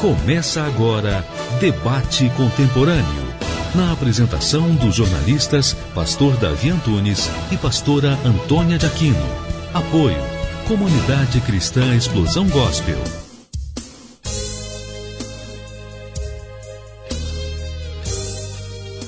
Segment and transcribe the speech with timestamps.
[0.00, 1.24] Começa agora
[1.58, 3.28] Debate Contemporâneo.
[3.74, 9.18] Na apresentação dos jornalistas Pastor Davi Antunes e Pastora Antônia de Aquino.
[9.74, 10.16] Apoio
[10.68, 12.96] Comunidade Cristã Explosão Gospel.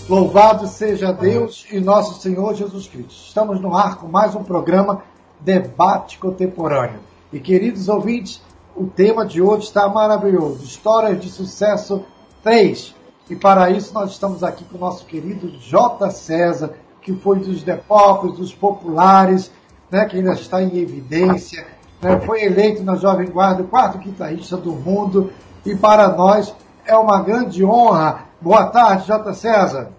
[0.09, 3.13] Louvado seja Deus e nosso Senhor Jesus Cristo.
[3.29, 5.05] Estamos no ar com mais um programa
[5.39, 6.99] Debate Contemporâneo.
[7.33, 8.43] E queridos ouvintes,
[8.77, 10.65] o tema de hoje está maravilhoso.
[10.65, 12.05] Histórias de Sucesso
[12.43, 12.95] 3.
[13.29, 16.11] E para isso nós estamos aqui com o nosso querido J.
[16.11, 19.51] César, que foi dos depopes, dos populares,
[19.91, 21.67] né, que ainda está em evidência.
[22.03, 25.33] Né, foi eleito na Jovem Guarda o quarto guitarrista do mundo.
[25.65, 28.25] E para nós é uma grande honra.
[28.41, 29.35] Boa tarde, J.
[29.35, 29.91] César.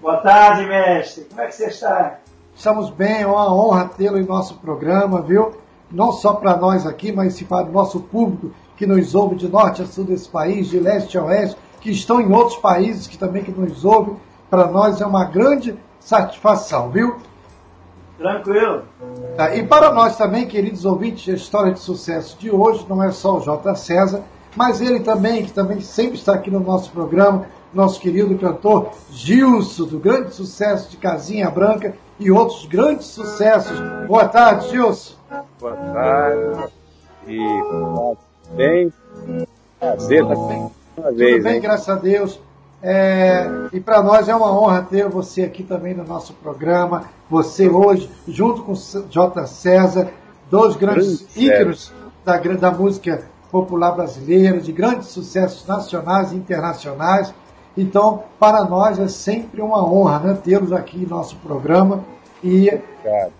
[0.00, 1.24] Boa tarde, mestre.
[1.24, 2.18] Como é que você está?
[2.54, 5.52] Estamos bem, é uma honra tê-lo em nosso programa, viu?
[5.90, 9.82] Não só para nós aqui, mas para o nosso público que nos ouve de norte
[9.82, 13.42] a sul desse país, de leste a oeste, que estão em outros países que também
[13.42, 14.16] que nos ouvem.
[14.48, 17.16] Para nós é uma grande satisfação, viu?
[18.18, 18.82] Tranquilo.
[19.36, 23.10] Tá, e para nós também, queridos ouvintes, a história de sucesso de hoje não é
[23.10, 23.74] só o J.
[23.74, 24.22] César,
[24.54, 29.84] mas ele também, que também sempre está aqui no nosso programa, nosso querido cantor Gilson,
[29.84, 33.80] do grande sucesso de Casinha Branca e outros grandes sucessos.
[34.06, 35.14] Boa tarde, Gilson.
[35.58, 36.72] Boa tarde.
[37.26, 37.38] E
[38.54, 38.92] bem,
[39.78, 41.32] prazer estar bem uma vez.
[41.32, 41.60] Tudo bem, hein?
[41.60, 42.40] graças a Deus.
[42.82, 47.04] É, e para nós é uma honra ter você aqui também no nosso programa.
[47.28, 49.46] Você hoje, junto com J.
[49.46, 50.10] César,
[50.50, 51.92] dois grandes Grande ícones
[52.24, 57.34] da, da música popular brasileira, de grandes sucessos nacionais e internacionais.
[57.80, 62.04] Então, para nós é sempre uma honra né, tê-los aqui em nosso programa
[62.44, 63.32] e Obrigado.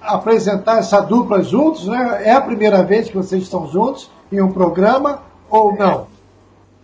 [0.00, 1.86] apresentar essa dupla juntos.
[1.86, 2.22] Né?
[2.24, 6.08] É a primeira vez que vocês estão juntos em um programa ou não?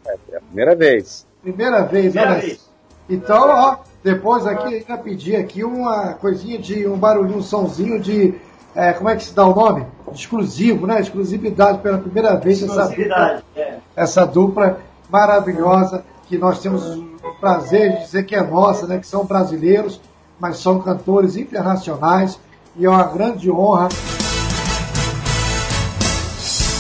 [0.06, 1.26] É a primeira vez.
[1.42, 2.40] Primeira vez, Primeira olha.
[2.40, 2.70] vez.
[3.10, 8.34] Então, ó, depois aqui ainda pedir aqui uma coisinha de um barulhinho, um sonzinho de
[8.74, 9.84] é, como é que se dá o nome?
[10.14, 11.00] Exclusivo, né?
[11.00, 13.44] Exclusividade pela primeira vez essa dupla, Exclusividade.
[13.56, 13.78] É.
[13.96, 14.78] essa dupla
[15.10, 18.96] maravilhosa que nós temos o prazer de dizer que é nossa, né?
[18.96, 20.00] Que são brasileiros,
[20.40, 22.40] mas são cantores internacionais
[22.74, 23.90] e é uma grande honra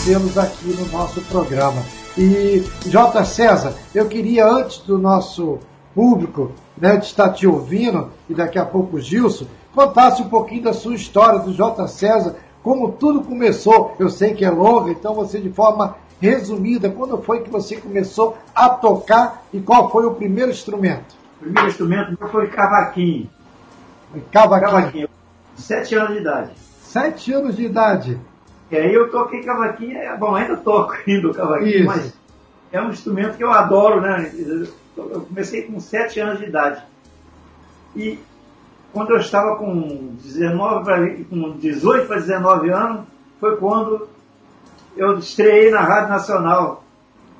[0.06, 1.82] tê-los aqui no nosso programa.
[2.16, 3.24] E, J.
[3.26, 5.58] César, eu queria, antes do nosso
[5.94, 10.62] público né, de estar te ouvindo, e daqui a pouco o Gilson, contasse um pouquinho
[10.62, 11.86] da sua história do J.
[11.88, 13.94] César, como tudo começou.
[13.98, 18.38] Eu sei que é longa, então você, de forma resumida, quando foi que você começou
[18.54, 21.16] a tocar e qual foi o primeiro instrumento?
[21.36, 23.28] O primeiro instrumento meu foi cavaquinho.
[24.30, 24.70] Cavaquinho.
[24.70, 25.08] Cavaquinho.
[25.56, 26.52] Sete anos de idade.
[26.80, 28.20] Sete anos de idade.
[28.70, 31.86] E aí eu toquei cavaquinho, é, bom, ainda toco ainda o cavaquinho, Isso.
[31.86, 32.14] mas
[32.70, 34.32] é um instrumento que eu adoro, né?
[34.96, 36.82] Eu comecei com sete anos de idade.
[37.96, 38.18] E
[38.92, 43.00] quando eu estava com 19 pra, com 18 para 19 anos,
[43.40, 44.08] foi quando
[44.96, 46.84] eu estreiei na Rádio Nacional,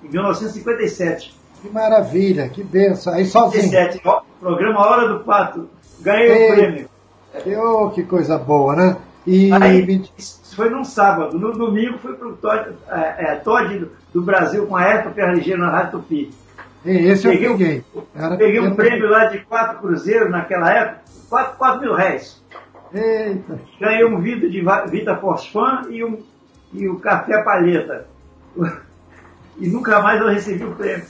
[0.04, 1.34] em 1957.
[1.60, 3.12] Que maravilha, que benção.
[3.14, 3.62] Aí sozinho.
[3.64, 5.68] 57, ó, programa Hora do Pato.
[6.00, 6.50] Ganhei Ei.
[6.50, 6.88] o prêmio.
[7.42, 8.96] Que, oh, que coisa boa, né?
[9.26, 11.38] E Aí, isso foi num sábado.
[11.38, 15.60] No domingo foi pro Todd, é, é, Todd do, do Brasil com a época Ferligeiro
[15.60, 16.30] na Rádio Tupi.
[16.84, 17.84] e esse eu peguei um- peguei.
[18.36, 22.42] Peguei um prêmio lá de quatro cruzeiros naquela época, quatro, quatro mil réis.
[22.92, 23.60] Eita.
[23.80, 26.18] Ganhei um vidro de Vita Fosfan e um
[26.72, 28.06] e o café palheta.
[29.58, 31.04] E nunca mais eu recebi o prêmio.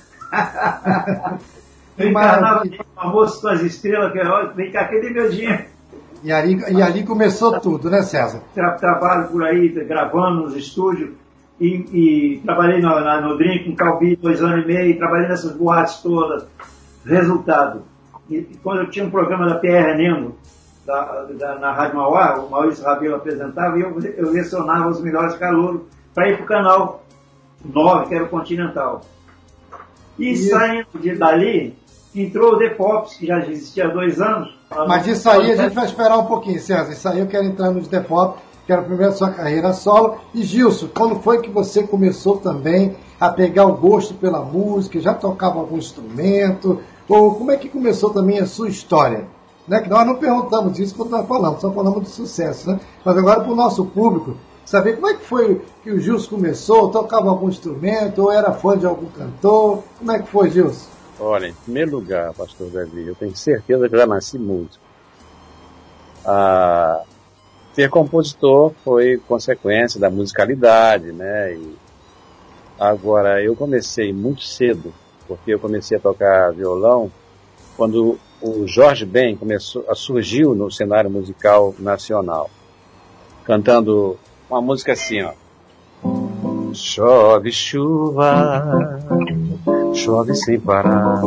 [1.99, 5.65] Eu encarnava de famoso com as estrelas, que ó, vem cá, cadê meu dinheiro?
[6.25, 8.41] E ali, e ali começou tudo, né, César?
[8.55, 11.11] Tra- trabalho por aí, gravando nos estúdios,
[11.61, 15.53] e, e trabalhei no, na- no Drink com Calbi dois anos e meio, trabalhei nessas
[15.57, 16.47] boates todas.
[17.05, 17.83] Resultado,
[18.31, 20.37] e quando eu tinha um programa da PR Nemo,
[21.01, 25.35] da, da- na Rádio Mauá, o Maurício Rabelo apresentava, e eu, eu lecionava os melhores
[25.37, 25.83] calouros
[26.15, 27.03] para ir para o canal
[27.65, 29.01] 9, que era o Continental.
[30.19, 30.51] E Isso.
[30.51, 31.77] saindo de, dali,
[32.15, 34.55] entrou o The Pops, que já existia há dois anos.
[34.87, 36.93] Mas isso aí a gente vai esperar um pouquinho, César.
[36.93, 40.19] Isso aí eu quero entrar nos default, quero primeiro a sua carreira solo.
[40.35, 45.01] E Gilson, quando foi que você começou também a pegar o gosto pela música?
[45.01, 46.81] Já tocava algum instrumento?
[47.09, 49.27] Ou como é que começou também a sua história?
[49.67, 49.81] Né?
[49.81, 52.81] Que nós não perguntamos isso quando nós falamos, só falamos de sucesso, né?
[53.05, 56.91] Mas agora para o nosso público, saber como é que foi que o Gilson começou,
[56.91, 59.83] tocava algum instrumento, ou era fã de algum cantor?
[59.99, 60.91] Como é que foi, Gilson?
[61.21, 64.83] Olha, em primeiro lugar, pastor Davi, eu tenho certeza que já nasci músico.
[66.27, 67.03] Ah,
[67.73, 71.55] ser compositor foi consequência da musicalidade, né?
[71.55, 71.77] E
[72.83, 74.93] Agora, eu comecei muito cedo,
[75.29, 77.13] porque eu comecei a tocar violão
[77.77, 82.51] quando o Jorge Ben começou, surgiu no cenário musical nacional,
[83.45, 84.19] cantando
[84.51, 85.33] uma música assim, ó.
[86.75, 88.99] Chove chuva,
[89.95, 91.23] chove sem parar.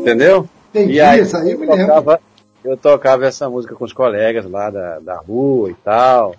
[0.00, 0.48] Entendeu?
[0.70, 2.20] Entendi, e aí, aí eu eu tocava,
[2.64, 6.34] eu tocava essa música com os colegas lá da, da rua e tal.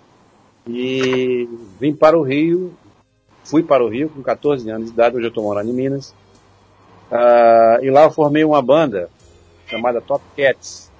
[0.66, 1.48] E
[1.80, 2.72] vim para o Rio,
[3.44, 6.14] fui para o Rio com 14 anos de idade, hoje eu estou morando em Minas.
[7.10, 9.08] Ah, e lá eu formei uma banda
[9.66, 10.90] chamada Top Cats.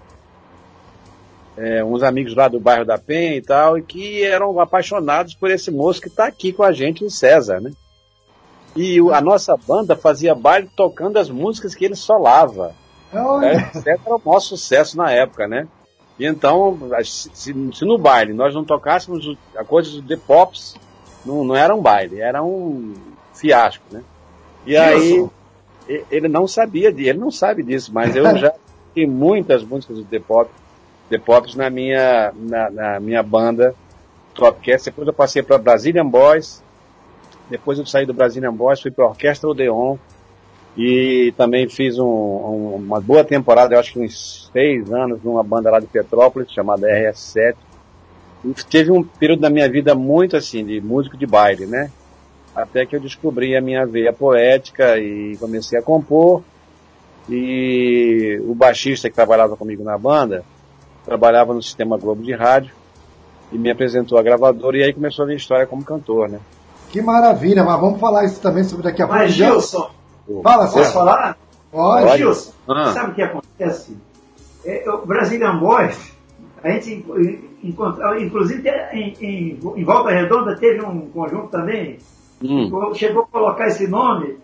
[1.57, 5.51] É, uns amigos lá do bairro da Penha e tal, e que eram apaixonados por
[5.51, 7.71] esse moço que está aqui com a gente, o César, né?
[8.75, 12.73] E a nossa banda fazia baile tocando as músicas que ele solava.
[13.45, 15.67] É, César era o maior sucesso na época, né?
[16.19, 20.77] E então, se, se- no baile nós não tocássemos a coisa do The Pops,
[21.27, 22.95] não, não era um baile, era um
[23.35, 24.03] fiasco, né?
[24.65, 25.27] E aí,
[26.11, 28.53] ele não sabia, de- ele não sabe disso, mas eu já
[28.95, 30.51] tenho muitas músicas do The Pop,
[31.09, 33.75] The Pops na minha, na, na minha banda
[34.35, 34.87] Topcast.
[34.91, 36.63] Depois eu passei para Brazilian Boys,
[37.49, 39.97] depois eu saí do Brazilian Boys, fui para a Orquestra Odeon,
[40.77, 45.43] e também fiz um- um- uma boa temporada, eu acho que uns seis anos, numa
[45.43, 47.57] banda lá de Petrópolis, chamada RS7.
[48.45, 51.91] E teve um período da minha vida muito assim, de músico de baile, né?
[52.55, 56.43] Até que eu descobri a minha veia poética e comecei a compor.
[57.29, 60.45] E o baixista que trabalhava comigo na banda,
[61.05, 62.75] trabalhava no Sistema Globo de Rádio,
[63.53, 66.39] e me apresentou a gravadora, e aí começou a minha história como cantor, né?
[66.91, 69.23] que maravilha, mas vamos falar isso também sobre daqui a pouco.
[69.23, 69.91] Mas, Gilson,
[70.43, 70.93] Fala, posso César.
[70.93, 71.39] falar?
[71.71, 72.05] Pode.
[72.05, 72.93] Ô, Gilson, Ah.
[72.93, 73.97] sabe o que acontece?
[74.65, 76.13] É, o Brazilian Boys,
[76.65, 77.05] a gente
[77.63, 81.99] encontrou, inclusive em, em, em Volta Redonda teve um conjunto também,
[82.43, 84.39] Hum, chegou a colocar esse nome,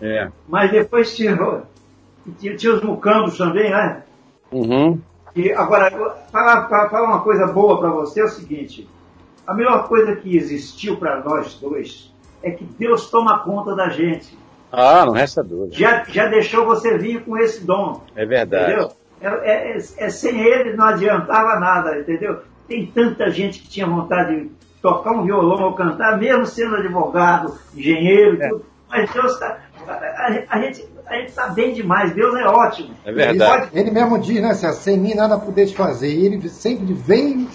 [0.00, 0.28] é.
[0.48, 1.62] mas depois tirou.
[2.38, 4.02] Tinha, tinha os mucambos também, né?
[4.52, 5.00] Uhum.
[5.34, 5.90] E agora,
[6.30, 8.86] falar, uma coisa boa para você é o seguinte:
[9.46, 14.38] a melhor coisa que existiu para nós dois é que Deus toma conta da gente.
[14.72, 15.74] Ah, não resta dúvida.
[15.74, 18.02] Já, já deixou você vir com esse dom.
[18.14, 18.72] É verdade.
[18.72, 18.92] Entendeu?
[19.20, 22.40] É, é- é- é sem ele não adiantava nada, entendeu?
[22.68, 24.50] Tem tanta gente que tinha vontade de
[24.82, 28.48] tocar um violão ou cantar, mesmo sendo advogado, engenheiro, É.
[28.48, 28.64] tudo.
[28.90, 29.58] Mas Deus está.
[30.48, 32.90] A, gente a gente está bem demais, Deus é ótimo.
[33.04, 33.68] É verdade.
[33.72, 34.72] Ele Ele mesmo diz, né, César?
[34.74, 36.08] Sem mim nada podeis fazer.
[36.12, 37.48] E ele sempre vem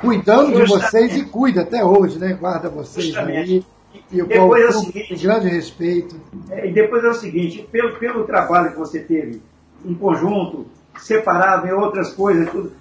[0.00, 0.90] cuidando de Justamente.
[0.90, 2.34] vocês e cuida até hoje, né?
[2.34, 3.64] Guarda vocês aí.
[4.12, 6.16] E o qual Depois é o eu seguinte- com grande respeito.
[6.50, 9.40] É, E depois é o seguinte, pelo, pelo trabalho que você teve
[9.84, 10.66] em conjunto,
[10.98, 12.72] separado em outras coisas, tudo,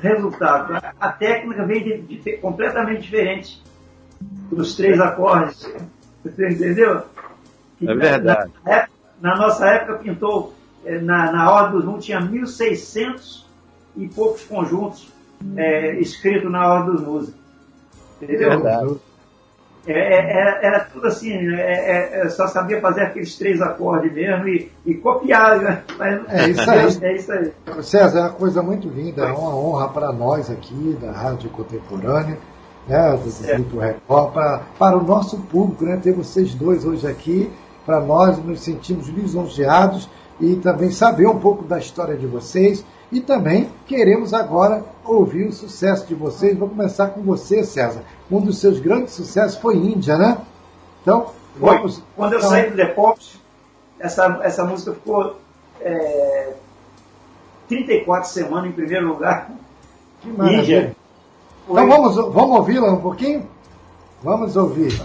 [0.00, 3.62] resultado, a, técnica vem de, de- completamente diferente
[4.50, 5.70] dos três acordes.
[6.24, 7.02] Você entendeu?
[7.82, 8.50] É verdade.
[8.64, 8.90] Na, época-
[9.20, 10.54] na nossa época pintou,
[10.84, 13.44] eh, na, na Ordem dos Músicos, tinha 1.600
[13.96, 15.12] e poucos conjuntos
[15.56, 17.40] eh, escritos na Ordem dos Músicos.
[18.20, 18.50] Entendeu?
[18.50, 18.96] Verdade.
[19.86, 24.12] É, é, era, era tudo assim, é, é, é, só sabia fazer aqueles três acordes
[24.12, 25.82] mesmo e, e copiar, né?
[25.96, 26.98] Mas, É isso aí.
[27.02, 27.52] É isso aí.
[27.82, 32.36] César, é uma coisa muito linda, é uma honra para nós aqui da Rádio Contemporânea,
[32.88, 33.54] né, do.
[33.54, 37.50] Grupo Record, para, para o nosso público, né, ter vocês dois hoje aqui,
[37.84, 43.20] para nós nos sentimos lisonjeados e também saber um pouco da história de vocês e
[43.20, 46.58] também queremos agora ouvir o sucesso de vocês.
[46.58, 48.02] Vou começar com você, César.
[48.30, 50.38] Um dos seus grandes sucessos foi Índia, né?
[51.02, 51.76] Então, Foi.
[51.76, 52.02] vamos.
[52.16, 53.40] Quando eu então, saí do The Pops,
[53.98, 55.36] essa, essa música ficou
[55.80, 56.54] é,
[57.68, 59.50] 34 semanas em primeiro lugar.
[60.20, 60.62] que maravilha.
[60.62, 60.96] Índia.
[61.68, 63.48] Então vamos, vamos ouvi-la um pouquinho?
[64.22, 65.00] Vamos ouvir.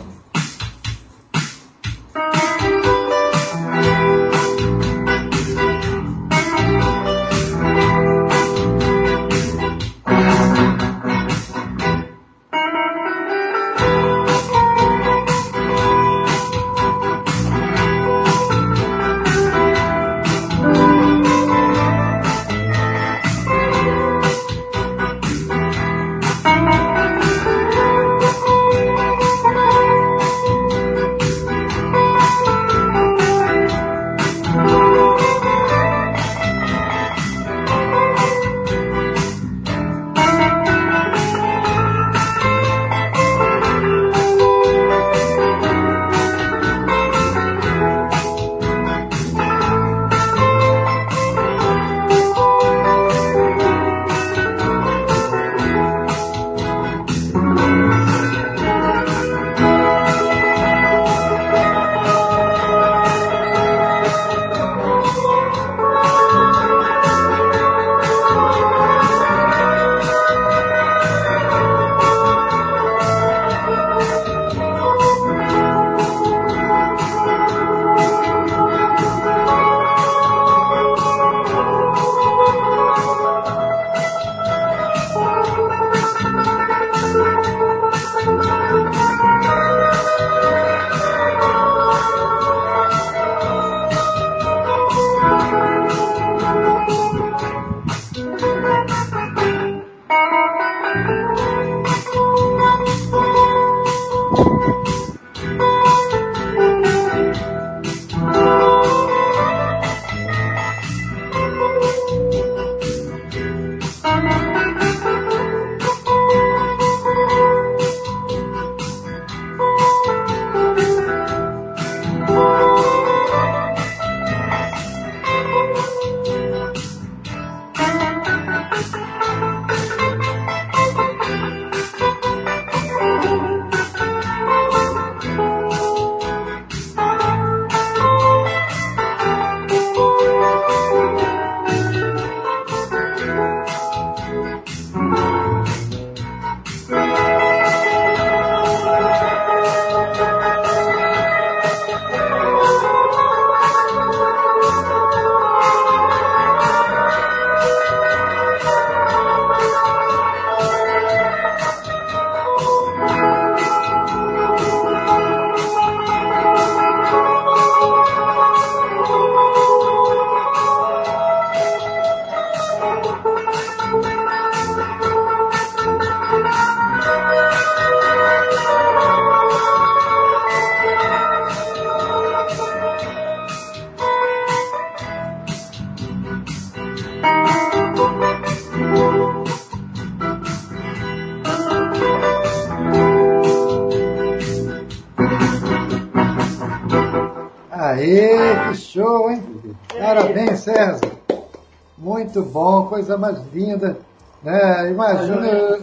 [202.92, 203.98] Coisa mais linda.
[204.44, 204.92] Né?
[204.92, 205.80] Imagina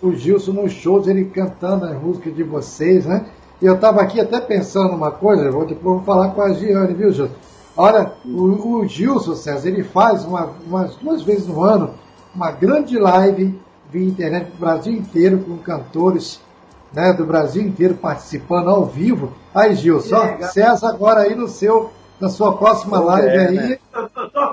[0.00, 3.26] o Gilson nos shows, ele cantando as músicas de vocês, né?
[3.60, 6.94] E eu estava aqui até pensando uma coisa, vou depois vou falar com a Giane,
[6.94, 7.34] viu, Gilson?
[7.76, 11.94] Olha, o, o Gilson, César, ele faz uma, umas duas vezes no ano
[12.34, 13.58] uma grande live
[13.90, 16.40] via internet do Brasil inteiro, com cantores
[16.92, 19.32] né, do Brasil inteiro participando ao vivo.
[19.54, 21.90] Aí, Gilson, César agora aí no seu,
[22.20, 23.56] na sua próxima live é, aí.
[23.56, 23.78] Né?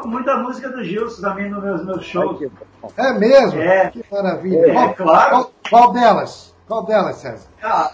[0.10, 2.42] Toco muita música do Gilson também nos meus, meus shows.
[2.98, 3.62] É mesmo?
[3.62, 3.90] É.
[3.90, 4.72] Que maravilha.
[4.72, 5.30] É, qual, claro.
[5.30, 6.56] Qual, qual, delas?
[6.68, 7.48] Qual delas, César?
[7.62, 7.92] Ah,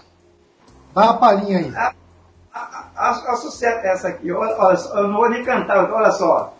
[0.94, 1.72] Dá uma palhinha aí.
[1.76, 1.92] A,
[2.54, 2.60] a,
[2.96, 4.32] a, a sucesso essa aqui.
[4.32, 6.54] Olha, olha, eu não vou nem cantar, olha só.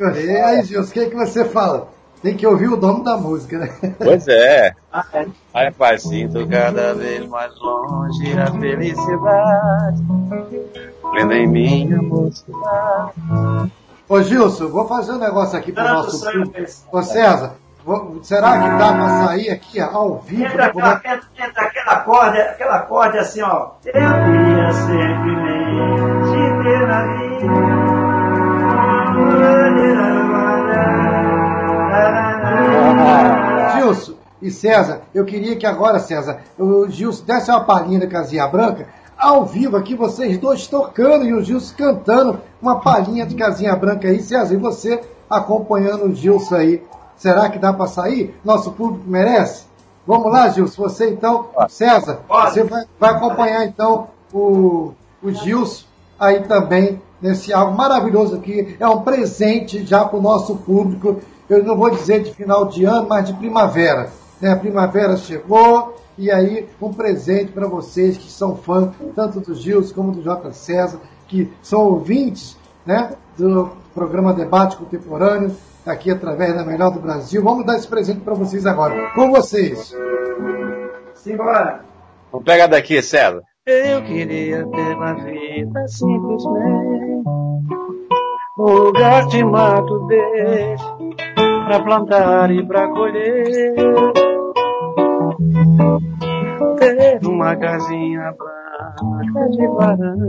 [0.00, 1.88] E aí, Gilson, o que, é que você fala?
[2.22, 3.94] Tem que ouvir o nome da música, né?
[3.98, 4.74] Pois é.
[5.52, 10.02] Aí faz sinto cada vez mais longe a felicidade.
[11.02, 13.72] Plena em minha mocidade.
[14.08, 16.70] Ô Gilson, vou fazer um negócio aqui pro nosso público.
[16.92, 17.54] Ô César,
[17.84, 20.44] vou, será que dá pra sair aqui ao vivo?
[20.44, 23.70] Entra, aquela, entra, entra aquela corda, aquela corda assim, ó.
[23.84, 25.34] Eu queria sempre
[26.24, 27.79] te ter na vida.
[33.74, 38.46] Gilson e César, eu queria que agora, César, o Gilson desse uma palhinha da Casinha
[38.46, 43.76] Branca, ao vivo aqui, vocês dois tocando e o Gilson cantando uma palhinha de Casinha
[43.76, 46.82] Branca aí, César, e você acompanhando o Gilson aí.
[47.16, 48.34] Será que dá para sair?
[48.42, 49.66] Nosso público merece?
[50.06, 55.84] Vamos lá, Gilson, você então, César, você vai, vai acompanhar então o, o Gilson
[56.18, 58.76] aí também nesse algo maravilhoso aqui.
[58.78, 61.20] É um presente já para o nosso público.
[61.48, 64.10] Eu não vou dizer de final de ano, mas de primavera.
[64.40, 64.50] Né?
[64.52, 69.94] A primavera chegou e aí um presente para vocês que são fãs tanto do Gilson
[69.94, 70.52] como do J.
[70.52, 77.42] César, que são ouvintes né, do programa Debate Contemporâneo, aqui através da Melhor do Brasil.
[77.42, 79.10] Vamos dar esse presente para vocês agora.
[79.14, 79.94] Com vocês.
[81.14, 81.84] Simbora.
[82.30, 83.49] Vamos pegar daqui, César.
[83.70, 87.22] Eu queria ter uma vida simplesmente
[88.58, 90.84] um lugar de mato verde
[91.64, 93.74] para plantar e para colher.
[96.78, 100.26] Ter uma casinha branca de varanda,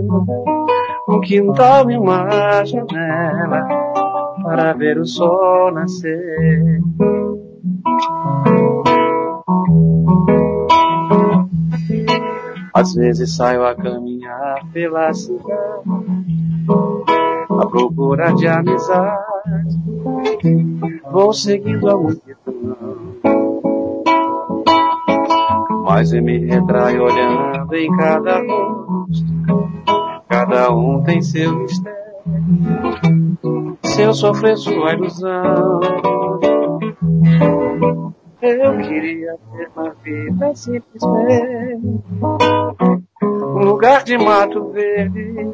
[1.10, 3.68] um quintal e uma janela
[4.44, 6.80] para ver o sol nascer.
[12.74, 15.44] Às vezes saio a caminhar pela cidade,
[17.50, 19.78] à procura de amizade,
[21.12, 22.78] vou seguindo a multidão.
[25.84, 29.26] Mas eu me retraio olhando em cada rosto,
[30.30, 31.98] cada um tem seu mistério,
[33.84, 35.80] seu sofrer, sua ilusão.
[38.42, 42.04] Eu queria ter uma vida simplesmente
[43.24, 45.52] um lugar de mato verde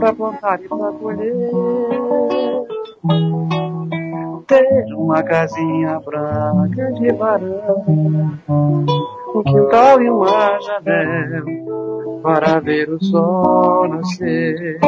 [0.00, 1.50] pra plantar e pra colher.
[4.48, 11.44] Ter uma casinha branca de varanda, um quintal e uma janela
[12.22, 14.80] para ver o sol nascer.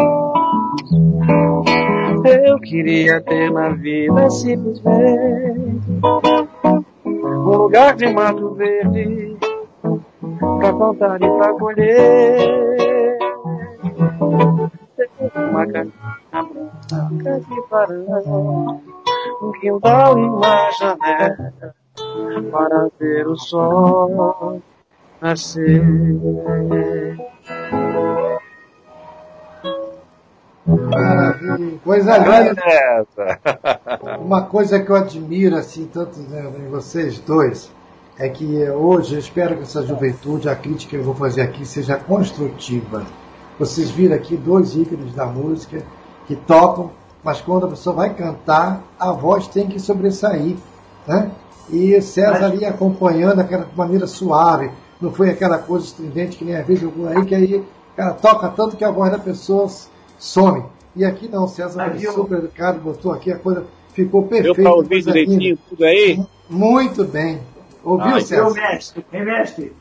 [2.25, 6.01] Eu queria ter na vida simplesmente
[7.15, 9.37] um lugar de mato verde
[10.59, 13.19] pra plantar e pra colher.
[15.51, 15.93] Uma casinha
[16.89, 18.90] branca de varanda,
[19.41, 21.75] um quintal e uma janela
[22.51, 24.61] para ver o sol
[25.21, 25.83] nascer.
[30.67, 32.63] Maravilha, coisa linda.
[34.21, 37.73] Uma coisa que eu admiro assim tanto né, em vocês dois
[38.19, 41.65] é que hoje eu espero que essa juventude, a crítica que eu vou fazer aqui
[41.65, 43.05] seja construtiva.
[43.59, 45.83] Vocês viram aqui dois ícones da música
[46.27, 46.91] que tocam,
[47.23, 50.57] mas quando a pessoa vai cantar, a voz tem que sobressair,
[51.07, 51.31] né?
[51.71, 56.63] E César ali acompanhando aquela maneira suave, não foi aquela coisa estridente que nem a
[56.63, 57.65] vez aí que aí
[58.01, 59.69] cara toca tanto que a voz da pessoa
[60.19, 60.65] some.
[60.97, 64.55] E aqui não, César é super educado, botou aqui, a coisa ficou perfeita.
[64.55, 66.25] Deu para ouvir direitinho tudo aí?
[66.49, 67.41] Muito bem.
[67.85, 68.45] Ouviu, ah, César?
[68.45, 69.73] Meu mestre, meu mestre.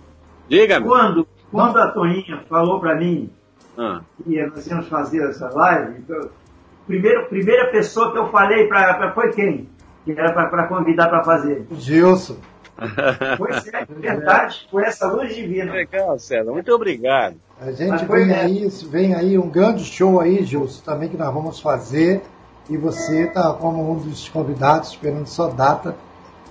[0.47, 0.85] Diga-me.
[0.85, 3.29] Quando, quando a Toninha falou para mim
[3.77, 4.01] ah.
[4.27, 5.99] e nós íamos fazer essa live.
[5.99, 6.29] Então,
[6.89, 9.69] primeiro, primeira pessoa que eu falei pra, pra foi quem?
[10.03, 11.67] Que era para convidar para fazer.
[11.71, 12.37] Gilson.
[13.37, 15.71] Pois é, verdade, foi essa luz divina.
[15.71, 17.35] Legal, César, muito obrigado.
[17.61, 21.59] A gente vem aí, vem aí um grande show aí, Gilson, também que nós vamos
[21.59, 22.21] fazer.
[22.69, 25.95] E você está como um dos convidados, esperando só data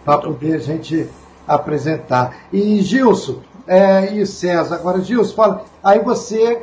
[0.05, 1.09] para poder a gente
[1.47, 2.37] apresentar.
[2.53, 6.61] E Gilson, é, e César, agora Gilson, fala, aí você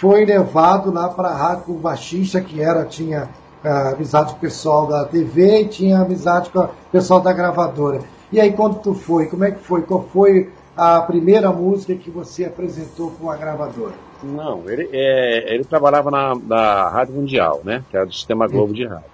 [0.00, 3.28] foi levado lá para a rádio o baixista, que era, tinha
[3.62, 8.00] uh, amizade com o pessoal da TV e tinha amizade com o pessoal da gravadora.
[8.32, 9.82] E aí quando tu foi, como é que foi?
[9.82, 13.92] Qual foi a primeira música que você apresentou com a gravadora?
[14.22, 17.84] Não, ele, é, ele trabalhava na, na Rádio Mundial, né?
[17.90, 19.10] Que era do Sistema Globo de Rádio.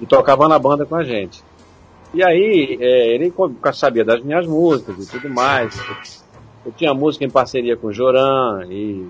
[0.00, 1.44] E tocava na banda com a gente.
[2.14, 3.30] E aí, é, ele
[3.74, 5.78] sabia das minhas músicas e tudo mais.
[6.64, 9.06] Eu tinha música em parceria com o Joran e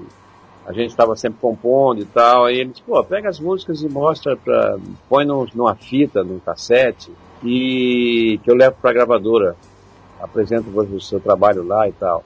[0.66, 2.46] a gente estava sempre compondo e tal.
[2.46, 4.79] Aí ele disse, pô, pega as músicas e mostra pra.
[5.09, 9.57] põe numa fita, num cassete, e que eu levo para a gravadora.
[10.20, 12.24] Apresento o seu trabalho lá e tal.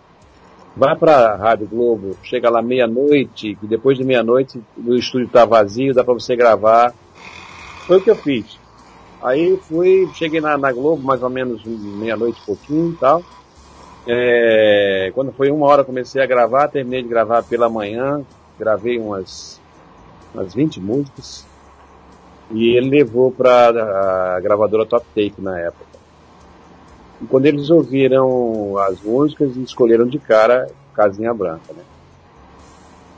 [0.77, 5.44] Vai para a Rádio Globo, chega lá meia-noite, que depois de meia-noite o estúdio está
[5.44, 6.94] vazio, dá para você gravar.
[7.87, 8.57] Foi o que eu fiz.
[9.20, 13.24] Aí fui, cheguei na, na Globo mais ou menos meia-noite e pouquinho e tal.
[14.11, 18.23] É, quando foi uma hora comecei a gravar, terminei de gravar pela manhã,
[18.59, 19.61] gravei umas,
[20.35, 21.47] umas 20 músicas.
[22.51, 25.85] E ele levou para a gravadora Top Tape na época.
[27.21, 31.83] E quando eles ouviram as músicas, escolheram de cara Casinha Branca, né?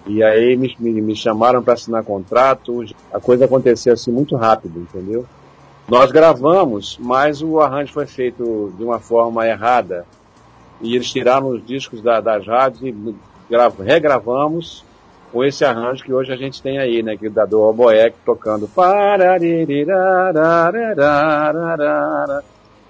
[0.06, 4.80] E aí me, me, me chamaram para assinar contrato, a coisa aconteceu assim muito rápido,
[4.80, 5.24] entendeu?
[5.86, 10.04] Nós gravamos, mas o arranjo foi feito de uma forma errada.
[10.80, 12.94] E eles tiraram os discos da, das rádios e
[13.82, 14.84] regravamos
[15.32, 17.16] com esse arranjo que hoje a gente tem aí, né?
[17.16, 18.68] Que da do Oboé tocando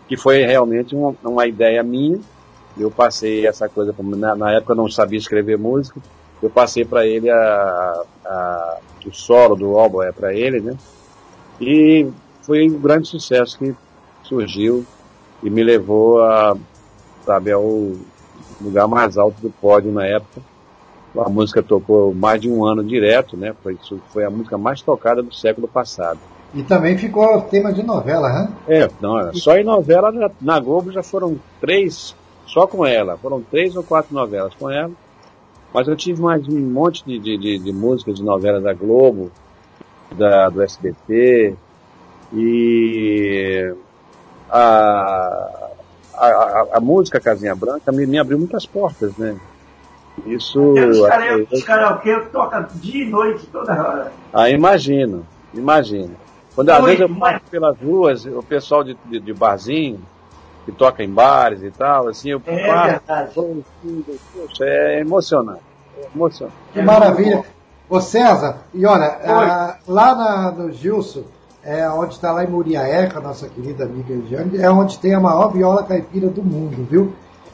[0.08, 2.18] que foi realmente uma, uma ideia minha.
[2.78, 6.00] Eu passei essa coisa, na, na época eu não sabia escrever música,
[6.42, 10.76] eu passei para ele a, a, o solo do Oboé para ele, né?
[11.60, 12.08] E
[12.42, 13.74] foi um grande sucesso que
[14.22, 14.86] surgiu
[15.42, 16.56] e me levou a,
[17.30, 17.92] sabe, ao
[18.60, 20.40] lugar mais alto do pódio na época
[21.18, 23.54] a música tocou mais de um ano direto, né?
[23.62, 23.76] Foi,
[24.12, 26.20] foi a música mais tocada do século passado.
[26.54, 28.52] E também ficou tema de novela, né?
[28.68, 32.14] É, não, só em novela, na Globo já foram três,
[32.46, 34.92] só com ela, foram três ou quatro novelas com ela.
[35.72, 39.30] Mas eu tive mais um monte de, de, de, de músicas de novela da Globo,
[40.12, 41.54] da, do SBT,
[42.32, 43.72] e
[44.48, 45.69] a,
[46.20, 49.36] a, a, a música Casinha Branca me, me abriu muitas portas, né?
[50.26, 50.60] Isso.
[51.50, 54.12] Os karaokê toca dia e noite, toda hora.
[54.32, 56.14] Ah, imagino, imagino.
[56.54, 60.00] Quando às vezes eu passo pelas ruas, o pessoal de, de, de, barzinho,
[60.64, 63.64] que toca em bares e tal, assim, eu é passo.
[64.34, 65.62] Poxa, é emocionante.
[65.96, 66.56] É emocionante.
[66.72, 67.44] Que maravilha.
[67.88, 71.24] Ô César, e olha, ah, lá na, no Gilson,
[71.62, 75.14] é onde está lá em Muriaé, com a nossa querida amiga Jane, é onde tem
[75.14, 77.12] a maior viola caipira do mundo, viu?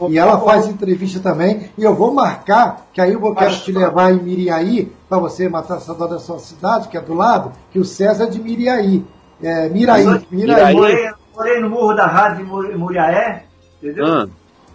[0.09, 1.71] E ela faz entrevista também.
[1.77, 5.49] E eu vou marcar, que aí eu vou quero te levar em Miriaí, para você
[5.49, 8.40] matar essa dor da sua cidade, que é do lado, que o César é de
[8.40, 9.05] Miriaí.
[9.42, 10.05] É, Miraí.
[10.31, 10.75] Miraí.
[10.75, 13.45] Morei, morei no Morro da Rádio de Muriaé,
[13.83, 14.07] entendeu?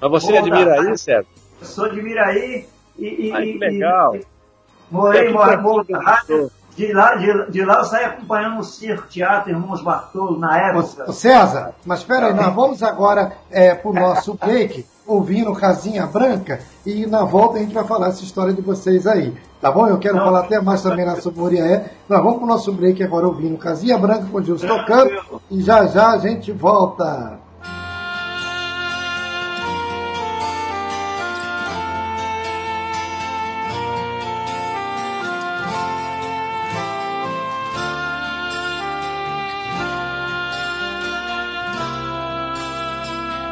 [0.01, 1.25] Ah, mas você é de Miraí, César?
[1.61, 2.65] Eu sou de Miraí
[2.97, 3.27] e.
[3.27, 4.15] e, Ai, que legal.
[4.15, 4.25] E,
[4.89, 6.51] morei no Morro da Rádio.
[6.81, 11.05] De lá, de, de lá eu saí acompanhando o circo, teatro, Irmãos Bartolo, na época.
[11.07, 16.07] Ô, César, mas espera aí, nós vamos agora é, para o nosso break ouvindo Casinha
[16.07, 19.31] Branca e na volta a gente vai falar essa história de vocês aí.
[19.61, 19.87] Tá bom?
[19.87, 20.23] Eu quero Não.
[20.23, 21.91] falar até mais também na sobre Moriaé.
[22.09, 25.61] Nós vamos para o nosso break agora ouvindo Casinha Branca com o Gilson tocando e
[25.61, 27.37] já já a gente volta.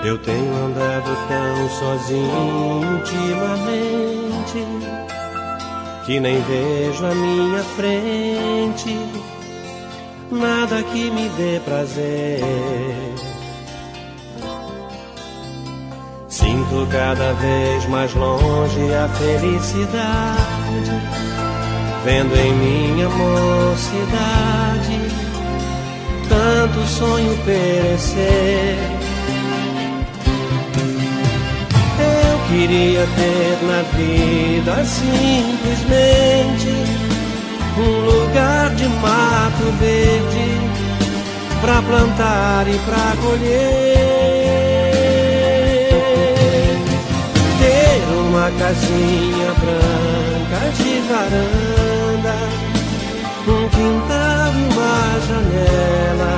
[0.09, 4.65] Eu tenho andado tão sozinho ultimamente
[6.03, 8.97] que nem vejo a minha frente
[10.31, 12.41] nada que me dê prazer.
[16.27, 20.39] Sinto cada vez mais longe a felicidade,
[22.03, 24.09] vendo em minha mocidade
[26.27, 28.98] tanto sonho perecer
[32.49, 36.29] queria ter na vida simplesmente
[39.79, 40.59] verde
[41.61, 43.99] pra plantar e pra colher.
[47.59, 52.35] Ter uma casinha branca de varanda,
[53.47, 56.35] um quintal e uma janela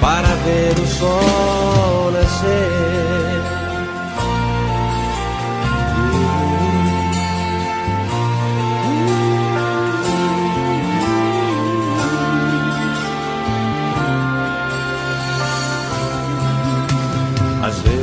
[0.00, 3.31] para ver o sol nascer.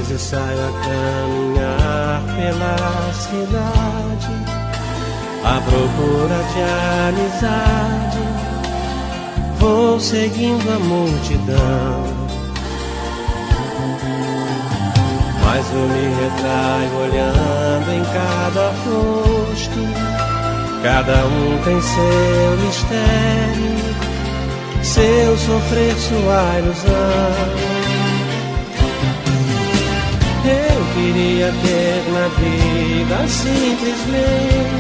[0.09, 4.33] Vezes saio a caminhar pela cidade
[5.43, 6.61] à procura de
[7.09, 8.23] amizade.
[9.59, 12.05] Vou seguindo a multidão,
[15.45, 19.81] mas eu me retraio olhando em cada rosto.
[20.81, 23.77] Cada um tem seu mistério,
[24.81, 27.78] seu sofrer, sua ilusão.
[30.45, 34.79] Eu queria ter na vida simplesmente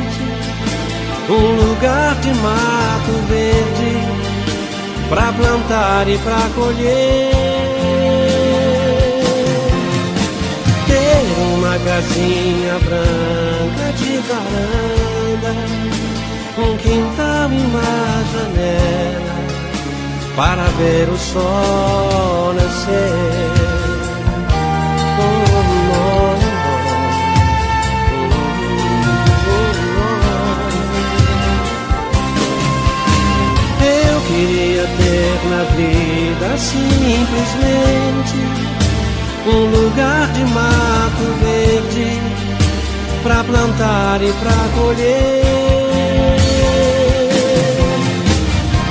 [1.29, 4.29] um lugar de mato verde
[5.09, 7.31] pra plantar e pra colher.
[10.87, 15.53] Ter uma casinha branca de varanda,
[16.57, 19.39] um quintal e uma janela
[20.35, 23.78] para ver o sol nascer.
[34.39, 38.37] Queria ter na vida simplesmente
[39.45, 42.21] um lugar de mato verde
[43.21, 46.39] pra plantar e pra colher.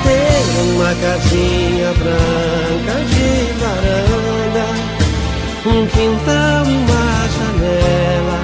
[0.05, 3.29] Ter uma casinha branca de
[3.61, 4.67] varanda
[5.67, 8.41] um quintal e uma janela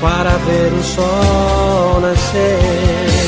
[0.00, 3.27] para ver o sol nascer.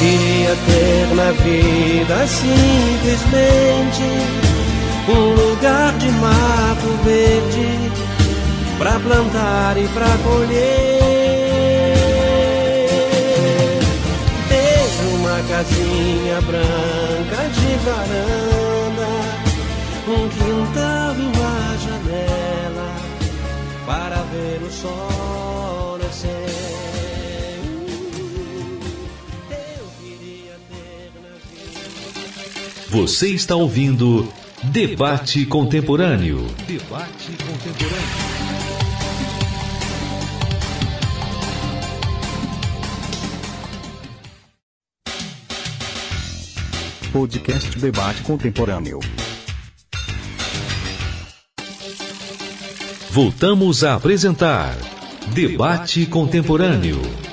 [0.00, 4.02] Queria ter na vida simplesmente
[5.06, 7.92] um lugar de mato verde
[8.78, 11.20] para plantar e para colher.
[14.48, 19.10] Ter uma casinha branca de varanda
[20.08, 22.88] um quintal e uma janela
[23.86, 25.39] para ver o sol
[32.90, 34.28] Você está ouvindo
[34.64, 36.44] Debate Contemporâneo.
[36.66, 38.08] Debate Contemporâneo.
[47.12, 48.98] Podcast Debate Contemporâneo.
[53.12, 54.76] Voltamos a apresentar
[55.32, 57.29] Debate Contemporâneo.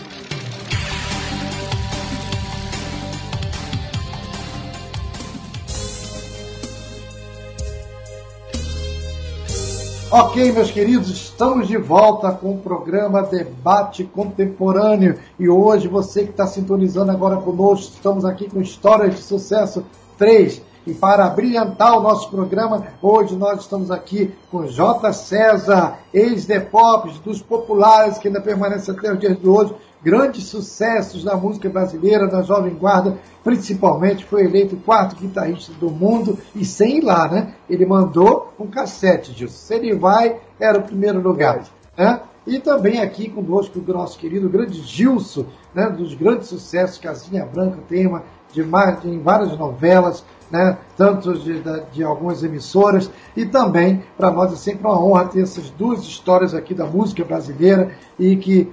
[10.19, 15.19] Ok, meus queridos, estamos de volta com o programa Debate Contemporâneo.
[15.37, 19.85] E hoje você que está sintonizando agora conosco, estamos aqui com Histórias de Sucesso
[20.17, 25.13] 3 e para brilhantar o nosso programa, hoje nós estamos aqui com J.
[25.13, 31.23] César, ex-The Pops, dos populares que ainda permanece até os dias de hoje, grandes sucessos
[31.23, 36.63] na música brasileira, na Jovem Guarda, principalmente foi eleito o quarto guitarrista do mundo e
[36.65, 37.53] sem ir lá, né?
[37.69, 39.55] Ele mandou um cassete, Gilson.
[39.55, 41.63] Se ele vai, era o primeiro lugar.
[41.97, 42.21] Né?
[42.45, 45.89] E também aqui conosco o nosso querido grande Gilson, né?
[45.89, 50.77] dos grandes sucessos, Casinha Branca, tema de, de várias novelas, né?
[50.95, 55.69] tanto de, de, algumas emissoras, e também para nós é sempre uma honra ter essas
[55.71, 58.71] duas histórias aqui da música brasileira e que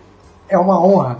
[0.54, 1.18] é uma honra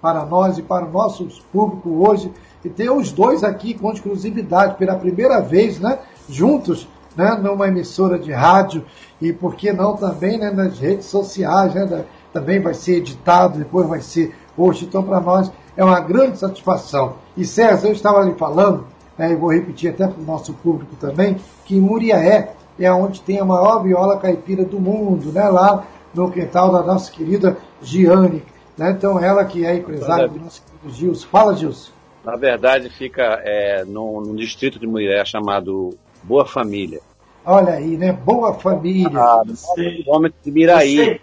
[0.00, 2.30] para nós e para o nosso público hoje
[2.64, 8.18] e ter os dois aqui com exclusividade pela primeira vez, né, juntos, né, numa emissora
[8.18, 8.84] de rádio
[9.20, 13.58] e por que não também, né, nas redes sociais, né, da, também vai ser editado,
[13.58, 14.84] depois vai ser hoje.
[14.84, 17.14] Então, para nós é uma grande satisfação.
[17.36, 18.84] E César, eu estava ali falando,
[19.16, 23.38] né, e vou repetir até para o nosso público também, que Muriaé é onde tem
[23.38, 28.42] a maior viola caipira do mundo, né, lá no quintal da nossa querida Giane.
[28.76, 28.90] Né?
[28.90, 31.28] Então, ela que é empresária do nosso querido Gilson.
[31.28, 31.92] Fala, Gilson.
[32.24, 35.90] Na verdade, fica é, num, num distrito de Muriaé chamado
[36.22, 37.00] Boa Família.
[37.44, 38.12] Olha aí, né?
[38.12, 39.10] Boa Família.
[39.20, 39.42] Ah,
[39.74, 41.20] quilômetros de Miraí.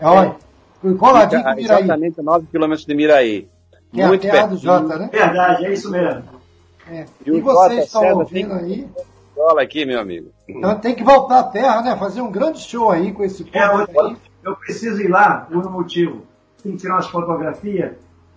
[0.00, 0.36] Olha,
[0.98, 1.64] coladinho com Miraí.
[1.82, 3.48] Exatamente 9 quilômetros de Miraí.
[3.92, 4.56] Que é a Muito terra do.
[4.56, 5.10] Jota, né?
[5.12, 6.22] Verdade, é isso mesmo.
[6.88, 7.04] É.
[7.26, 8.88] E o E vocês Jota estão ouvindo tem- aí?
[9.36, 10.30] Olha aqui, meu amigo.
[10.48, 11.96] Então tem que voltar à terra, né?
[11.96, 14.16] Fazer um grande show aí com esse É, povo eu, aí.
[14.44, 16.22] eu preciso ir lá por um motivo.
[16.62, 17.92] Tem que tirar umas fotografias.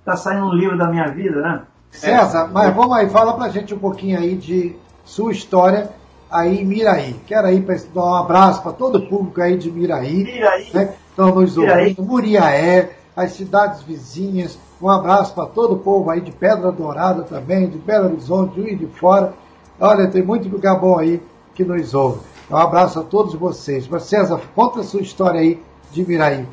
[0.06, 1.62] Tá saindo um livro da minha vida, né?
[1.92, 5.92] César, mas vamos aí, fala pra gente um pouquinho aí de sua história
[6.34, 7.16] aí em Miraí.
[7.28, 7.60] Quero aí
[7.94, 10.70] dar um abraço para todo o público aí de Miraí, Miraí.
[10.74, 10.86] né?
[10.86, 14.58] que Estão nos ouvindo, Muriaé, as cidades vizinhas.
[14.82, 18.80] Um abraço para todo o povo aí de Pedra Dourada também, de Belo Horizonte, Juiz
[18.80, 19.34] de Fora.
[19.80, 21.22] Olha, tem muito lugar bom aí
[21.54, 22.20] que nos ouve.
[22.50, 23.88] Um abraço a todos vocês.
[23.88, 26.48] Mas César, conta a sua história aí de Miraí.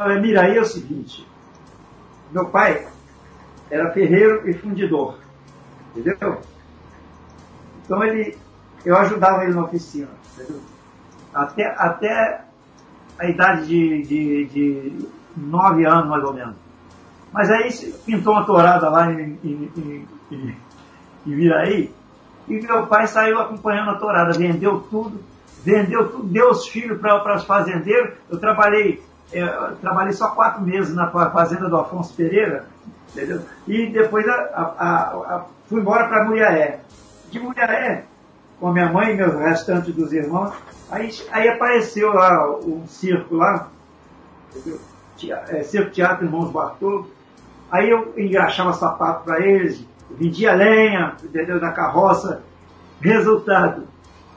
[0.00, 1.28] Olha, Miraí é o seguinte.
[2.32, 2.88] Meu pai
[3.70, 5.18] era ferreiro e fundidor.
[5.94, 6.40] Entendeu?
[7.84, 8.38] Então ele,
[8.82, 10.08] eu ajudava ele na oficina.
[10.32, 10.62] Entendeu?
[11.34, 12.44] Até, até
[13.18, 16.56] a idade de, de, de nove anos, mais ou menos.
[17.30, 17.70] Mas aí
[18.06, 21.90] pintou uma tourada lá em, em, em, em,
[22.48, 25.20] e meu pai saiu acompanhando a tourada, vendeu tudo,
[25.62, 28.14] vendeu tudo, deu os filhos para os fazendeiros.
[28.30, 32.64] Eu trabalhei, eu trabalhei só quatro meses na fa- fazenda do Afonso Pereira,
[33.12, 33.42] entendeu?
[33.66, 36.80] E depois a, a- a- fui embora para Muriaé.
[37.30, 38.04] De Muriaé,
[38.58, 40.52] com a minha mãe e meus restantes dos irmãos,
[40.90, 43.68] aí, aí apareceu lá um circo lá,
[44.54, 44.80] entendeu?
[45.48, 47.10] É, Circo Teatro Irmãos Bartolo.
[47.70, 51.60] Aí eu engraxava sapato para eles, vendia lenha, entendeu?
[51.60, 52.42] Da carroça.
[53.00, 53.84] Resultado,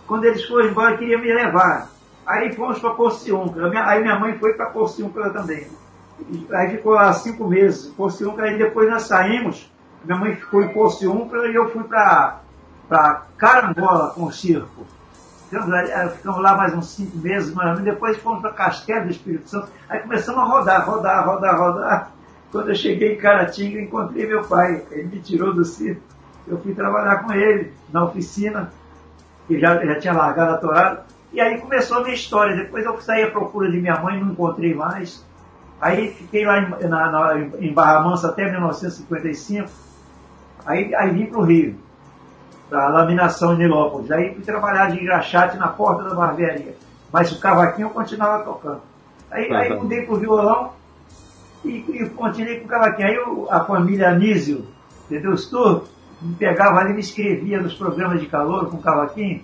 [0.05, 1.89] quando eles foram embora, queriam me levar.
[2.25, 3.69] Aí fomos para Porciúncula.
[3.85, 5.67] Aí minha mãe foi para Porciúncula também.
[6.53, 7.87] Aí ficou lá cinco meses.
[7.93, 9.71] Porciúncula, aí depois nós saímos.
[10.05, 12.39] Minha mãe ficou em Porciúncula e eu fui para
[13.37, 14.85] Carangola com o circo.
[15.49, 17.79] Ficamos, lá- eh, ficamos lá mais uns cinco meses, menos.
[17.81, 19.69] depois fomos para Castelo do Espírito Santo.
[19.89, 22.11] Aí começamos a rodar, rodar, rodar, rodar.
[22.51, 24.83] Quando eu cheguei em Caratinga, encontrei meu pai.
[24.91, 26.01] Ele me tirou do circo.
[26.47, 28.71] Eu fui trabalhar com ele na oficina,
[29.47, 31.05] que já, já tinha largado a tourada.
[31.33, 32.55] E aí começou a minha história.
[32.55, 35.25] Depois eu saí à procura de minha mãe, não encontrei mais.
[35.81, 39.67] Aí fiquei lá em, na- na- em Barra Mansa até 1955.
[40.65, 41.75] Aí, aí vim para o Rio,
[42.69, 44.11] para laminação de Nilópolis.
[44.11, 46.75] Aí fui trabalhar de engraxate na porta da barbearia.
[47.11, 48.81] Mas o cavaquinho eu continuava tocando.
[49.31, 49.83] Aí, aí Uhum.
[49.83, 50.71] mudei para o violão
[51.65, 53.07] e, e continuei com o cavaquinho.
[53.07, 54.65] Aí o- a família Anísio,
[55.05, 55.31] entendeu?
[55.31, 55.89] Os turcos,
[56.21, 59.43] me pegava ali e me escrevia nos programas de calor com o cavaquinho.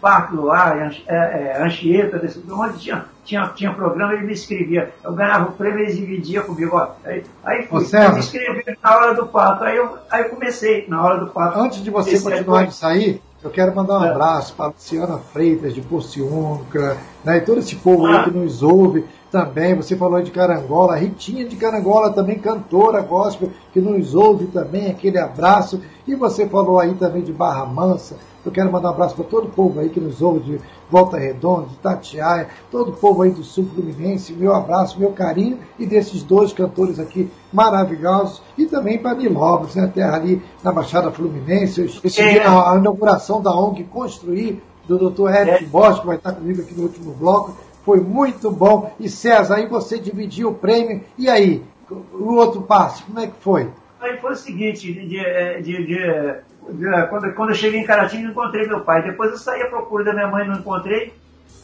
[0.00, 1.14] Parque Luar, Anch- é,
[1.58, 4.92] é, Anchieta, desse- onde tinha, tinha, tinha programa, ele me escrevia.
[5.04, 6.76] Eu ganhava o prêmio, ele dividia comigo.
[6.76, 6.88] Ó.
[7.04, 8.14] Aí, aí fui, César.
[8.14, 9.64] me escrevia na hora do pato.
[9.64, 11.58] Aí eu, aí eu comecei, na hora do pato.
[11.58, 14.10] Antes de você Esse continuar é- de sair, eu quero mandar um É.
[14.10, 18.24] abraço para a Luciana Freitas de Porciúncula, né, e todo esse povo aí Ah.
[18.24, 19.74] que nos ouve também.
[19.74, 25.18] Você falou de Carangola, Ritinha de Carangola também, cantora gospel, que nos ouve também, aquele
[25.18, 25.80] abraço.
[26.06, 28.16] E você falou aí também de Barra Mansa.
[28.44, 31.18] Eu quero mandar um abraço para todo o povo aí que nos ouve de Volta
[31.18, 34.32] Redonda, de Tatiaia, todo o povo aí do Sul Fluminense.
[34.32, 38.42] Meu abraço, meu carinho e desses dois cantores aqui maravilhosos.
[38.56, 41.80] E também para Nilópolis, né, terra ali na Baixada Fluminense.
[41.80, 42.44] Eu estive É.
[42.44, 45.28] na a inauguração da ONG Construir, do Dr.
[45.30, 45.66] Eric É.
[45.68, 47.54] Bosch, que vai estar comigo aqui no último bloco.
[47.84, 48.90] Foi muito bom.
[48.98, 51.02] E César, aí você dividiu o prêmio.
[51.16, 53.68] E aí, o outro passe, como é que foi?
[54.00, 55.06] Aí foi o seguinte, de-
[55.62, 56.34] de- de-
[57.08, 59.02] quando, quando eu cheguei em Caratinga, encontrei meu pai.
[59.02, 61.14] Depois eu saí à procura da minha mãe, não encontrei.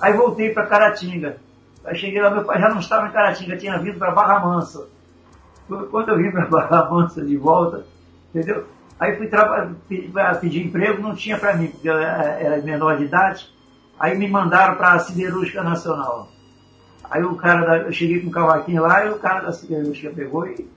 [0.01, 1.37] Aí voltei para Caratinga.
[1.85, 4.89] Aí cheguei lá, meu pai já não estava em Caratinga, tinha vindo para Barra Mansa.
[5.91, 7.85] Quando eu vim para Barra Mansa de volta,
[8.35, 8.65] entendeu?
[8.99, 9.29] Aí fui
[9.89, 13.51] pe- pedir emprego, não tinha para mim, porque eu era menor de idade.
[13.99, 16.29] Aí me mandaram para a Siderúrgica Nacional.
[17.09, 20.11] Aí o cara, da, eu cheguei com um cavaquinho lá e o cara da Siderúrgica
[20.15, 20.69] pegou e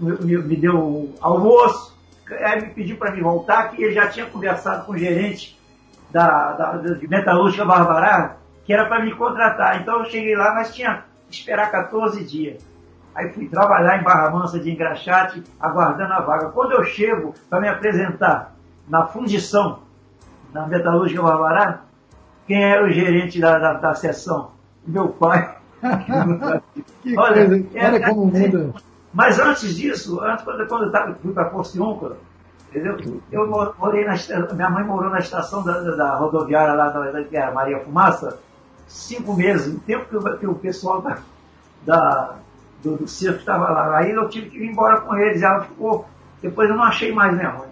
[0.00, 1.91] me- me deu um almoço,
[2.40, 5.58] aí me pediu para me voltar, que ele já tinha conversado com o gerente
[6.10, 9.80] da, da, da de Metalúrgica Barbará, que era para me contratar.
[9.80, 12.62] Então eu cheguei lá, mas tinha que esperar 14 dias.
[13.14, 16.48] Aí fui trabalhar em Barra Mansa de engraxate, aguardando a vaga.
[16.48, 18.54] Quando eu chego para me apresentar
[18.88, 19.80] na fundição,
[20.52, 21.80] na Metalúrgica Barbará,
[22.46, 24.52] quem era o gerente da, da, da sessão?
[24.86, 25.56] Meu pai.
[27.02, 28.74] Que Olha, coisa, olha como muda.
[29.12, 32.16] Mas antes disso, antes, quando, quando eu tava, fui para Porciúncula,
[32.70, 32.96] entendeu?
[33.30, 34.14] Eu mo- morei na
[34.54, 38.38] minha mãe morou na estação da, da- da rodoviária lá da, da Maria Fumaça,
[38.88, 41.18] cinco meses, o tempo que o, que o pessoal da,
[41.84, 42.34] da-
[42.82, 43.98] do, do circo estava lá.
[43.98, 46.06] Aí eu tive que ir embora com eles, ela ficou,
[46.40, 47.68] depois eu não achei mais minha mãe.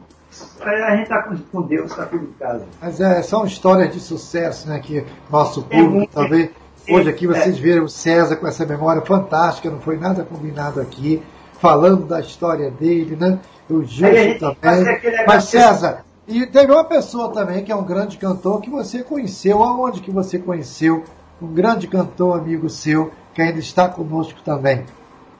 [0.61, 2.64] Aí a gente está com, com Deus, está tudo em casa.
[2.81, 4.79] Mas é, são histórias de sucesso, né?
[4.79, 6.50] Que nosso É público, muito- talvez.
[6.50, 6.53] é-
[6.90, 7.61] Hoje aqui vocês é.
[7.61, 11.22] viram o César com essa memória fantástica, não foi nada combinado aqui.
[11.61, 13.38] falando da história dele, né?
[13.68, 15.00] O Gilson também.
[15.26, 15.44] Mas.
[15.44, 19.62] César, e teve uma pessoa também que é um grande cantor que você conheceu.
[19.62, 21.05] Aonde que você conheceu?
[21.40, 24.85] Um grande cantor amigo seu que ainda está conosco também.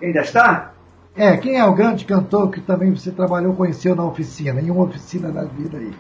[0.03, 0.73] Ainda está?
[1.17, 4.85] É, quem é o grande cantor que também você trabalhou, conheceu na oficina, em uma
[4.85, 5.93] oficina da vida aí?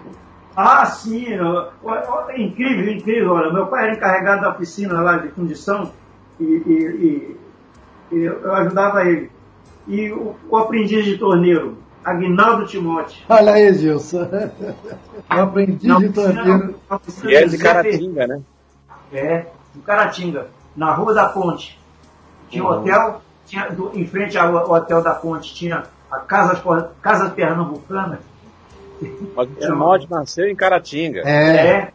[0.56, 1.38] Ah, sim.
[1.38, 3.32] ó, ó, ó, incrível, incrível.
[3.32, 5.92] Olha, meu pai era encarregado da oficina lá de fundição
[6.38, 7.36] e, e-
[8.12, 9.30] e- e eu ajudava ele.
[9.86, 13.22] E o, o aprendiz de torneiro, Aguinaldo Timóteo.
[13.28, 14.28] Olha aí, Gilson.
[15.30, 16.74] Eu aprendi Na de torneiro.
[17.24, 17.58] E é do de.
[17.58, 18.40] Caratinga, né?
[19.12, 21.78] É, do Caratinga, na Rua da Ponte.
[22.48, 22.72] Tinha um Uhum.
[22.80, 26.60] hotel, tinha, do- em frente ao, ao Hotel da Ponte tinha a Casa,
[27.00, 28.18] Casa Pernambucana.
[29.34, 31.22] Mas o Timóteo nasceu em Caratinga.
[31.24, 31.92] É, É.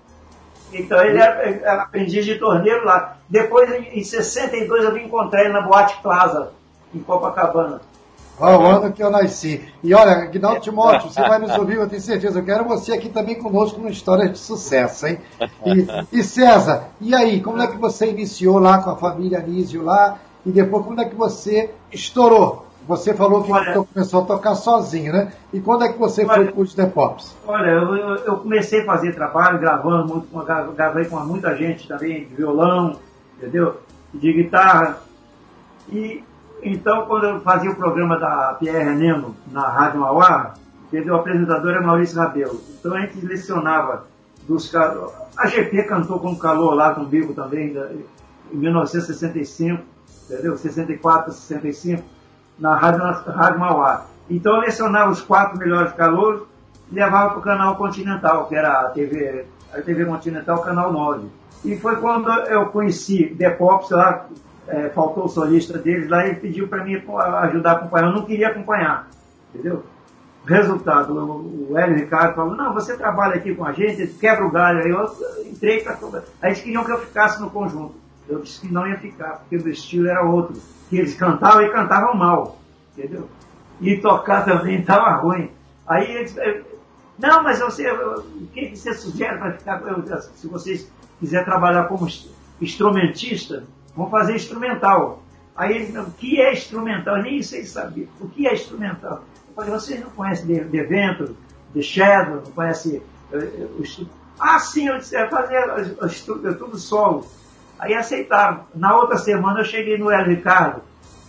[0.73, 3.17] Então ele era, ele era aprendiz de torneiro lá.
[3.29, 6.51] Depois, em, em 62, eu vim encontrar ele na Boate Plaza,
[6.93, 7.81] em Copacabana.
[8.39, 9.63] ó, o ano que eu nasci.
[9.81, 12.39] E olha, Aguinaldo Timóteo, você vai nos ouvir, eu tenho certeza.
[12.39, 15.19] Eu quero você aqui também conosco no História de Sucesso, hein?
[15.65, 19.83] E, e César, e aí, como é que você iniciou lá com a família Anísio
[19.83, 20.19] lá?
[20.45, 22.64] E depois, como é que você estourou?
[22.87, 25.31] Você falou que Olha- começou a tocar sozinho, né?
[25.51, 27.35] E quando é que você Olha- foi para os The Pops?
[27.47, 31.87] Olha, eu, eu- comecei a fazer trabalho, gravando muito, com- gra- gravei com muita gente
[31.87, 32.97] também, de violão,
[33.37, 33.77] entendeu?
[34.13, 34.99] De guitarra.
[35.89, 36.23] E
[36.61, 40.53] então, quando eu fazia o programa da Pierre Nemo na Rádio Mauá,
[40.87, 41.15] entendeu?
[41.15, 42.59] O apresentador era Maurício Rabelo.
[42.79, 44.05] Então a gente lecionava
[44.47, 45.11] dos caras.
[45.37, 47.75] A GP cantou com calor lá comigo também,
[48.51, 49.81] em 1965,
[50.29, 50.55] entendeu?
[50.57, 52.03] 64, 65,
[52.57, 54.05] na Rádio, Rádio Mauá.
[54.29, 56.43] Então eu lecionava os quatro melhores calouros
[56.91, 61.27] e levava para o canal Continental, que era a TV, a TV Continental, Canal 9.
[61.63, 63.57] E foi quando eu conheci The
[63.91, 64.27] lá,
[64.67, 67.01] é, faltou o solista deles lá, ele pediu para mim
[67.43, 68.07] ajudar a acompanhar.
[68.07, 69.07] Eu não queria acompanhar,
[69.53, 69.83] entendeu?
[70.47, 74.51] Resultado, o, o Hélio Ricardo falou, não, você trabalha aqui com a gente, quebra o
[74.51, 74.83] galho.
[74.83, 75.97] Aí eu entrei para...
[76.41, 78.04] Aí eles queriam que eu ficasse no conjunto.
[78.27, 80.59] Eu disse que não ia ficar, porque o estilo era outro.
[80.89, 82.59] Que eles cantavam e cantavam mal,
[82.97, 83.27] entendeu?
[83.81, 85.51] E tocar também estava ruim.
[85.87, 86.37] Aí eles...
[86.37, 86.61] eh,
[87.19, 87.91] Não, mas você...
[87.91, 89.81] O que você sugere para ficar...
[90.35, 92.29] Se vocês quiserem trabalhar como ins-
[92.61, 93.63] instrumentista,
[93.95, 95.21] vão fazer instrumental.
[95.55, 95.95] Aí eles...
[95.95, 97.21] O que é instrumental?
[97.21, 98.07] Nem vocês sabiam.
[98.19, 99.23] O que é instrumental?
[99.49, 101.35] Eu falei, vocês não conhecem The, The Venture,
[101.73, 103.01] The Shadow, não conhecem
[103.31, 104.05] eh, eh,
[104.39, 107.25] Ah, sim, eu disse, é fazer tudo solo.
[107.79, 108.61] Aí aceitaram.
[108.73, 110.81] Na outra semana eu cheguei no Hélio Ricardo,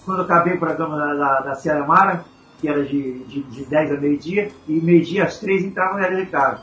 [0.04, 2.24] quando eu acabei o programa da, da, da Sierra Mara,
[2.60, 6.18] que era de, de, de 10 a meio-dia, e meio-dia às 3 entrava o Hélio
[6.18, 6.60] Ricardo.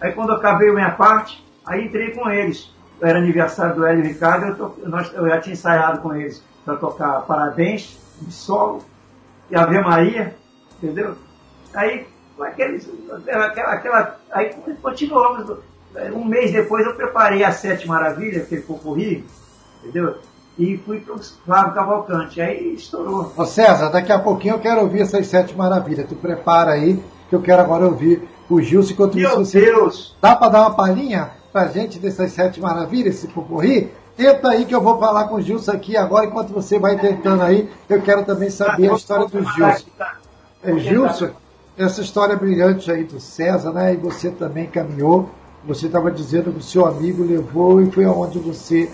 [0.00, 2.72] Aí quando eu acabei a minha parte, aí entrei com eles.
[3.00, 6.76] Era aniversário do Hélio Ricardo, eu, to- nós, eu já tinha ensaiado com eles para
[6.76, 7.98] tocar Parabéns,
[8.30, 8.82] solo,
[9.50, 10.34] e Ave Maria,
[10.80, 11.16] entendeu?
[11.74, 12.06] Aí,
[12.40, 12.88] aqueles,
[13.28, 15.58] aquela, aquela, aí continuamos.
[16.14, 19.24] Um mês depois eu preparei a Sete Maravilhas, aquele pocorri,
[19.82, 20.16] entendeu?
[20.58, 22.40] E fui para o Flávio Cavalcante.
[22.40, 23.32] Aí estourou.
[23.36, 26.06] Ô César, daqui a pouquinho eu quero ouvir essas sete maravilhas.
[26.08, 28.92] Tu prepara aí, que eu quero agora ouvir o Gilson.
[28.92, 30.16] Enquanto isso, Meu você Deus!
[30.22, 33.90] dá para dar uma palhinha pra gente dessas sete maravilhas, esse poporri?
[34.16, 37.42] Tenta aí que eu vou falar com o Gilson aqui agora, enquanto você vai tentando
[37.42, 37.68] aí.
[37.88, 39.86] Eu quero também saber a história do Gilson.
[40.62, 41.30] É, Gilson,
[41.76, 43.94] essa história brilhante aí do César, né?
[43.94, 45.28] E você também caminhou.
[45.66, 48.90] Você estava dizendo que o seu amigo levou e foi aonde você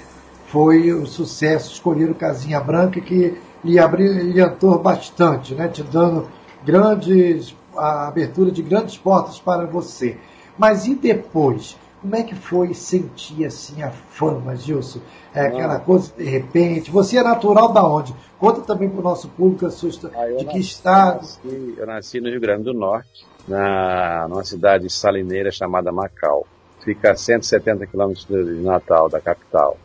[0.47, 5.69] foi o sucesso, escolher o Casinha Branca, que lhe abrilhantou bastante, né?
[5.69, 6.29] Te dando
[6.65, 10.17] grandes, a abertura de grandes portas para você.
[10.59, 11.77] Mas e depois?
[12.01, 15.01] Como é que foi sentir assim a fama, Gilson?
[15.35, 16.91] É aquela coisa de repente.
[16.91, 18.15] Você é natural da onde?
[18.39, 19.91] Conta também para o nosso público a sua.
[20.15, 21.27] Ah, de que nasci- estado?
[21.45, 26.47] Eu nasci, eu nasci no Rio Grande do Norte, na, numa cidade salineira chamada Macau.
[26.85, 29.77] Fica a 170 quilômetros de Natal, da capital.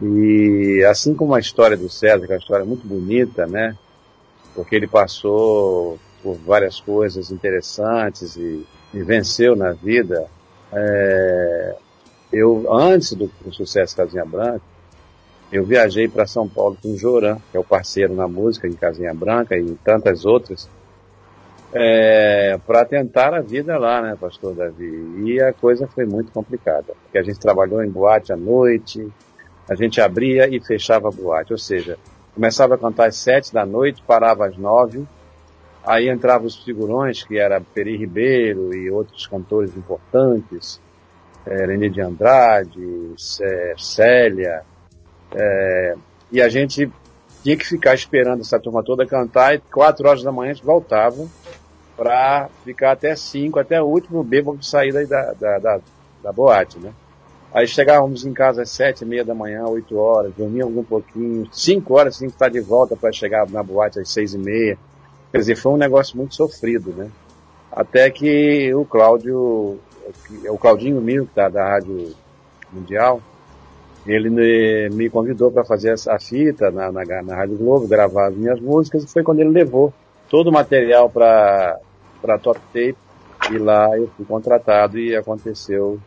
[0.00, 3.76] E assim como a história do César, que é uma história muito bonita, né?
[4.54, 10.26] Porque ele passou por várias coisas interessantes e, e venceu na vida.
[10.72, 11.76] É,
[12.32, 14.62] eu, antes do, do sucesso Casinha Branca,
[15.52, 18.72] eu viajei para São Paulo com o Joran, que é o parceiro na música em
[18.72, 20.68] Casinha Branca e tantas outras,
[21.72, 25.22] é, para tentar a vida lá, né, pastor Davi?
[25.24, 29.08] E a coisa foi muito complicada, porque a gente trabalhou em boate à noite,
[29.68, 31.98] a gente abria e fechava a boate, ou seja,
[32.34, 35.06] começava a cantar às sete da noite, parava às nove,
[35.84, 40.80] aí entravam os figurões, que era Peri Ribeiro e outros cantores importantes,
[41.46, 44.62] é, de Andrade, Cé- Célia,
[45.34, 45.94] é,
[46.30, 46.90] e a gente
[47.42, 50.64] tinha que ficar esperando essa turma toda cantar e quatro horas da manhã a gente
[50.64, 51.26] voltava
[52.02, 55.80] para ficar até cinco, até o último bêbado sair daí da, da, da,
[56.20, 56.92] da boate, né?
[57.54, 61.46] Aí chegávamos em casa às sete e meia da manhã, oito horas, dormíamos um pouquinho,
[61.52, 64.76] cinco horas tinha que estar de volta para chegar na boate às seis e meia.
[65.30, 67.08] Quer dizer, foi um negócio muito sofrido, né?
[67.70, 69.78] Até que o Cláudio,
[70.48, 72.16] o Claudinho Mil, que tá da Rádio
[72.72, 73.20] Mundial,
[74.04, 78.34] ele me, me convidou para fazer a fita na, na, na Rádio Globo, gravar as
[78.34, 79.94] minhas músicas, e foi quando ele levou
[80.28, 81.78] todo o material para
[82.38, 82.96] Top Tape,
[83.50, 85.98] e lá eu fui contratado e aconteceu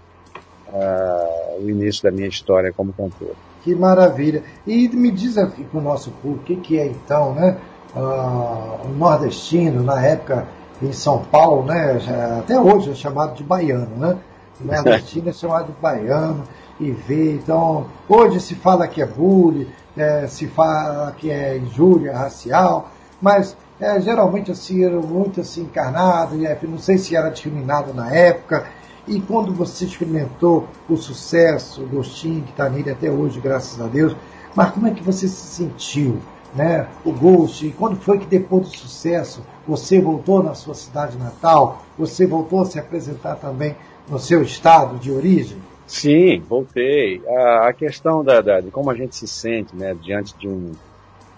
[0.70, 3.36] uh, o início da minha história como cantor.
[3.64, 4.44] Que maravilha.
[4.66, 7.58] E me diz aqui para o nosso público, o que, que é então, né?
[7.96, 10.48] Uh, o nordestino, na época
[10.82, 12.00] em São Paulo, né?
[12.00, 14.18] Já, até hoje é chamado de baiano, né?
[14.62, 16.44] O nordestino é chamado de baiano
[16.80, 17.34] e vê.
[17.34, 22.90] Então, hoje se fala que é bullying, é, se fala que é injúria racial,
[23.22, 27.94] mas é, geralmente assim, era muito assim encarnado, e, é, não sei se era discriminado
[27.94, 28.68] na época,
[29.08, 33.88] e quando você experimentou o sucesso, o gostinho que está nele até hoje, graças a
[33.88, 34.16] Deus,
[34.56, 36.18] mas como é que você se sentiu?
[36.56, 36.88] Né?
[37.04, 41.84] O gosto, e quando foi que depois do sucesso você voltou na sua cidade natal,
[41.98, 43.76] você voltou a se apresentar também
[44.10, 45.58] no seu estado de origem?
[45.86, 47.22] Sim, voltei.
[47.28, 50.72] A, a questão da, da, de como a gente se sente né, diante de um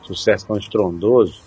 [0.03, 1.41] sucesso tão estrondoso,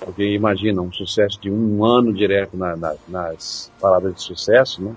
[0.00, 4.94] porque imagina um sucesso de um ano direto na, na, nas palavras de sucesso, né?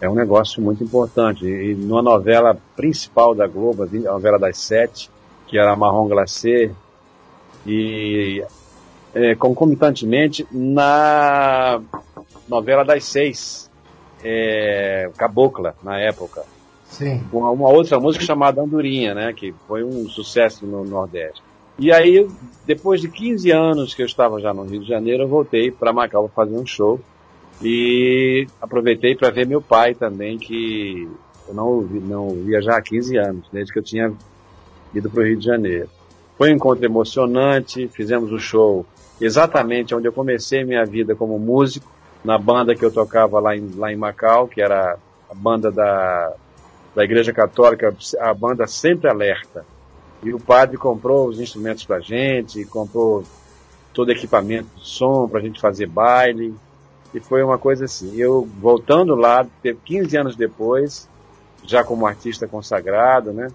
[0.00, 1.46] É um negócio muito importante.
[1.46, 5.10] E numa novela principal da Globo, a novela das sete,
[5.46, 6.70] que era Marrom Glacé,
[7.66, 8.44] e
[9.14, 11.80] é, concomitantemente na
[12.46, 13.70] novela das seis,
[14.22, 16.44] é, Cabocla, na época.
[16.84, 17.22] Sim.
[17.30, 19.32] Com uma outra música chamada Andorinha, né?
[19.32, 21.42] Que foi um sucesso no Nordeste.
[21.78, 22.26] E aí,
[22.66, 25.92] depois de 15 anos que eu estava já no Rio de Janeiro, eu voltei para
[25.92, 26.98] Macau para fazer um show.
[27.62, 31.08] E aproveitei para ver meu pai também, que
[31.48, 34.12] eu não, não via já há 15 anos, desde que eu tinha
[34.94, 35.88] ido para o Rio de Janeiro.
[36.36, 38.84] Foi um encontro emocionante, fizemos o show
[39.20, 41.90] exatamente onde eu comecei minha vida como músico,
[42.22, 44.98] na banda que eu tocava lá em, lá em Macau, que era
[45.30, 46.32] a banda da,
[46.94, 49.64] da Igreja Católica, a banda Sempre Alerta.
[50.22, 53.24] E o padre comprou os instrumentos pra gente, comprou
[53.92, 56.54] todo o equipamento de som pra gente fazer baile.
[57.14, 58.14] E foi uma coisa assim.
[58.16, 59.46] Eu voltando lá,
[59.84, 61.08] 15 anos depois,
[61.64, 63.48] já como artista consagrado, né?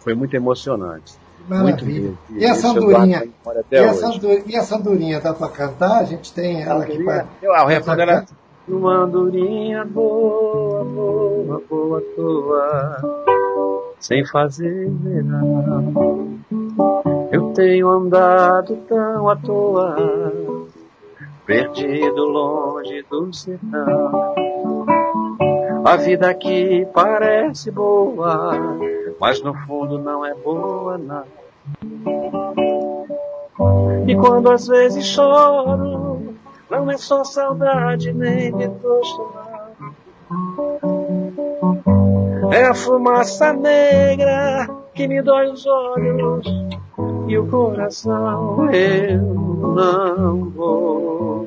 [0.00, 1.14] Foi muito emocionante.
[1.48, 2.14] Maravilha.
[2.28, 3.28] Muito e, a Sandurinha?
[3.70, 6.00] E a, Sandurinha, e a Sandurinha dá para cantar?
[6.00, 7.26] A gente tem ela aqui para.
[7.62, 8.26] O refrão dela.
[8.68, 13.37] Uma andorinha boa, boa, boa, boa,
[14.00, 16.38] sem fazer verão.
[17.30, 19.96] Eu tenho andado tão à toa,
[21.44, 24.34] perdido longe do sertão.
[25.84, 28.52] A vida aqui parece boa,
[29.20, 31.24] mas no fundo não é boa não.
[34.06, 36.34] E quando às vezes choro,
[36.70, 39.32] não é só saudade nem retorno,
[42.52, 46.46] É a fumaça negra que me dói os olhos
[47.26, 48.70] e o coração.
[48.72, 51.46] Eu não vou.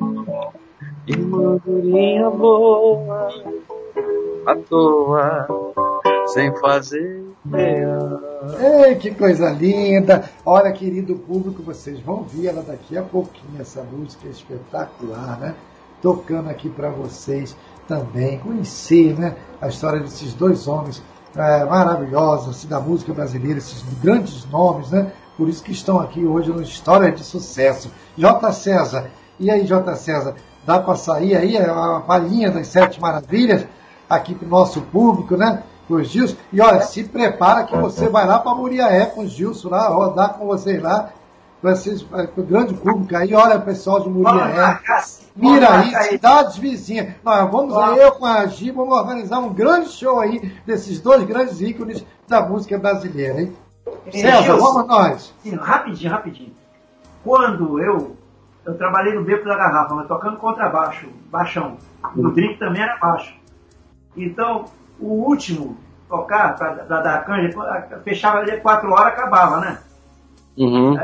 [1.07, 3.29] E mandurinha boa
[4.45, 5.47] à toa,
[6.27, 7.31] sem fazer
[8.59, 10.29] Ei, que coisa linda!
[10.45, 15.55] Olha, querido público, vocês vão ver ela daqui a pouquinho, essa música é espetacular, né?
[16.01, 17.55] Tocando aqui para vocês
[17.87, 21.01] também, conhecer né, a história desses dois homens
[21.35, 25.11] é, maravilhosos assim, da música brasileira, esses grandes nomes, né?
[25.37, 27.91] Por isso que estão aqui hoje no História de Sucesso.
[28.17, 28.51] J.
[28.51, 29.09] César,
[29.39, 29.95] e aí, J.
[29.95, 33.65] César, dá para sair aí a palhinha das Sete Maravilhas
[34.09, 35.63] aqui para o nosso público, né?
[35.89, 36.35] os Gilson.
[36.51, 40.35] E olha, se prepara que você vai lá para Muriaé com os Gilson lá, rodar
[40.35, 41.09] com vocês lá.
[41.61, 41.95] Vai ser
[42.35, 43.33] o grande público aí.
[43.35, 44.79] Olha, pessoal de Muriaé.
[45.35, 47.15] Miraí, cidades vizinhas.
[47.23, 51.23] Nós vamos aí, eu com a Gi, vamos organizar um grande show aí desses dois
[51.23, 53.55] grandes ícones da música brasileira, hein?
[54.11, 55.33] César, vamos nós.
[55.43, 56.53] Sim, rapidinho, rapidinho.
[57.23, 58.17] Quando eu,
[58.65, 61.77] eu trabalhei no Beco da Garrafa, mas tocando contrabaixo, baixão.
[62.15, 63.35] O drink também era baixo.
[64.17, 64.65] Então,
[64.99, 65.77] o último
[66.09, 67.49] tocar para dar canja,
[68.03, 69.77] fechava ali 4 horas, acabava, né?
[70.57, 70.97] Uhum.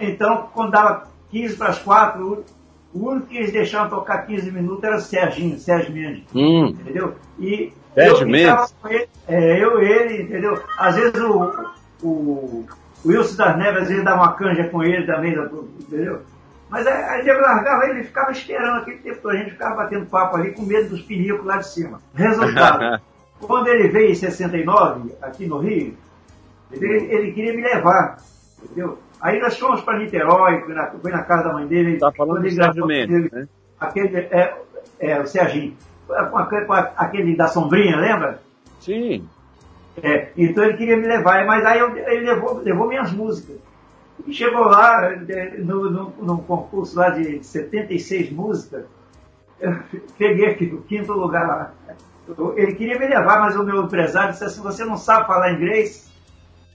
[0.00, 2.44] Então, quando dava 15 para as 4,
[2.92, 6.24] o único que eles deixavam tocar 15 minutos era o Serginho, Sérgio Mendes.
[6.34, 6.68] Hum.
[6.68, 7.14] Entendeu?
[7.38, 8.74] E Sérgio Mendes?
[8.84, 10.62] Ele, é, eu ele, entendeu?
[10.78, 11.72] Às vezes o,
[12.02, 12.66] o
[13.04, 15.32] O Wilson das Neves, às vezes, dava uma canja com ele também,
[15.80, 16.20] entendeu?
[16.68, 19.32] Mas aí, ele largava ele ficava esperando aquele tempo todo.
[19.32, 22.00] A gente ficava batendo papo ali com medo dos pinicos lá de cima.
[22.14, 23.00] Resultado,
[23.40, 25.96] quando ele veio em 69, aqui no Rio,
[26.70, 28.18] ele, ele queria me levar,
[28.62, 28.98] entendeu?
[29.20, 31.98] Aí nós fomos para Niterói, fui na, fui na casa da mãe dele.
[31.98, 33.46] Tá falando ele Sérgio Mendes, né?
[33.78, 34.56] Aquele, é,
[34.98, 35.76] é, o Serginho.
[36.06, 36.38] Com
[36.96, 38.40] aquele, da sombrinha, lembra?
[38.80, 39.28] Sim.
[40.02, 43.56] É, então ele queria me levar, mas aí eu- ele levou, levou minhas músicas.
[44.26, 48.84] E chegou lá, eh, no, no, num concurso lá de 76 músicas,
[49.60, 49.78] eu
[50.18, 51.72] peguei aqui o quinto lugar lá.
[52.56, 56.10] Ele queria me levar, mas o meu empresário disse assim, você não sabe falar inglês?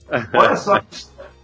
[0.34, 0.80] Olha só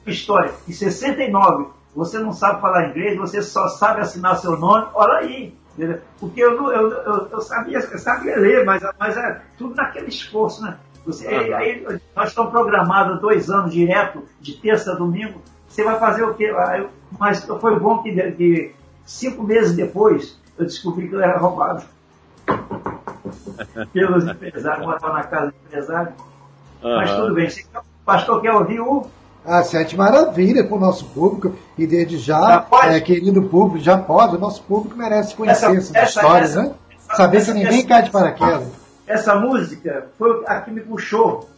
[0.05, 0.51] história.
[0.67, 5.55] Em 69, você não sabe falar inglês, você só sabe assinar seu nome, olha aí.
[5.75, 5.99] entendeu?
[6.19, 10.07] Porque eu, não- eu, eu, eu sabia, eu sabia ler, mas, mas é tudo naquele
[10.09, 10.77] esforço, né?
[11.05, 15.41] Você, aí- aí nós estamos programados dois anos direto, de terça a domingo.
[15.67, 16.53] Você vai fazer o quê?
[16.55, 16.85] Ah,
[17.19, 18.75] Mas foi bom que, que
[19.05, 21.83] cinco meses depois eu descobri que eu era roubado
[23.93, 26.13] pelos empresários, morava na casa do empresário.
[26.83, 27.21] Mas Aham.
[27.21, 27.49] tudo bem.
[27.49, 29.07] Se o pastor quer ouvir o
[29.45, 34.35] Ah, sete maravilha para o nosso público e desde Já é, querido público, já pode.
[34.35, 36.71] O nosso público merece conhecer Essa- essas essa- histórias, essa- né?
[37.15, 38.67] Saber que ninguém essa- cai de paraquedas.
[39.07, 41.49] essa música foi a que me puxou.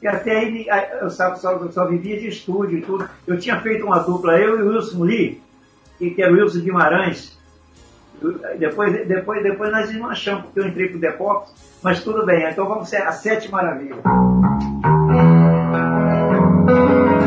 [0.00, 0.66] E até aí
[1.00, 3.08] eu só, só, só vivia de estúdio e tudo.
[3.26, 5.42] Eu tinha feito uma dupla, eu e o Wilson Lee,
[5.98, 7.36] que, que era o Wilson Guimarães.
[8.58, 11.48] Depois, depois, depois nós desmanchamos, porque eu entrei pro Depop,
[11.82, 12.48] mas tudo bem.
[12.48, 13.50] Então vamos ser a Sete
[16.78, 17.08] Maravilhas.
[17.08, 17.17] muito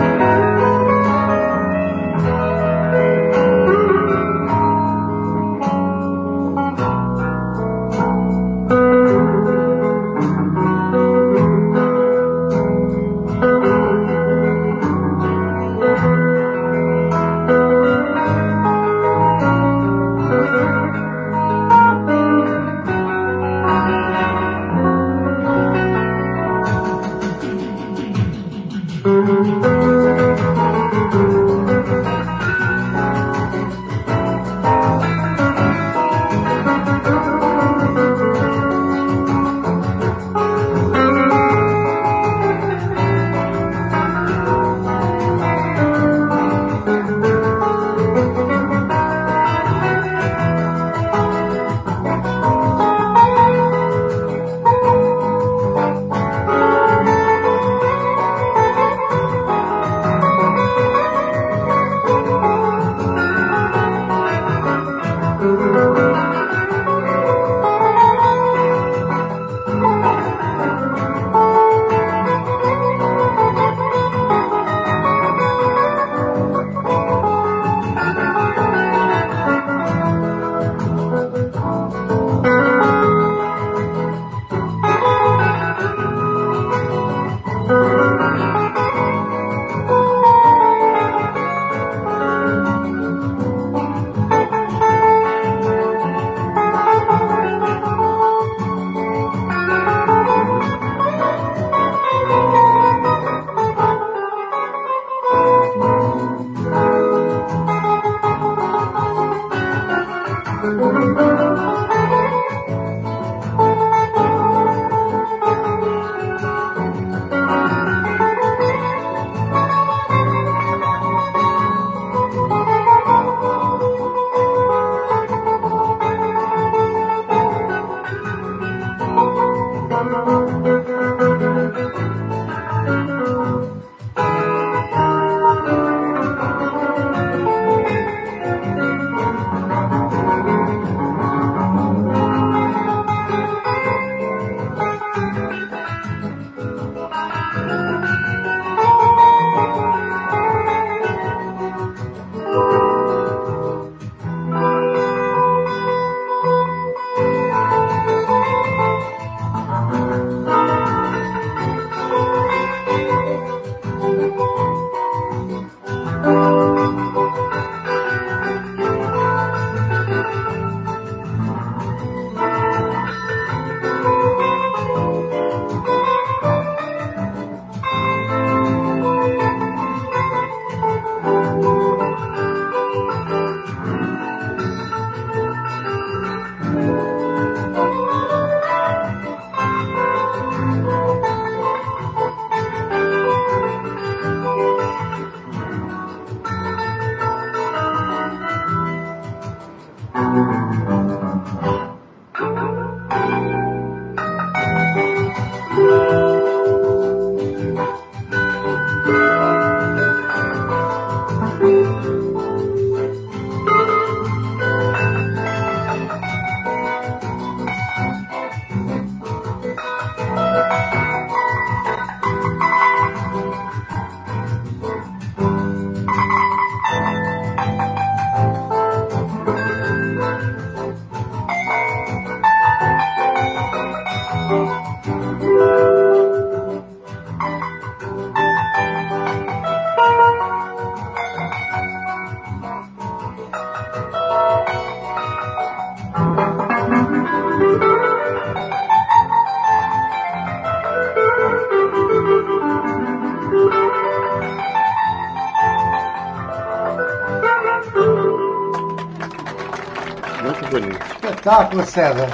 [261.52, 262.30] Espetáculo, César.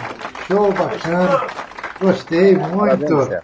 [0.47, 1.41] Show bacana.
[1.99, 3.37] Gostei Parabéns, muito.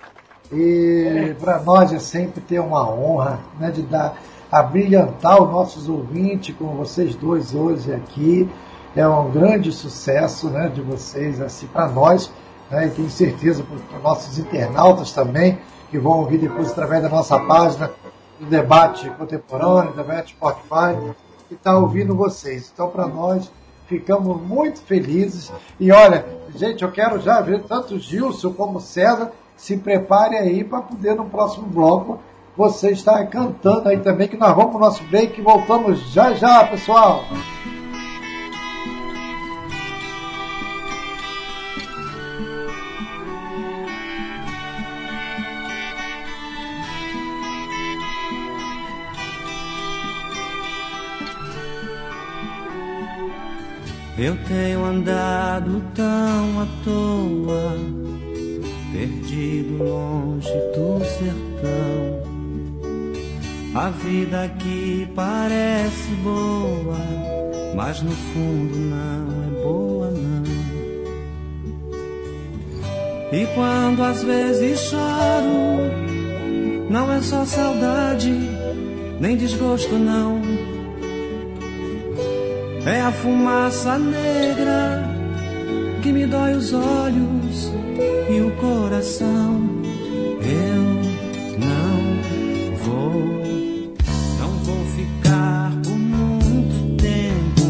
[0.52, 4.16] E para nós é sempre ter uma honra né, de dar,
[4.52, 8.48] abrilhantar os nossos ouvintes com vocês dois hoje aqui.
[8.96, 12.32] É um grande sucesso né, de vocês, assim, para nós,
[12.70, 15.58] né, e tenho certeza para os nossos internautas também,
[15.90, 17.90] que vão ouvir depois através da nossa página
[18.40, 21.16] do debate contemporâneo, debate Spotify,
[21.48, 22.70] que está ouvindo vocês.
[22.72, 23.52] Então, para nós,
[23.94, 25.52] ficamos muito felizes.
[25.80, 26.26] E olha,
[26.56, 31.26] gente, eu quero já ver tanto Gilson como César se prepare aí para poder no
[31.26, 32.20] próximo bloco
[32.58, 36.34] você estar cantando aí também, que nós vamos para o nosso break e voltamos já
[36.34, 37.24] já, pessoal.
[54.24, 57.76] Eu tenho andado tão à toa,
[58.94, 62.24] perdido longe do sertão.
[63.76, 66.96] A vida aqui parece boa,
[67.76, 70.44] mas no fundo não é boa não.
[73.30, 75.92] E quando às vezes choro,
[76.90, 78.32] não é só saudade,
[79.20, 80.73] nem desgosto não.
[82.86, 85.10] É a fumaça negra
[86.02, 87.72] que me dói os olhos
[88.30, 89.70] e o coração.
[90.42, 90.84] Eu
[91.60, 93.14] não vou,
[94.38, 97.66] não vou ficar por muito tempo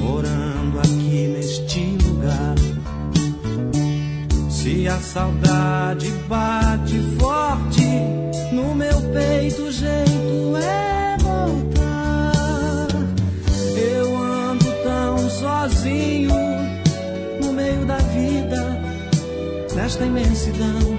[0.00, 2.56] morando aqui neste lugar.
[4.50, 7.86] Se a saudade bate forte
[8.52, 9.70] no meu peito, o
[19.98, 20.97] nesta imensidão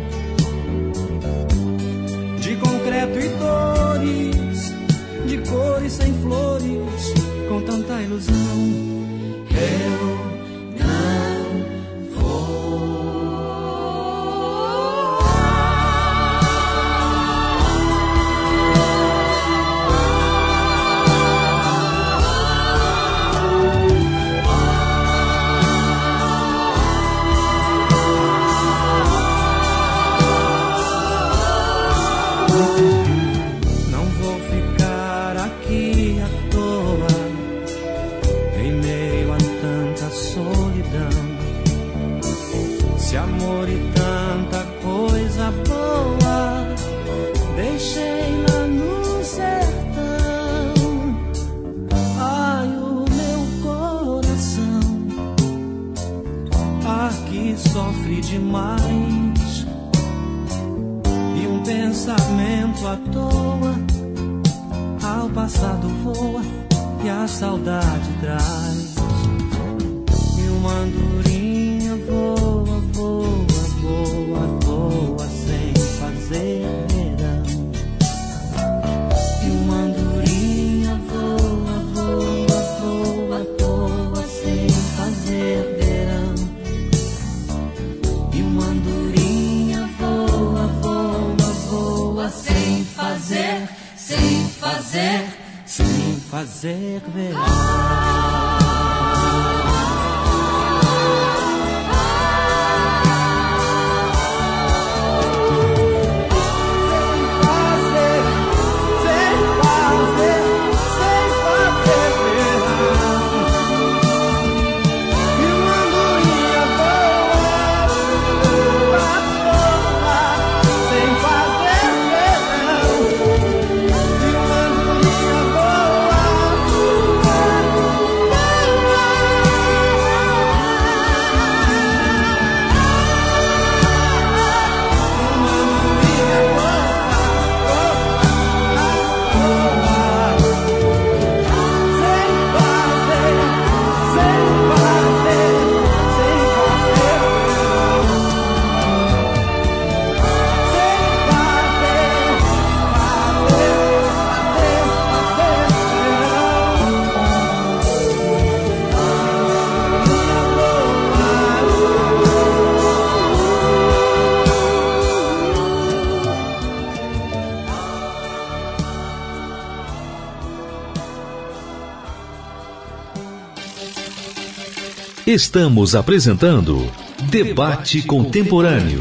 [175.31, 176.91] Estamos apresentando
[177.29, 178.99] Debate Contemporâneo.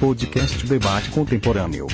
[0.00, 1.86] Podcast Debate Contemporâneo.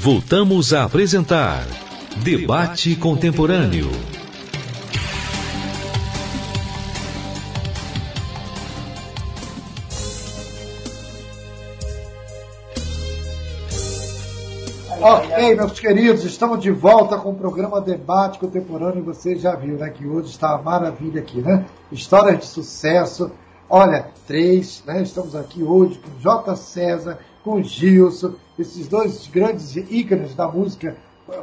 [0.00, 1.64] Voltamos a apresentar
[2.24, 4.17] Debate Contemporâneo.
[15.38, 19.04] Ok, meus queridos, estamos de volta com o programa Debate Contemporâneo.
[19.04, 21.64] Você já viu, né, que hoje está uma maravilha aqui, né?
[21.92, 23.30] Histórias de sucesso.
[23.70, 25.00] Olha, três, né?
[25.00, 26.56] Estamos aqui hoje com J.
[26.56, 30.96] César, com Gilson, esses dois grandes ícones da música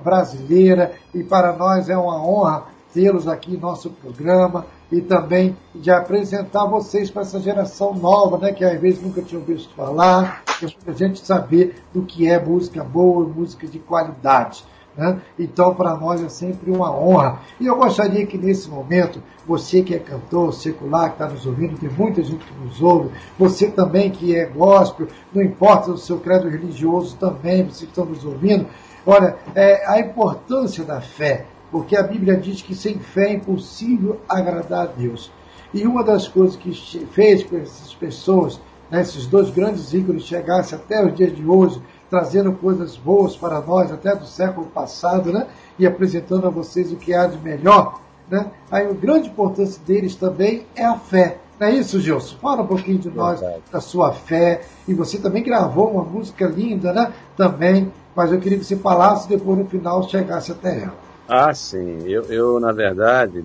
[0.03, 0.91] brasileira.
[1.13, 6.65] E para nós é uma honra tê-los aqui em nosso programa e também de apresentar
[6.65, 10.95] vocês para essa geração nova, né, que às vezes nunca tinham visto falar, para a
[10.95, 14.63] gente saber do que é música boa, música de qualidade.
[14.97, 15.19] Né?
[15.38, 17.39] Então, para nós é sempre uma honra.
[17.59, 21.77] E eu gostaria que nesse momento, você que é cantor secular, que está nos ouvindo,
[21.77, 26.19] tem muita gente que nos ouve, você também que é gospel, não importa o seu
[26.19, 28.67] credo religioso também, você que está nos ouvindo,
[29.05, 31.45] olha, é, a importância da fé
[31.76, 35.30] porque a Bíblia diz que sem fé é impossível agradar a Deus.
[35.73, 36.71] E uma das coisas que
[37.11, 41.82] fez com essas pessoas, né, esses dois grandes ícones, chegassem até os dias de hoje,
[42.09, 45.47] trazendo coisas boas para nós, até do século passado, né,
[45.78, 47.99] e apresentando a vocês o que há de melhor,
[48.32, 51.39] né, aí a grande importância deles também é a fé.
[51.59, 52.38] Não é isso, Gilson?
[52.38, 54.61] Fala um pouquinho de nós, da sua fé.
[54.88, 57.13] E você também gravou uma música linda, né?
[57.38, 57.93] Também.
[58.13, 61.05] Mas eu queria que você falasse depois no final chegasse até ela.
[61.28, 62.07] Ah, sim.
[62.07, 63.43] Eu, eu na verdade,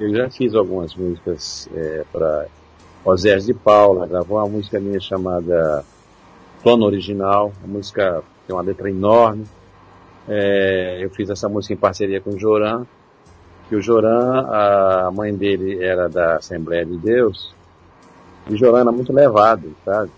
[0.00, 2.46] eu já fiz algumas músicas é, para
[3.04, 5.84] Osés de Paula, gravou uma música minha chamada
[6.62, 9.44] Plano Original, a música tem uma letra enorme.
[10.26, 12.86] É, eu fiz essa música em parceria com o Joran,
[13.68, 17.54] que o Joran, a mãe dele era da Assembleia de Deus,
[18.48, 20.10] e o Joran era muito levado, sabe?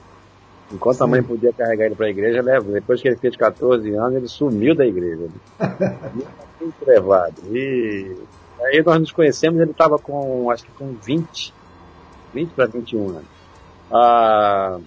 [0.72, 1.05] Enquanto Sim.
[1.05, 2.43] a mãe podia carregar ele para a igreja.
[2.43, 5.28] Depois que ele fez 14 anos, ele sumiu da igreja.
[6.61, 7.34] Muito levado.
[7.50, 8.16] E
[8.61, 11.52] aí nós nos conhecemos, ele estava com, acho que com 20,
[12.32, 13.36] 20 para 21 anos.
[13.90, 14.78] Ah,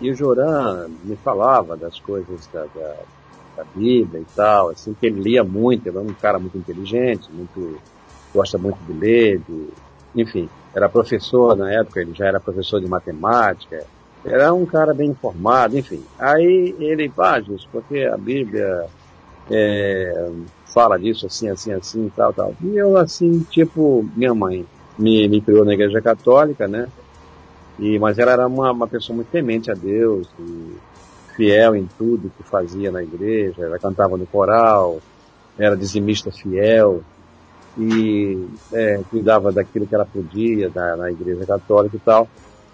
[0.00, 2.94] e o Joran me falava das coisas da, da,
[3.56, 7.30] da, Bíblia e tal, assim, que ele lia muito, ele era um cara muito inteligente,
[7.30, 7.78] muito,
[8.32, 9.68] gosta muito de ler, de,
[10.14, 13.84] enfim, era professor na época, ele já era professor de matemática,
[14.24, 16.02] era um cara bem informado, enfim.
[16.18, 18.86] Aí ele, ah, Jesus, porque a Bíblia
[19.50, 20.30] é,
[20.72, 22.54] fala disso assim, assim, assim, tal, tal.
[22.62, 24.64] E eu, assim, tipo, minha mãe
[24.98, 26.88] me, me criou na igreja católica, né?
[27.78, 30.28] E, mas ela era uma, uma pessoa muito temente a Deus,
[31.34, 33.64] fiel em tudo que fazia na igreja.
[33.64, 35.00] Ela cantava no coral,
[35.58, 37.02] era dizimista fiel
[37.78, 42.28] e é, cuidava daquilo que ela podia na, na igreja católica e tal.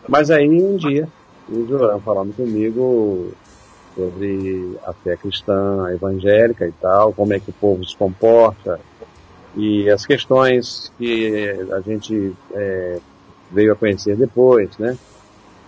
[0.09, 1.09] Mas aí um dia
[1.49, 3.33] o João falando comigo
[3.97, 8.79] sobre a fé cristã evangélica e tal, como é que o povo se comporta
[9.57, 12.99] e as questões que a gente é,
[13.51, 14.97] veio a conhecer depois, né?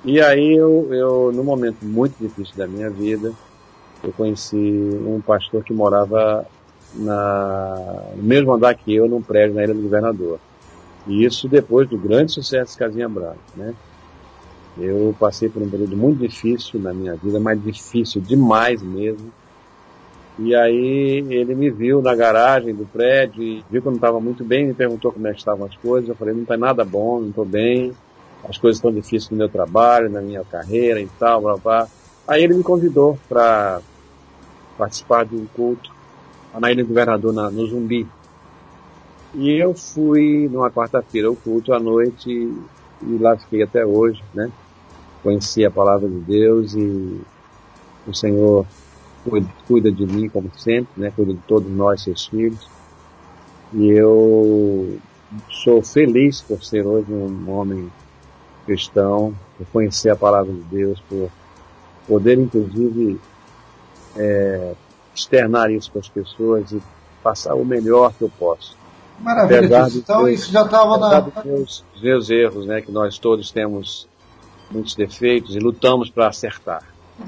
[0.04, 3.32] E aí eu, eu, num momento muito difícil da minha vida,
[4.04, 6.46] eu conheci um pastor que morava
[6.94, 10.38] na, no mesmo andar que eu, num prédio na Ilha do Governador.
[11.06, 13.74] E isso depois do grande sucesso de Casinha Branca, né?
[14.78, 19.32] Eu passei por um período muito difícil na minha vida, mas difícil demais mesmo.
[20.38, 24.44] E aí ele me viu na garagem do prédio viu que eu não estava muito
[24.44, 26.08] bem, me perguntou como é que estavam as coisas.
[26.08, 27.92] Eu falei, não está nada bom, não estou bem,
[28.48, 31.88] as coisas estão difíceis no meu trabalho, na minha carreira e tal, blá, blá.
[32.26, 33.80] Aí ele me convidou para
[34.76, 35.90] participar de um culto
[36.58, 38.06] na Ilha do Governador, na, no Zumbi.
[39.34, 44.50] E eu fui numa quarta-feira ao culto à noite e lá fiquei até hoje, né?
[45.22, 47.20] Conheci a palavra de Deus e
[48.06, 48.66] o Senhor
[49.24, 51.12] cuida, cuida de mim como sempre, né?
[51.14, 52.68] Cuida de todos nós, seus filhos.
[53.72, 54.98] E eu
[55.50, 57.90] sou feliz por ser hoje um homem
[58.64, 61.30] cristão, por conhecer a palavra de Deus, por
[62.06, 63.20] poder inclusive
[64.16, 64.74] é,
[65.14, 66.82] externar isso para as pessoas e
[67.22, 68.76] passar o melhor que eu posso.
[69.20, 71.26] Maravilha, então isso já estava na...
[71.44, 74.08] Meus, meus erros, né, que nós todos temos
[74.70, 76.82] muitos defeitos e lutamos para acertar.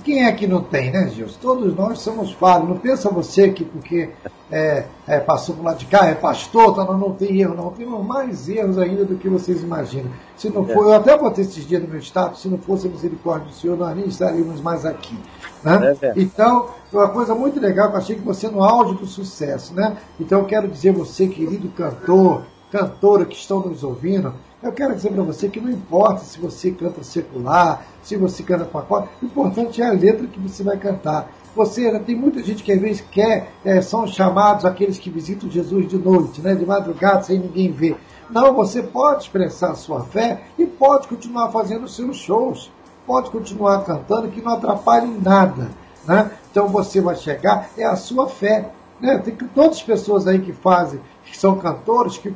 [0.04, 1.38] Quem é que não tem, né, Gilson?
[1.40, 2.68] Todos nós somos falhos.
[2.68, 4.08] Não pensa você que porque
[4.50, 7.70] é, é, passou por lá de cá, é pastor, tá, não, não tem erro, não.
[7.72, 10.10] Temos mais erros ainda do que vocês imaginam.
[10.36, 12.90] Se não for, eu até botei esses dias no meu status, se não fosse a
[12.90, 15.18] misericórdia do Senhor, nós nem estaríamos mais aqui.
[15.64, 15.96] Né?
[16.02, 19.74] É então, uma coisa muito legal que eu achei que você no auge do sucesso,
[19.74, 19.96] né?
[20.20, 24.32] Então eu quero dizer você, querido cantor, cantora que estão nos ouvindo,
[24.62, 28.64] eu quero dizer para você que não importa se você canta secular, se você canta
[28.64, 31.30] pacote, o importante é a letra que você vai cantar.
[31.56, 35.88] Você tem muita gente que às vezes quer, é, são chamados aqueles que visitam Jesus
[35.88, 37.96] de noite, né, de madrugada, sem ninguém ver.
[38.28, 42.70] Não, você pode expressar a sua fé e pode continuar fazendo os seus shows,
[43.06, 45.70] pode continuar cantando, que não atrapalha em nada.
[46.06, 46.30] Né?
[46.50, 48.70] Então você vai chegar, é a sua fé.
[49.00, 49.18] Né?
[49.18, 52.32] Tem todas as pessoas aí que fazem, que são cantores, que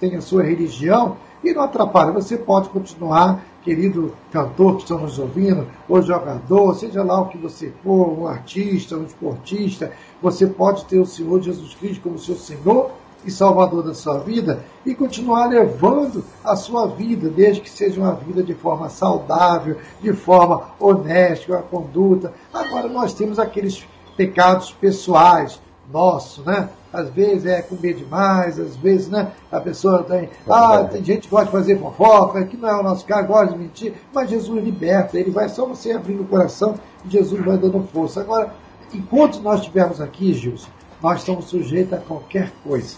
[0.00, 2.12] têm a sua religião, e não atrapalha.
[2.12, 7.38] Você pode continuar, querido cantor que estão nos ouvindo, ou jogador, seja lá o que
[7.38, 12.36] você for, um artista, um esportista, você pode ter o Senhor Jesus Cristo como seu
[12.36, 12.90] Senhor
[13.24, 18.14] e Salvador da sua vida e continuar levando a sua vida, desde que seja uma
[18.14, 22.32] vida de forma saudável, de forma honesta, a conduta.
[22.52, 23.86] Agora nós temos aqueles
[24.16, 26.68] pecados pessoais nossos, né?
[26.92, 30.28] Às vezes é comer demais, às vezes né, a pessoa tem.
[30.48, 33.52] Ah, tem gente que gosta de fazer fofoca, que não é o nosso caso, gosta
[33.52, 36.74] de mentir, mas Jesus liberta, ele vai só você abrir o coração
[37.04, 38.20] e Jesus vai dando força.
[38.20, 38.54] Agora,
[38.92, 40.68] enquanto nós estivermos aqui, Gilson,
[41.02, 42.96] nós estamos sujeitos a qualquer coisa,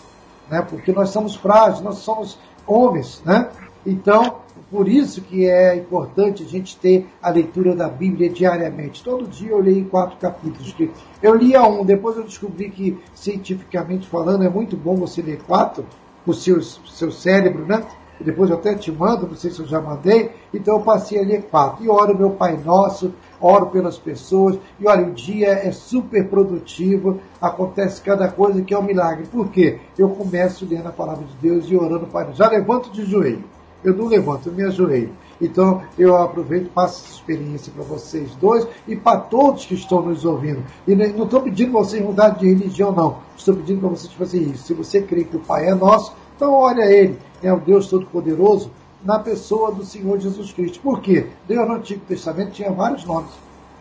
[0.51, 0.61] né?
[0.69, 3.49] porque nós somos frágeis, nós somos homens, né?
[3.87, 4.44] Então,
[4.75, 9.05] por isso que é importante a gente ter a leitura da Bíblia diariamente.
[9.05, 10.75] Todo dia eu leio quatro capítulos.
[11.23, 15.87] Eu lia um, depois eu descobri que, cientificamente falando, é muito bom você ler quatro,
[16.27, 17.85] o seu, seu cérebro, né?
[18.21, 20.33] Depois eu até te mando, não sei se eu já mandei.
[20.53, 21.85] Então eu passei a ler quatro.
[21.85, 24.59] E oro meu Pai Nosso, oro pelas pessoas.
[24.81, 29.29] E olha, o dia é super produtivo, acontece cada coisa que é um milagre.
[29.29, 29.79] Por quê?
[29.97, 32.39] Eu começo lendo a palavra de Deus e orando Pai Nosso.
[32.39, 33.54] Já levanto de joelho
[33.85, 35.13] eu não levanto, eu me ajoelho.
[35.41, 40.25] Então eu aproveito passo essa experiência para vocês dois e para todos que estão nos
[40.25, 40.65] ouvindo.
[40.87, 43.19] E não estou pedindo para vocês mudar de religião, não.
[43.37, 44.65] Estou pedindo para vocês fazerem isso.
[44.65, 48.71] Se você crê que o Pai é nosso, então olha Ele, é o Deus Todo-Poderoso,
[49.05, 50.81] na pessoa do Senhor Jesus Cristo.
[50.81, 51.27] Por quê?
[51.47, 53.31] Deus no Antigo Testamento tinha vários nomes.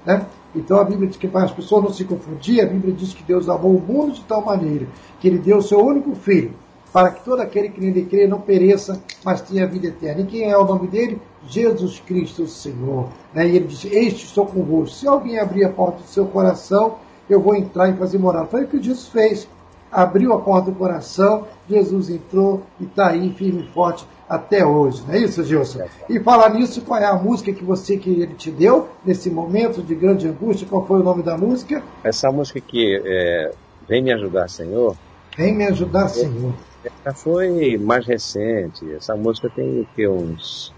[0.05, 0.25] Né?
[0.53, 3.23] Então a Bíblia diz que para as pessoas não se confundirem, a Bíblia diz que
[3.23, 4.85] Deus amou o mundo de tal maneira
[5.19, 6.53] que Ele deu o seu único filho
[6.93, 10.21] para que todo aquele que nele crê não pereça, mas tenha vida eterna.
[10.21, 11.19] E quem é o nome dele?
[11.47, 13.09] Jesus Cristo, o Senhor.
[13.33, 13.47] Né?
[13.47, 14.95] E ele diz: Este estou convosco.
[14.95, 18.45] Se alguém abrir a porta do seu coração, eu vou entrar e fazer morar.
[18.45, 19.47] Foi o que Jesus fez.
[19.91, 25.03] Abriu a porta do coração, Jesus entrou e está aí firme e forte até hoje.
[25.07, 25.81] Não é isso, Gilson?
[26.09, 29.83] E falar nisso, qual é a música que você que ele te deu nesse momento
[29.83, 30.67] de grande angústia?
[30.67, 31.83] Qual foi o nome da música?
[32.03, 33.51] Essa música que é,
[33.87, 34.95] Vem Me Ajudar, Senhor.
[35.37, 36.53] Vem Me Ajudar, Senhor.
[36.83, 38.91] Essa foi mais recente.
[38.93, 40.07] Essa música tem o que?
[40.07, 40.73] Uns.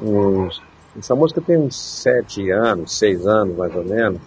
[0.00, 0.62] uns
[0.98, 4.20] essa música tem uns sete anos, seis anos mais ou menos.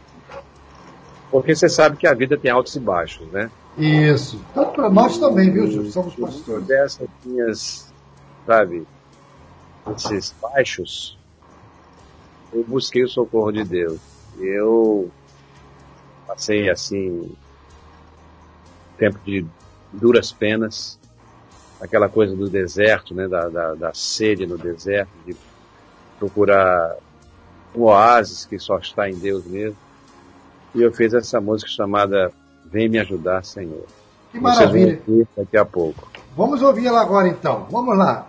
[1.29, 3.49] Porque você sabe que a vida tem altos e baixos, né?
[3.77, 4.39] Isso.
[4.53, 5.91] Tanto para nós também, viu, Júlio?
[5.91, 6.67] Somos pastores.
[6.67, 7.91] Dessas minhas,
[8.45, 8.87] sabe,
[9.95, 11.17] esses baixos,
[12.53, 13.99] eu busquei o socorro de Deus.
[14.39, 15.09] Eu
[16.27, 17.31] passei assim
[18.97, 19.45] tempo de
[19.93, 20.99] duras penas,
[21.79, 25.35] aquela coisa do deserto, né, da, da, da sede no deserto, de
[26.17, 26.95] procurar
[27.75, 29.77] um oásis que só está em Deus mesmo.
[30.73, 32.31] E eu fiz essa música chamada
[32.65, 33.85] Vem Me Ajudar, Senhor.
[34.31, 34.99] Que maravilha.
[35.37, 36.09] daqui a pouco.
[36.35, 37.67] Vamos ouvir ela agora então.
[37.69, 38.27] Vamos lá.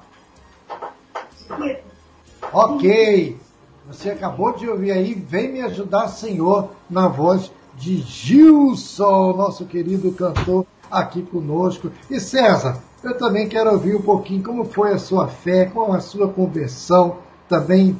[2.52, 3.38] Ok.
[3.86, 10.12] Você acabou de ouvir aí Vem Me Ajudar, Senhor, na voz de Gilson, nosso querido
[10.12, 11.90] cantor aqui conosco.
[12.10, 16.00] E César, eu também quero ouvir um pouquinho como foi a sua fé, qual a
[16.00, 17.18] sua conversão,
[17.48, 17.94] também em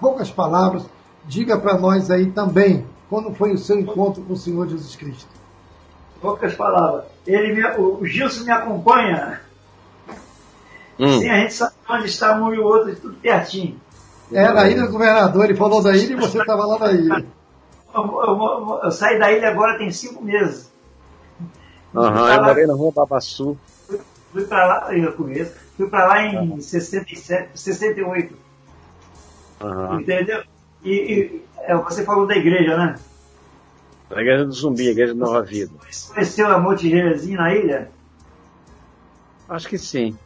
[0.00, 0.84] poucas palavras,
[1.24, 5.28] diga para nós aí também, quando foi o seu encontro com o Senhor Jesus Cristo.
[6.20, 7.04] Poucas palavras.
[7.26, 9.40] Ele me, o Gilson me acompanha.
[10.98, 11.20] Hum.
[11.20, 13.80] Sim, a gente sabe onde está um e o outro, tudo pertinho.
[14.32, 17.26] É, na ilha do governador, ele falou da ilha e você estava lá na ilha.
[17.94, 20.71] Eu, eu, eu, eu, saí da ilha agora tem cinco meses.
[21.94, 23.56] Aham, eu morei na rua Babaçu.
[24.32, 28.34] Fui pra lá, eu conheço, fui pra lá em 67, 68.
[29.62, 30.00] Uhum.
[30.00, 30.42] Entendeu?
[30.82, 32.96] E, e é, você falou da igreja, né?
[34.10, 35.72] A igreja do Zumbi, a igreja do Nova Vida.
[36.12, 36.90] Conheceu a Monte
[37.34, 37.90] na ilha?
[39.48, 40.16] Acho que sim.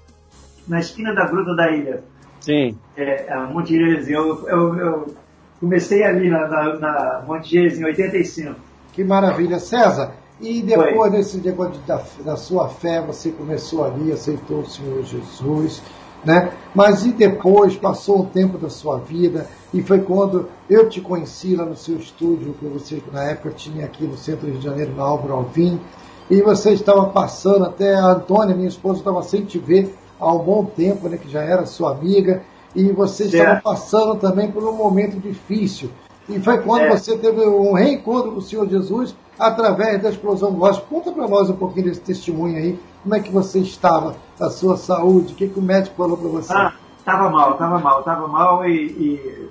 [0.67, 2.03] Na esquina da gruta da ilha.
[2.41, 2.79] Sim.
[2.97, 5.17] É, a Monte eu, eu, eu,
[5.59, 8.55] Comecei ali na, na, na Monte Geis, em 85.
[8.93, 9.59] Que maravilha.
[9.59, 11.11] César, e depois Foi.
[11.11, 15.83] desse negócio da, da sua fé, você começou ali, aceitou o Senhor Jesus,
[16.25, 16.53] né?
[16.75, 21.55] Mas e depois, passou um tempo da sua vida, e foi quando eu te conheci
[21.55, 25.05] lá no seu estúdio, que você na época tinha aqui no centro de Janeiro, na
[25.05, 25.81] Álvaro Alvim,
[26.29, 30.39] e você estava passando, até a Antônia, minha esposa, estava sem te ver há um
[30.39, 32.43] bom tempo, né, que já era sua amiga,
[32.75, 35.91] e você estava passando também por um momento difícil.
[36.29, 36.91] E foi quando é.
[36.91, 40.87] você teve um reencontro com o Senhor Jesus através da explosão gospel.
[40.89, 42.79] Conta para nós um pouquinho desse testemunho aí.
[43.03, 45.33] Como é que você estava, a sua saúde?
[45.33, 46.53] O que, que o médico falou para você?
[46.53, 49.51] Ah, estava mal, estava mal, estava mal e, e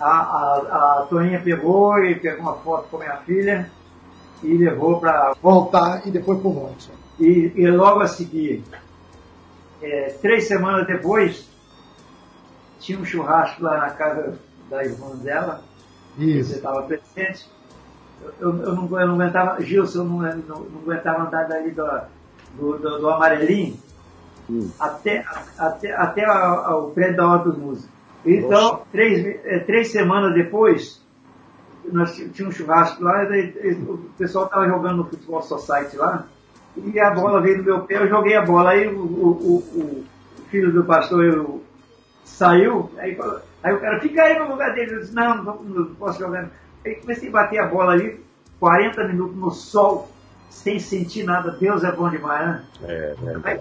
[0.00, 3.70] a, a, a Toninha pegou e pegou uma foto com a minha filha
[4.42, 6.90] e levou para voltar e depois para o monte.
[7.20, 8.64] E, e, logo a seguir,
[9.80, 11.48] é, três semanas depois,
[12.80, 14.38] tinha um churrasco lá na casa
[14.68, 15.62] da irmã dela.
[16.18, 16.50] Isso.
[16.50, 17.48] Você estava presente.
[18.40, 21.84] Eu, eu, não, eu não aguentava, Gilson, eu não, não, não aguentava andar dali do,
[22.54, 23.76] do, do, do amarelinho
[24.48, 24.70] hum.
[24.78, 25.24] até,
[25.58, 27.90] até, até a, a, o prédio da Auto Música.
[28.24, 31.02] Então, três, é, três semanas depois,
[31.90, 36.26] nós tínhamos um churrasco lá, e, o pessoal estava jogando no Futebol Society lá,
[36.76, 40.04] e a bola veio no meu pé, eu joguei a bola, aí o, o, o,
[40.38, 41.62] o filho do pastor eu,
[42.24, 43.18] saiu, aí,
[43.62, 46.50] aí o cara, fica aí no lugar dele, eu disse, não, não, não posso jogar.
[46.84, 48.24] Aí comecei a bater a bola ali,
[48.58, 50.08] 40 minutos no sol,
[50.50, 52.64] sem sentir nada, Deus é bom demais, né?
[52.84, 53.36] É, é.
[53.44, 53.60] Aí,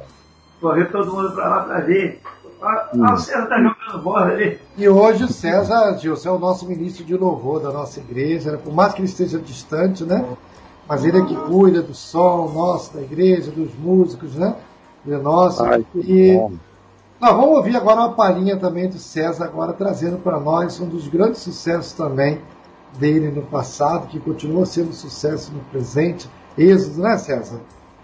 [0.60, 2.22] correu todo mundo para lá para ver.
[2.62, 3.14] Ah, hum.
[3.14, 4.60] o César está jogando bola ali.
[4.78, 8.60] E hoje o César, Gilson, é o nosso ministro de louvor da nossa igreja, né?
[8.64, 10.24] por mais que ele esteja distante, né?
[10.88, 14.56] Mas ele é que cuida do som nosso, da igreja, dos músicos, né?
[15.04, 15.64] De nosso.
[15.64, 16.52] Ai, e bom.
[17.22, 21.08] Nós vamos ouvir agora uma palhinha também do César, agora trazendo para nós um dos
[21.08, 22.42] grandes sucessos também
[22.98, 26.28] dele no passado, que continua sendo sucesso no presente.
[26.58, 27.60] Êxodo, né, César?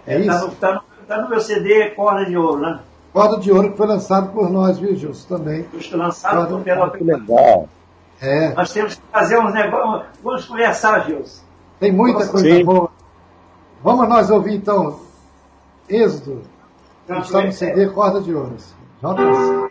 [0.05, 0.29] É, é isso?
[0.29, 2.79] Está no, tá no, tá no meu CD Corda de Ouro, né?
[3.11, 5.63] Corda de Ouro que foi lançado por nós, viu, Gilson, também.
[5.63, 6.63] Foi lançado Corda...
[6.63, 7.67] pela que legal.
[8.21, 8.53] É.
[8.53, 10.05] Nós temos que fazer uns negócios.
[10.23, 11.41] Vamos conversar, Gilson.
[11.79, 12.63] Tem muita Nossa, coisa sim.
[12.63, 12.91] boa.
[13.83, 14.99] Vamos nós ouvir então
[15.89, 16.43] Êxodo.
[17.09, 18.55] Está no CD Corda de Ouro.
[19.01, 19.66] JC.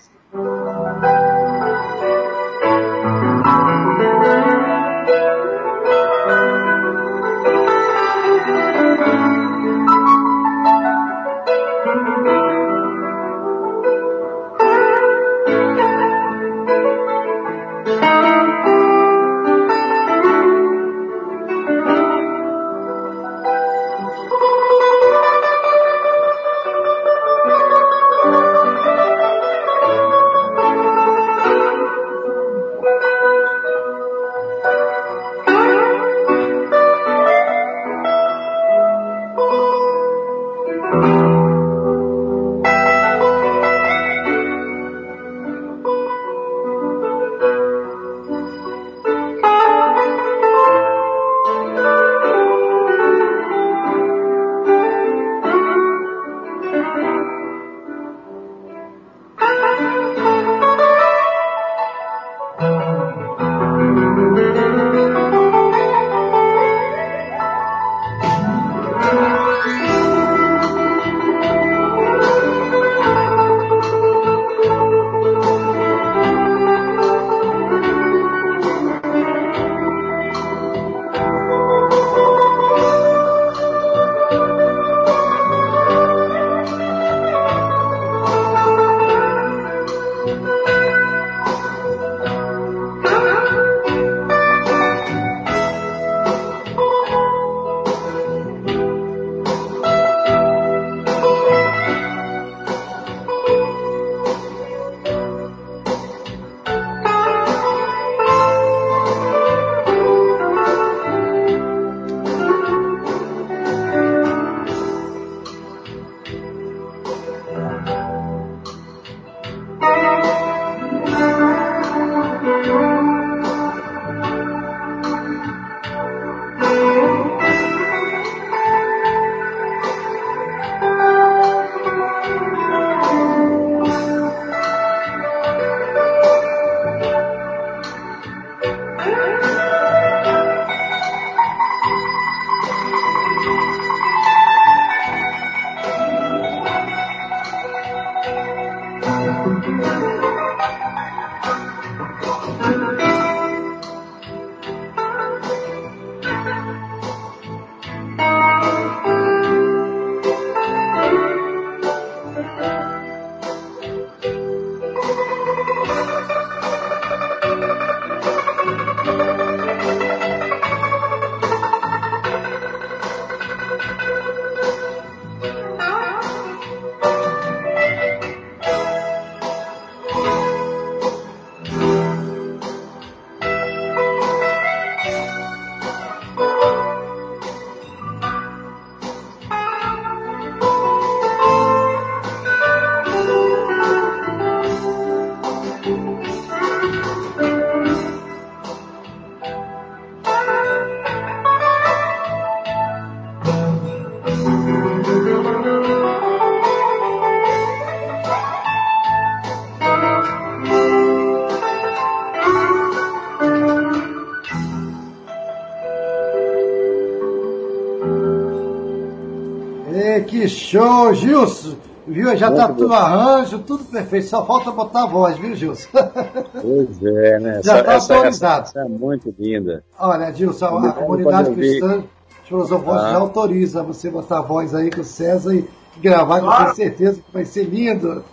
[221.07, 221.77] Show, Gilson!
[222.07, 222.37] Viu?
[222.37, 224.27] Já está tudo arranjo, tudo perfeito.
[224.29, 225.89] Só falta botar a voz, viu, Gilson?
[225.93, 227.61] Pois é, né?
[227.65, 228.69] Já está autorizado.
[228.69, 229.83] Essa, é muito linda.
[229.99, 232.05] Olha, Gilson, a, a comunidade cristã
[232.47, 233.11] filosofia ah.
[233.11, 235.69] já autoriza você botar a voz aí com o César e
[235.99, 238.25] gravar, que eu tenho certeza que vai ser lindo.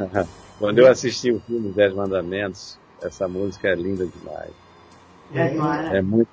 [0.58, 4.50] Quando eu assisti o filme Dez Mandamentos, essa música é linda demais.
[5.34, 5.92] É, demais.
[5.92, 6.28] é muito.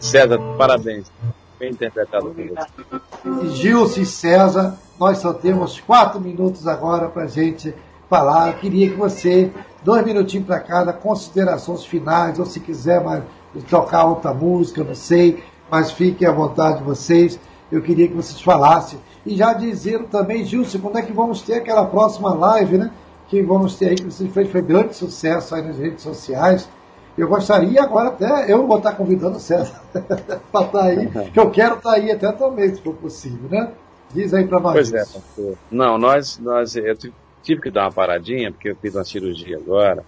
[0.00, 1.10] César, parabéns.
[1.58, 3.54] Bem interpretado por você.
[3.54, 7.74] Gilson e César, nós só temos quatro minutos agora para gente
[8.08, 8.48] falar.
[8.48, 9.50] Eu queria que você,
[9.82, 13.22] dois minutinhos para cada, considerações finais, ou se quiser mais
[13.68, 17.38] tocar outra música, não sei, mas fiquem à vontade de vocês.
[17.70, 18.98] Eu queria que vocês falassem.
[19.26, 22.90] E já dizeram também, Gilson, quando é que vamos ter aquela próxima live, né?
[23.28, 26.68] Que vamos ter aí, que foi, foi grande sucesso aí nas redes sociais.
[27.16, 31.40] Eu gostaria agora até, eu vou estar convidando o César para estar tá aí, que
[31.40, 33.70] eu quero estar tá aí até também, se for possível, né?
[34.14, 34.72] Diz aí para nós.
[34.74, 35.58] Pois é, pastor.
[35.70, 36.96] Não, nós, nós, eu
[37.42, 40.04] tive que dar uma paradinha, porque eu fiz uma cirurgia agora,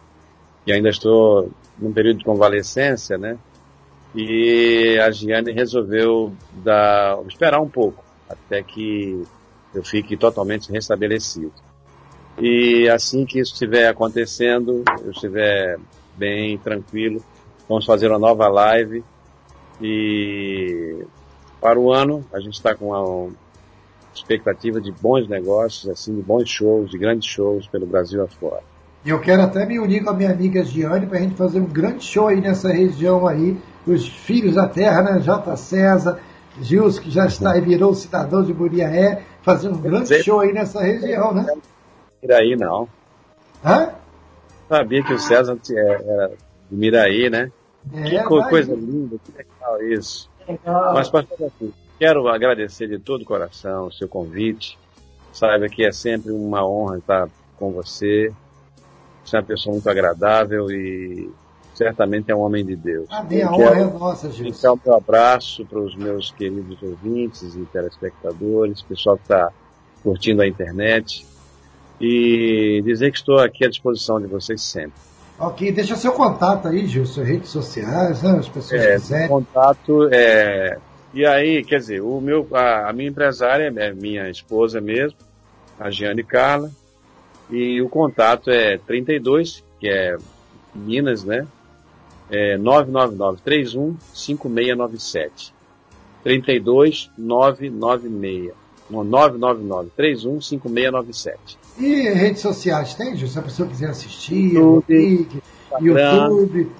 [0.64, 3.36] e ainda estou num período de convalescência, né?
[4.14, 6.32] E a Giane resolveu
[6.64, 9.22] dar, esperar um pouco, até que
[9.74, 11.52] eu fique totalmente restabelecido.
[12.38, 15.78] E assim que isso estiver acontecendo, eu estiver
[16.16, 17.22] bem tranquilo.
[17.68, 19.02] Vamos fazer uma nova live
[19.80, 21.04] e
[21.60, 23.30] para o ano a gente está com uma
[24.16, 28.62] expectativa de bons negócios, assim, de bons shows, de grandes shows pelo Brasil afora.
[29.04, 31.60] E eu quero até me unir com a minha amiga Giane para a gente fazer
[31.60, 33.56] um grande show aí nessa região aí,
[33.86, 35.20] os filhos da terra, né?
[35.20, 35.56] J.
[35.56, 36.18] César,
[36.60, 40.82] Gilson, que já está e virou cidadão de Buriaé, fazer um grande show aí nessa
[40.82, 41.46] região, né?
[42.28, 42.88] Aí não.
[43.64, 43.90] Hã?
[44.68, 46.32] Sabia que o César era
[46.68, 47.52] de Miraí, né?
[47.94, 50.28] É, que coisa linda, que legal isso.
[50.48, 50.94] Legal.
[50.94, 54.78] Mas, pastor assim, quero agradecer de todo o coração o seu convite.
[55.32, 58.32] Saiba que é sempre uma honra estar com você.
[59.24, 61.30] Você é uma pessoa muito agradável e
[61.74, 63.06] certamente é um homem de Deus.
[63.10, 64.58] Amém, a honra é nossa, Jesus.
[64.58, 69.50] Então, um abraço para os meus queridos ouvintes e telespectadores, pessoal que está
[70.02, 71.26] curtindo a internet
[72.00, 75.06] e dizer que estou aqui à disposição de vocês sempre.
[75.38, 79.28] Ok, deixa seu contato aí, Gil, suas redes sociais, né, as pessoas é, quiserem.
[79.28, 80.78] Contato é.
[81.16, 85.16] E aí, quer dizer, o meu, a, a minha empresária é minha esposa mesmo,
[85.80, 86.70] a Giane Carla,
[87.48, 90.18] e o contato é 32, que é
[90.74, 91.46] Minas, né?
[92.30, 95.54] É 999 31 5697.
[96.22, 98.52] 32 996.
[98.90, 101.58] 999 31 5697.
[101.78, 103.16] E redes sociais tem?
[103.16, 105.28] Se a pessoa quiser assistir, YouTube,
[105.80, 106.70] YouTube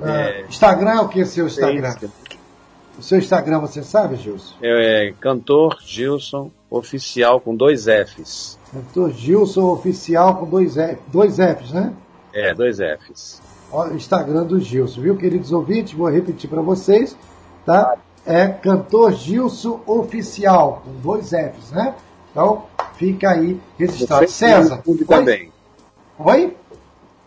[0.00, 1.96] é, uh, Instagram é o que é seu Instagram?
[3.00, 4.54] O seu Instagram você sabe, Gilson?
[4.62, 8.58] É, Cantor Gilson Oficial com dois Fs.
[8.70, 11.94] Cantor Gilson Oficial com dois, F, dois Fs, né?
[12.30, 13.40] É, dois Fs.
[13.72, 15.94] O Instagram do Gilson, viu, queridos ouvintes?
[15.94, 17.16] Vou repetir para vocês,
[17.64, 17.96] tá?
[18.26, 21.94] É Cantor Gilson Oficial com dois Fs, né?
[22.30, 22.66] Então,
[22.96, 24.28] fica aí registrado.
[24.28, 24.82] César.
[24.86, 25.50] No YouTube também.
[26.18, 26.54] Oi?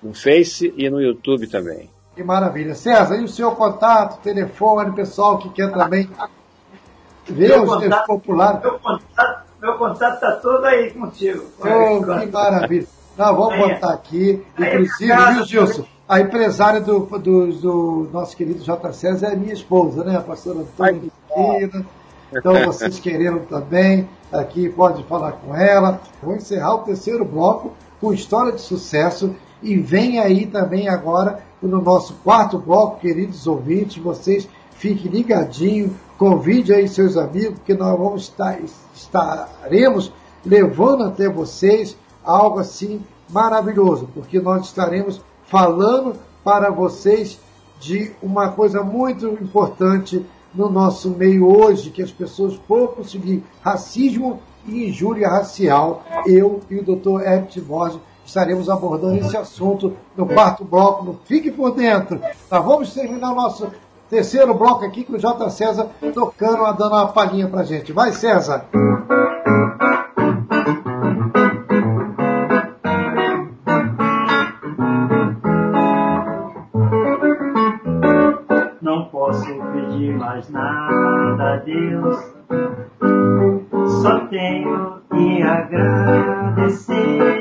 [0.03, 1.89] No Face e no YouTube também.
[2.15, 2.75] Que maravilha.
[2.75, 6.09] César, e o seu contato, telefone, pessoal que quer também
[7.25, 8.61] ver os teus populares?
[8.61, 11.43] Meu contato, meu contato está todo aí contigo.
[11.59, 12.87] Oh, que maravilha.
[13.17, 14.45] Não, vamos botar aqui.
[14.57, 15.85] Inclusive, viu, Gilson?
[16.07, 18.93] A empresária do, do, do, nosso querido J.
[18.93, 20.17] César é minha esposa, né?
[20.17, 21.09] A pastora Antônia
[22.31, 26.01] Então, vocês querendo também, aqui pode falar com ela.
[26.21, 29.33] Vou encerrar o terceiro bloco com história de sucesso
[29.63, 36.73] e vem aí também agora no nosso quarto bloco, queridos ouvintes, vocês fiquem ligadinhos, convide
[36.73, 38.59] aí seus amigos, que nós vamos estar,
[38.93, 40.11] estaremos
[40.45, 47.39] levando até vocês algo assim maravilhoso, porque nós estaremos falando para vocês
[47.79, 54.39] de uma coisa muito importante no nosso meio hoje, que as pessoas pouco se racismo
[54.67, 56.03] e injúria racial.
[56.25, 57.21] Eu e o Dr.
[57.21, 62.19] Herbert Borges estaremos abordando esse assunto no quarto bloco, no Fique por Dentro.
[62.49, 63.71] Tá, vamos terminar o nosso
[64.09, 65.49] terceiro bloco aqui com o J.
[65.49, 67.91] César tocando, dando uma palhinha pra gente.
[67.91, 68.65] Vai, César!
[78.81, 82.17] Não posso pedir mais nada a Deus,
[84.01, 87.32] só tenho que agradecer.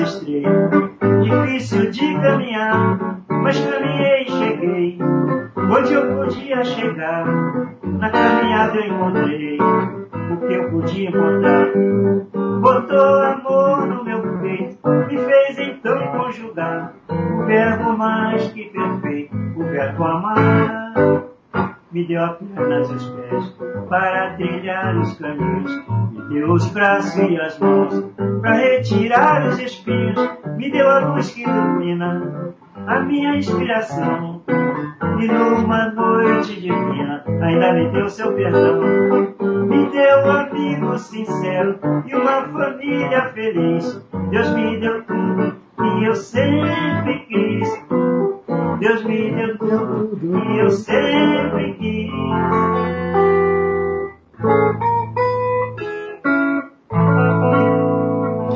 [0.00, 0.90] Estreitos,
[1.22, 4.98] difícil de caminhar, mas caminhei e cheguei
[5.56, 7.26] onde eu podia chegar.
[7.82, 11.66] Na caminhada eu encontrei o que eu podia encontrar.
[12.60, 19.64] Botou amor no meu peito, me fez então conjugar o verbo mais que perfeito, o
[19.64, 20.87] verbo amar.
[21.90, 23.56] Me deu apenas os pés
[23.88, 25.72] para trilhar os caminhos,
[26.12, 28.04] me deu os braços e as mãos
[28.42, 30.18] para retirar os espinhos,
[30.56, 32.54] me deu a luz que ilumina
[32.86, 34.42] a minha inspiração.
[35.20, 38.80] E numa noite divina, ainda me deu seu perdão.
[39.66, 44.06] Me deu um amigo sincero e uma família feliz.
[44.30, 47.47] Deus me deu tudo que eu sempre quis.
[48.78, 52.10] Deus me deu tudo que eu sempre quis.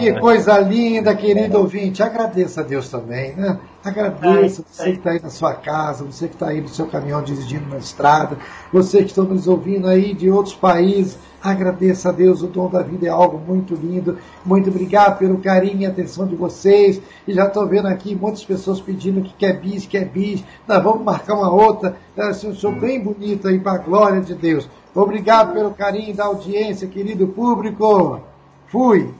[0.03, 2.03] Que coisa linda, querido ouvinte.
[2.03, 3.57] Agradeça a Deus também, né?
[3.85, 7.23] Agradeça você que está aí na sua casa, você que está aí no seu caminhão
[7.23, 8.37] dirigindo na estrada,
[8.73, 11.17] você que está nos ouvindo aí de outros países.
[11.41, 14.19] Agradeça a Deus, o dom da vida é algo muito lindo.
[14.45, 17.01] Muito obrigado pelo carinho e atenção de vocês.
[17.27, 20.43] E já estou vendo aqui muitas pessoas pedindo que quer bis, quer bis.
[20.67, 21.97] Nós vamos marcar uma outra.
[22.19, 24.69] Assim, um show bem bonito aí para a glória de Deus.
[24.95, 28.21] Obrigado pelo carinho da audiência, querido público.
[28.67, 29.13] Fui.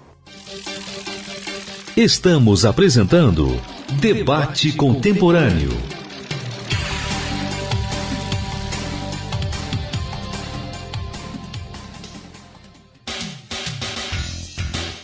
[1.97, 3.61] Estamos apresentando
[4.01, 5.69] Debate Contemporâneo.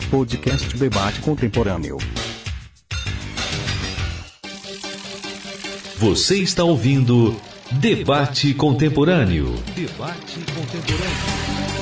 [0.09, 1.99] Podcast Debate Contemporâneo.
[5.97, 7.39] Você está ouvindo
[7.73, 9.53] Debate Contemporâneo.
[9.75, 11.78] Debate Contemporâneo.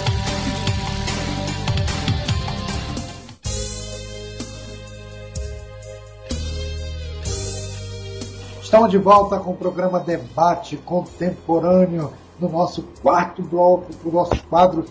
[8.67, 14.83] Estamos de volta com o programa Debate Contemporâneo no nosso quarto bloco, o nosso quadro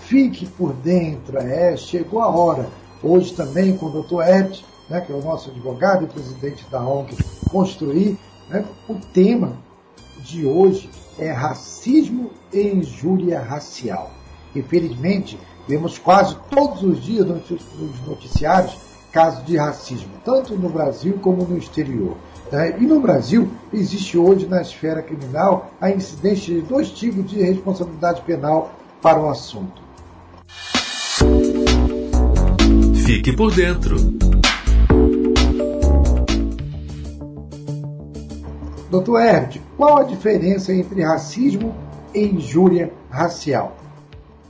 [0.00, 1.38] Fique por Dentro.
[1.38, 2.68] É, chegou a hora.
[3.00, 4.22] Hoje também com o Dr.
[4.22, 7.16] Ed, né, que é o nosso advogado e presidente da ONG
[7.48, 8.18] Construir.
[8.48, 9.52] Né, o tema
[10.24, 14.10] de hoje é racismo e injúria racial.
[14.56, 15.38] Infelizmente,
[15.68, 18.76] vemos quase todos os dias nos noticiários
[19.12, 22.16] casos de racismo, tanto no Brasil como no exterior.
[22.50, 22.76] Né?
[22.80, 28.22] E no Brasil, existe hoje na esfera criminal a incidência de dois tipos de responsabilidade
[28.22, 29.80] penal para o assunto.
[33.04, 33.96] Fique por dentro.
[38.90, 41.72] Doutor Erd, qual a diferença entre racismo
[42.12, 43.76] e injúria racial?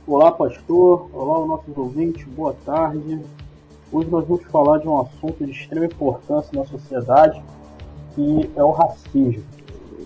[0.07, 1.07] Olá, pastor.
[1.13, 2.25] Olá, nossos ouvintes.
[2.25, 3.19] Boa tarde.
[3.91, 7.41] Hoje nós vamos falar de um assunto de extrema importância na sociedade,
[8.15, 9.43] que é o racismo.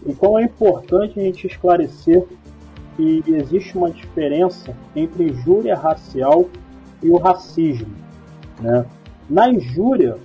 [0.06, 2.26] Então é importante a gente esclarecer
[2.96, 6.46] que existe uma diferença entre injúria racial
[7.02, 7.94] e o racismo.
[8.62, 8.86] Né?
[9.30, 10.18] Na injúria,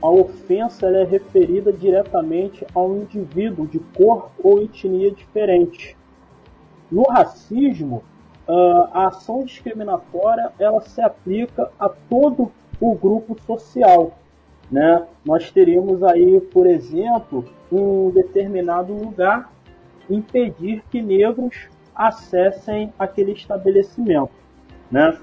[0.00, 5.96] a ofensa é referida diretamente a um indivíduo de cor ou etnia diferente.
[6.90, 8.02] No racismo,
[8.92, 12.50] a ação discriminatória ela se aplica a todo
[12.80, 14.16] o grupo social,
[14.70, 15.02] né?
[15.24, 19.52] Nós teríamos aí, por exemplo, um determinado lugar
[20.08, 24.30] impedir que negros acessem aquele estabelecimento,
[24.90, 25.18] né?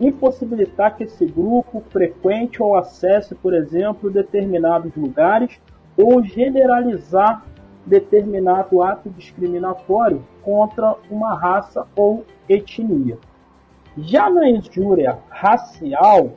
[0.00, 5.60] impossibilitar que esse grupo frequente ou acesse, por exemplo, determinados lugares
[5.96, 7.44] ou generalizar
[7.84, 13.18] determinado ato discriminatório contra uma raça ou etnia.
[13.96, 16.32] Já na injúria racial,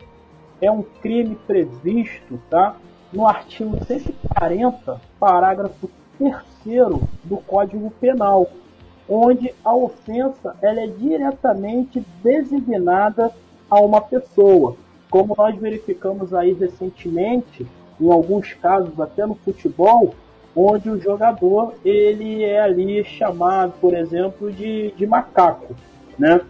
[0.59, 2.75] é um crime previsto tá,
[3.11, 6.35] no artigo 140, parágrafo 3
[7.23, 8.47] do Código Penal,
[9.09, 13.31] onde a ofensa ela é diretamente designada
[13.71, 14.75] a uma pessoa.
[15.09, 17.65] Como nós verificamos aí recentemente,
[17.99, 20.13] em alguns casos até no futebol,
[20.55, 25.73] onde o jogador ele é ali chamado, por exemplo, de, de macaco.
[26.19, 26.41] né?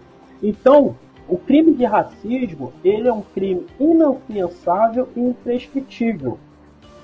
[0.41, 0.95] Então,
[1.29, 6.39] o crime de racismo, ele é um crime inafiançável e imprescritível,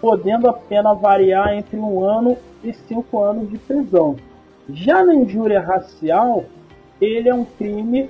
[0.02, 4.15] podendo a pena variar entre um ano e cinco anos de prisão.
[4.69, 6.45] Já na injúria racial,
[6.99, 8.10] ele é um crime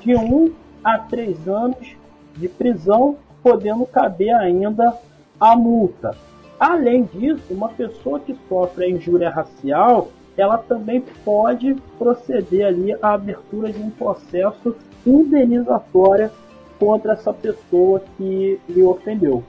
[0.00, 0.52] de um
[0.84, 1.96] a três anos
[2.36, 4.96] de prisão, podendo caber ainda
[5.40, 6.16] a multa.
[6.58, 13.14] Além disso, uma pessoa que sofre a injúria racial, ela também pode proceder ali à
[13.14, 16.30] abertura de um processo indenizatório
[16.78, 19.42] contra essa pessoa que lhe ofendeu.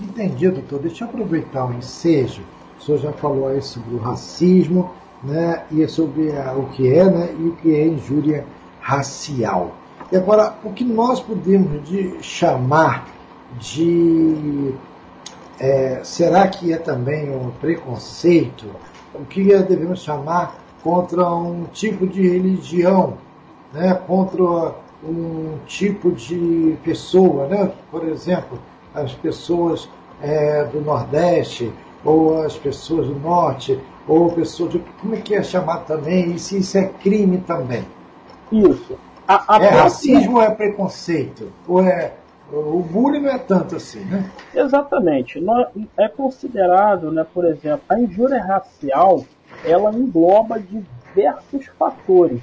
[0.00, 0.80] Entendi, doutor.
[0.80, 2.42] Deixa eu aproveitar o ensejo.
[2.78, 4.90] O senhor já falou aí sobre o racismo,
[5.22, 8.46] né, e sobre a, o que é, né, e o que é injúria
[8.80, 9.72] racial.
[10.12, 13.06] E agora, o que nós podemos de chamar
[13.60, 14.74] de.
[15.58, 18.66] É, será que é também um preconceito?
[19.14, 23.18] O que devemos chamar contra um tipo de religião,
[23.72, 23.94] né?
[23.94, 24.74] contra
[25.04, 27.72] um tipo de pessoa, né?
[27.90, 28.58] por exemplo,
[28.94, 29.88] as pessoas
[30.20, 31.72] é, do Nordeste,
[32.04, 33.78] ou as pessoas do Norte,
[34.08, 34.78] ou pessoas de.
[35.00, 36.32] Como é que é chamado também?
[36.32, 37.84] E se isso é crime também?
[38.50, 38.98] Isso.
[39.30, 41.52] A, a é racismo é preconceito?
[41.68, 42.14] Ou é.
[42.52, 44.28] O bullying não é tanto assim, né?
[44.52, 45.40] Exatamente.
[45.96, 49.24] É considerado, né, por exemplo, a injúria racial,
[49.64, 52.40] ela engloba diversos fatores.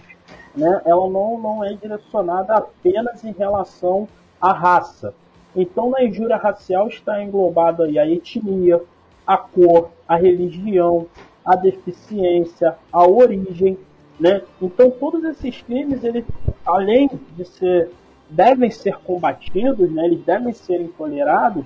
[0.55, 0.81] Né?
[0.85, 4.07] Ela não, não é direcionada apenas em relação
[4.39, 5.13] à raça.
[5.53, 8.81] Então, na injúria racial está englobado aí a etnia,
[9.25, 11.05] a cor, a religião,
[11.43, 13.77] a deficiência, a origem,
[14.19, 14.41] né?
[14.61, 16.25] Então todos esses crimes, eles,
[16.65, 17.91] além de ser,
[18.29, 20.05] devem ser combatidos, né?
[20.05, 21.63] Eles devem ser intolerados.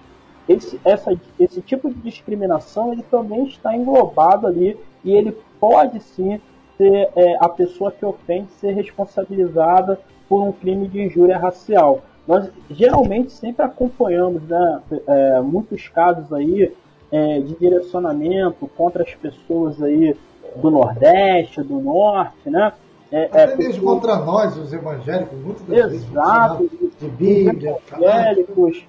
[0.47, 6.41] Esse, essa, esse tipo de discriminação ele também está englobado ali e ele pode sim
[6.77, 12.01] ser é, a pessoa que ofende ser responsabilizada por um crime de injúria racial.
[12.27, 16.71] Nós geralmente sempre acompanhamos né, é, muitos casos aí
[17.11, 20.15] é, de direcionamento contra as pessoas aí
[20.55, 22.73] do Nordeste, do Norte, né?
[23.11, 27.91] É, é Até mesmo contra nós, os evangélicos, muitas das Exato, vezes, de Bíblia, os
[27.91, 28.85] evangélicos,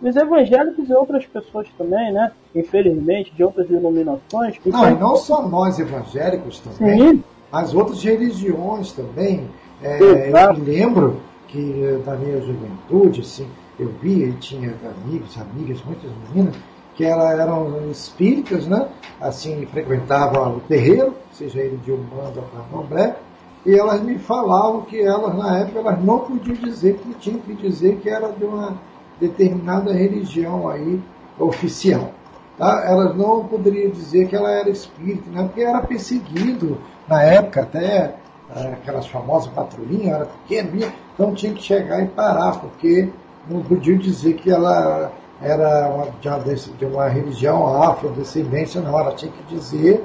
[0.00, 2.32] os evangélicos e outras pessoas também, né?
[2.54, 4.58] Infelizmente, de outras denominações.
[4.64, 7.24] Não, e não só nós evangélicos também, Sim.
[7.52, 9.46] mas outras religiões também.
[9.82, 13.46] É, eu me lembro que da minha juventude, assim,
[13.78, 14.74] eu via e tinha
[15.04, 16.56] amigos, amigas, muitas meninas,
[16.96, 18.88] que elas eram espíritas, né?
[19.20, 23.16] Assim, frequentavam o terreiro, seja ele de Umbanda ou Candomblé,
[23.64, 27.54] e elas me falavam que elas, na época, elas não podiam dizer que tinham que
[27.54, 28.78] dizer que era de uma
[29.20, 31.00] determinada religião aí
[31.38, 32.12] oficial.
[32.56, 32.84] Tá?
[32.86, 35.42] Elas não poderiam dizer que ela era espírita, né?
[35.44, 38.14] porque era perseguido na época, até
[38.54, 43.10] eh, aquelas famosas patrulhinhas, era pequeno, então tinha que chegar e parar, porque
[43.48, 46.38] não podiam dizer que ela era uma, de, uma,
[46.78, 50.04] de uma religião afrodescendência, não, ela tinha que dizer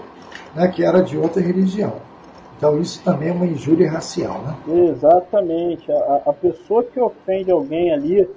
[0.56, 1.94] né, que era de outra religião.
[2.58, 4.56] Então isso também é uma injúria racial, né?
[4.68, 5.92] Exatamente.
[5.92, 8.30] A, a pessoa que ofende alguém ali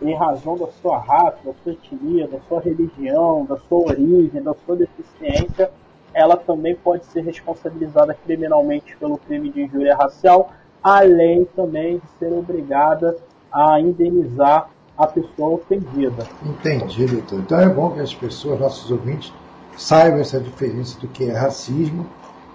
[0.00, 4.54] em razão da sua raça, da sua etnia, da sua religião, da sua origem, da
[4.64, 5.70] sua deficiência,
[6.14, 10.50] ela também pode ser responsabilizada criminalmente pelo crime de injúria racial,
[10.82, 13.16] além também de ser obrigada
[13.52, 16.26] a indenizar a pessoa ofendida.
[16.44, 17.40] Entendi, doutor.
[17.40, 19.32] Então é bom que as pessoas, nossos ouvintes,
[19.76, 22.06] saibam essa diferença do que é racismo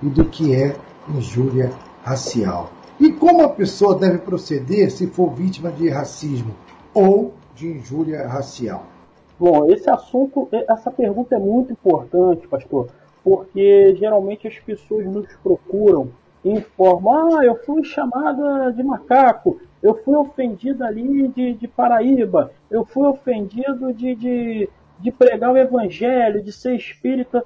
[0.02, 0.76] e do que é
[1.10, 1.72] injúria
[2.04, 2.72] racial.
[3.00, 6.56] E como a pessoa deve proceder se for vítima de racismo
[6.94, 8.86] ou de injúria racial?
[9.40, 12.90] Bom, esse assunto, essa pergunta é muito importante, pastor,
[13.24, 16.10] porque geralmente as pessoas nos procuram
[16.44, 22.52] e informam: ah, eu fui chamada de macaco, eu fui ofendido ali de, de Paraíba,
[22.70, 27.44] eu fui ofendido de, de, de pregar o evangelho, de ser espírita.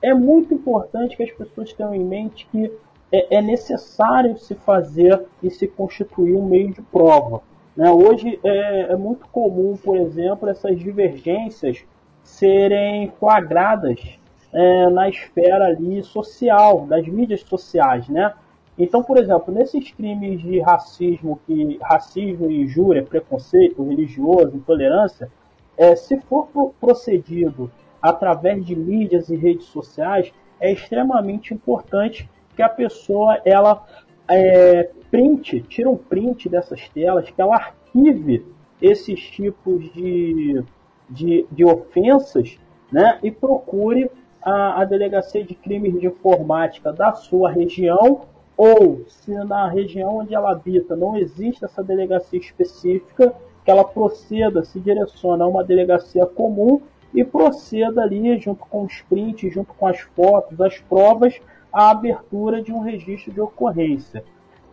[0.00, 2.72] É muito importante que as pessoas tenham em mente que
[3.10, 7.42] é, é necessário se fazer e se constituir um meio de prova.
[7.76, 7.90] Né?
[7.90, 11.84] Hoje é, é muito comum, por exemplo, essas divergências
[12.22, 14.18] serem flagradas
[14.52, 18.32] é, na esfera ali social, das mídias sociais, né?
[18.82, 25.30] Então, por exemplo, nesses crimes de racismo, que racismo e injúria, preconceito religioso, intolerância,
[25.78, 26.48] é, se for
[26.80, 27.70] procedido
[28.02, 33.86] através de mídias e redes sociais, é extremamente importante que a pessoa ela
[34.28, 38.44] é, print, um print dessas telas, que ela arquive
[38.80, 40.60] esses tipos de,
[41.08, 42.58] de, de ofensas
[42.90, 44.10] né, e procure
[44.42, 50.34] a, a Delegacia de Crimes de Informática da sua região ou se na região onde
[50.34, 53.34] ela habita não existe essa delegacia específica,
[53.64, 56.80] que ela proceda, se direcione a uma delegacia comum
[57.14, 61.40] e proceda ali, junto com os prints, junto com as fotos, as provas,
[61.72, 64.24] a abertura de um registro de ocorrência.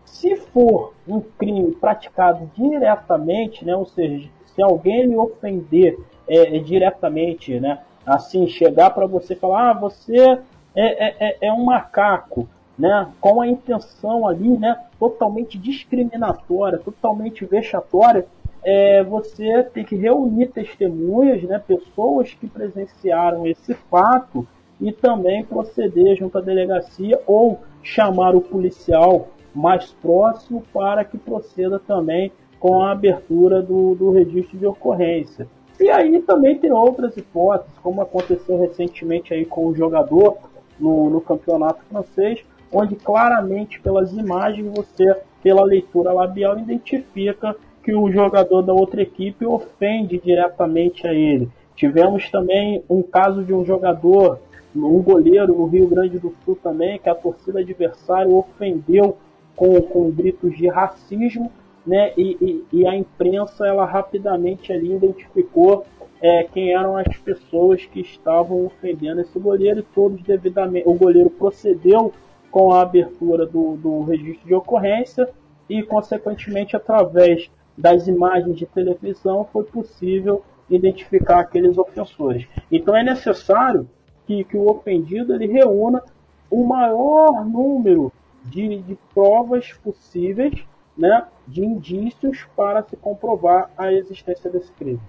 [0.05, 5.97] Se for um crime praticado diretamente, né, ou seja, se alguém lhe ofender
[6.27, 10.37] é, é diretamente, né, assim, chegar para você e falar, ah, você é,
[10.75, 12.49] é, é, é um macaco,
[12.79, 18.25] né, com a intenção ali, né, totalmente discriminatória, totalmente vexatória,
[18.63, 24.47] é, você tem que reunir testemunhas, né, pessoas que presenciaram esse fato
[24.79, 31.79] e também proceder junto à delegacia ou chamar o policial mais próximo para que proceda
[31.79, 32.31] também
[32.61, 35.47] com a abertura do, do registro de ocorrência.
[35.79, 40.37] E aí também tem outras hipóteses, como aconteceu recentemente aí com o jogador
[40.79, 48.11] no, no campeonato francês, onde claramente pelas imagens você, pela leitura labial, identifica que o
[48.11, 51.49] jogador da outra equipe ofende diretamente a ele.
[51.75, 54.39] Tivemos também um caso de um jogador,
[54.75, 59.17] um goleiro no Rio Grande do Sul também, que a torcida adversária ofendeu
[59.55, 61.51] com, com gritos de racismo,
[61.87, 62.11] né?
[62.17, 62.37] E,
[62.71, 65.85] e, e a imprensa ela rapidamente ali identificou
[66.21, 70.87] é, quem eram as pessoas que estavam ofendendo esse goleiro e todos devidamente.
[70.87, 72.13] O goleiro procedeu
[72.51, 75.29] com a abertura do, do registro de ocorrência
[75.69, 82.47] e, consequentemente, através das imagens de televisão, foi possível identificar aqueles ofensores.
[82.71, 83.89] Então é necessário
[84.27, 86.03] que, que o ofendido ele reúna
[86.49, 88.11] o maior número
[88.45, 90.63] de, de provas possíveis,
[90.97, 94.99] né, de indícios para se comprovar a existência desse crime.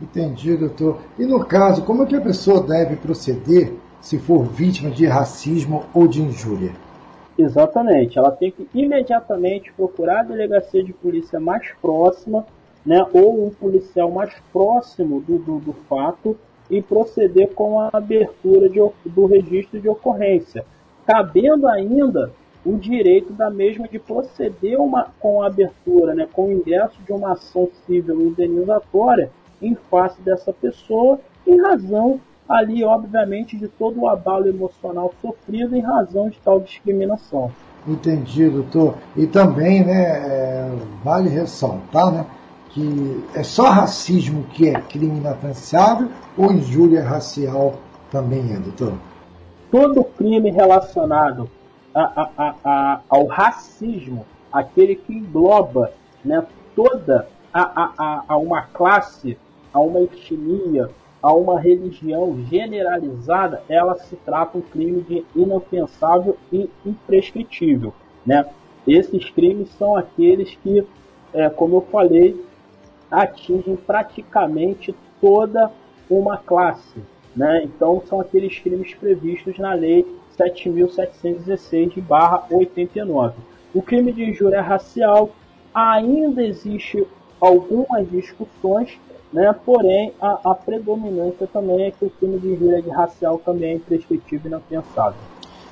[0.00, 1.00] Entendi, doutor.
[1.18, 5.84] E no caso, como é que a pessoa deve proceder se for vítima de racismo
[5.92, 6.72] ou de injúria?
[7.40, 8.18] Exatamente.
[8.18, 12.46] Ela tem que imediatamente procurar a delegacia de polícia mais próxima,
[12.84, 16.36] né, ou um policial mais próximo do, do, do fato
[16.70, 20.64] e proceder com a abertura de, do registro de ocorrência,
[21.06, 22.32] cabendo ainda
[22.64, 27.12] o direito da mesma de proceder uma, com a abertura, né, com o ingresso de
[27.12, 29.30] uma ação civil indenizatória
[29.60, 32.20] em face dessa pessoa, em razão
[32.50, 37.50] ali, obviamente, de todo o abalo emocional sofrido em razão de tal discriminação.
[37.86, 38.96] Entendi, doutor.
[39.16, 40.72] E também, né, é,
[41.04, 42.26] vale ressaltar, né,
[42.70, 47.74] que é só racismo que é crime inafiançável ou injúria racial
[48.10, 48.94] também é, doutor?
[49.70, 51.48] Todo crime relacionado
[51.94, 55.92] a, a, a, ao racismo, aquele que engloba
[56.24, 56.44] né,
[56.74, 59.38] toda a, a, uma classe,
[59.72, 60.90] a uma etnia,
[61.22, 67.92] a uma religião generalizada, ela se trata um crime de inofensável e imprescritível.
[68.24, 68.46] Né?
[68.86, 70.84] Esses crimes são aqueles que,
[71.32, 72.42] é, como eu falei,
[73.10, 75.70] atingem praticamente toda
[76.08, 76.98] uma classe.
[77.36, 77.62] Né?
[77.64, 80.06] Então, são aqueles crimes previstos na lei
[80.38, 83.34] 7.716 de barra 89.
[83.74, 85.30] O crime de injúria racial
[85.72, 87.06] ainda existe
[87.40, 88.98] algumas discussões,
[89.32, 89.54] né?
[89.64, 94.42] porém a, a predominância também é que o crime de injúria racial também é imprescritível
[94.44, 95.20] e inafiançável.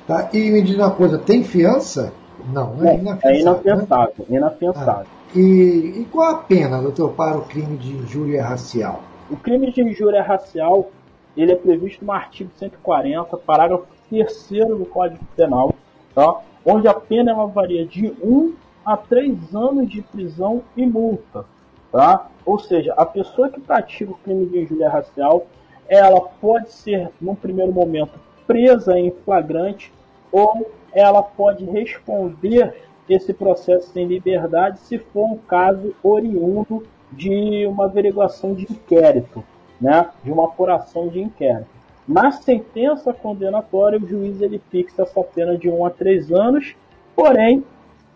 [0.07, 2.13] Tá, e me diz uma coisa, tem fiança?
[2.53, 3.29] Não, é, é inafiançável.
[3.29, 4.37] É inafiançável, né?
[4.37, 5.05] inafiançável.
[5.05, 9.01] Ah, e, e qual a pena, doutor, para o crime de injúria racial?
[9.29, 10.89] O crime de injúria racial
[11.37, 15.75] ele é previsto no artigo 140, parágrafo 3 do Código Penal,
[16.13, 16.41] tá?
[16.65, 18.53] onde a pena ela varia de 1
[18.85, 21.45] a 3 anos de prisão e multa.
[21.91, 22.27] Tá?
[22.45, 25.47] Ou seja, a pessoa que pratica o crime de injúria racial,
[25.87, 29.91] ela pode ser, num primeiro momento, presa em flagrante
[30.31, 32.75] ou ela pode responder
[33.07, 39.43] esse processo sem liberdade se for um caso oriundo de uma averiguação de inquérito
[39.79, 41.69] né, de uma apuração de inquérito.
[42.07, 46.75] Na sentença condenatória, o juiz ele fixa essa pena de 1 a 3 anos,
[47.15, 47.63] porém,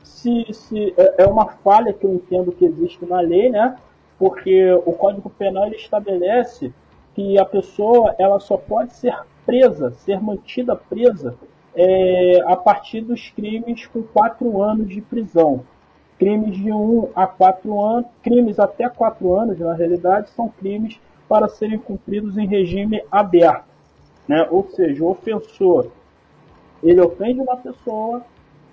[0.03, 3.77] se, se é, é uma falha que eu entendo que existe na lei, né?
[4.19, 6.71] Porque o Código Penal ele estabelece
[7.15, 9.15] que a pessoa ela só pode ser
[9.45, 11.35] presa, ser mantida presa
[11.75, 15.63] é, a partir dos crimes com 4 anos de prisão.
[16.17, 21.47] Crimes de 1 a 4 anos, crimes até 4 anos, na realidade, são crimes para
[21.47, 23.65] serem cumpridos em regime aberto.
[24.27, 24.47] Né?
[24.49, 25.87] Ou seja, o ofensor
[26.81, 28.21] ele ofende uma pessoa,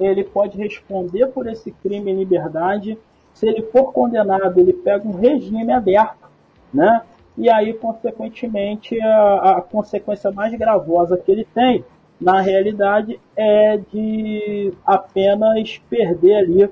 [0.01, 2.99] ele pode responder por esse crime em liberdade.
[3.35, 6.29] Se ele for condenado, ele pega um regime aberto,
[6.73, 7.03] né?
[7.39, 11.85] E aí, consequentemente, a, a consequência mais gravosa que ele tem
[12.21, 16.71] na realidade, é de apenas perder ali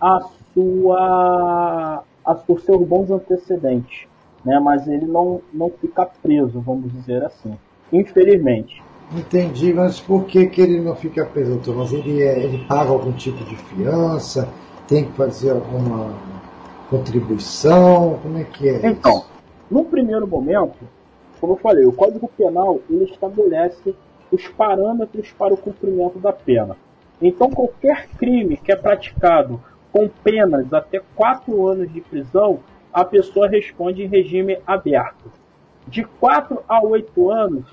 [0.00, 0.20] a
[0.52, 4.06] sua, a, os seus bons antecedentes.
[4.44, 4.60] Né?
[4.60, 7.58] Mas ele não, não fica preso, vamos dizer assim.
[7.92, 8.80] Infelizmente.
[9.12, 11.76] Entendi, mas por que, que ele não fica preso, doutor?
[11.76, 14.48] Mas ele, é, ele paga algum tipo de fiança?
[14.88, 16.14] Tem que fazer alguma
[16.90, 18.18] contribuição?
[18.22, 18.86] Como é que é?
[18.86, 19.24] Então,
[19.70, 20.78] no primeiro momento,
[21.40, 23.94] como eu falei, o Código Penal ele estabelece
[24.30, 26.76] os parâmetros para o cumprimento da pena.
[27.20, 29.60] Então, qualquer crime que é praticado
[29.92, 32.60] com penas até quatro anos de prisão,
[32.92, 35.30] a pessoa responde em regime aberto.
[35.86, 37.64] De 4 a 8 anos,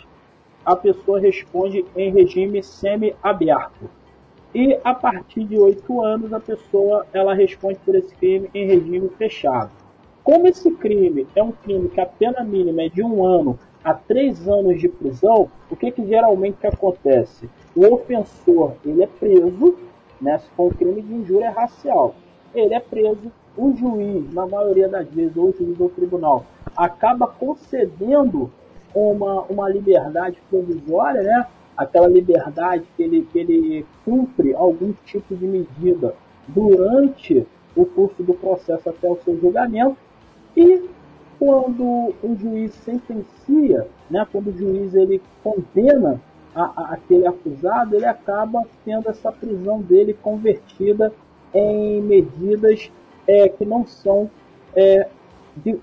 [0.66, 3.90] a pessoa responde em regime semi-aberto.
[4.54, 9.10] E a partir de 8 anos, a pessoa ela responde por esse crime em regime
[9.18, 9.72] fechado.
[10.24, 13.94] Como esse crime é um crime que a pena mínima é de um ano a
[13.94, 17.50] três anos de prisão, o que, que geralmente acontece?
[17.76, 19.76] O ofensor ele é preso,
[20.20, 22.14] né, se for um crime de injúria racial,
[22.54, 27.28] ele é preso, o juiz, na maioria das vezes, ou o juiz ou tribunal, acaba
[27.28, 28.52] concedendo
[28.94, 31.48] uma, uma liberdade provisória, né?
[31.76, 36.14] aquela liberdade que ele, que ele cumpre algum tipo de medida
[36.48, 37.46] durante
[37.76, 39.98] o curso do processo até o seu julgamento,
[40.56, 40.90] e
[41.40, 46.22] quando o juiz sentencia, né, quando o juiz ele condena
[46.54, 51.12] a, a, aquele acusado, ele acaba tendo essa prisão dele convertida
[51.54, 52.92] em medidas
[53.28, 54.30] é, que não são
[54.76, 55.08] é,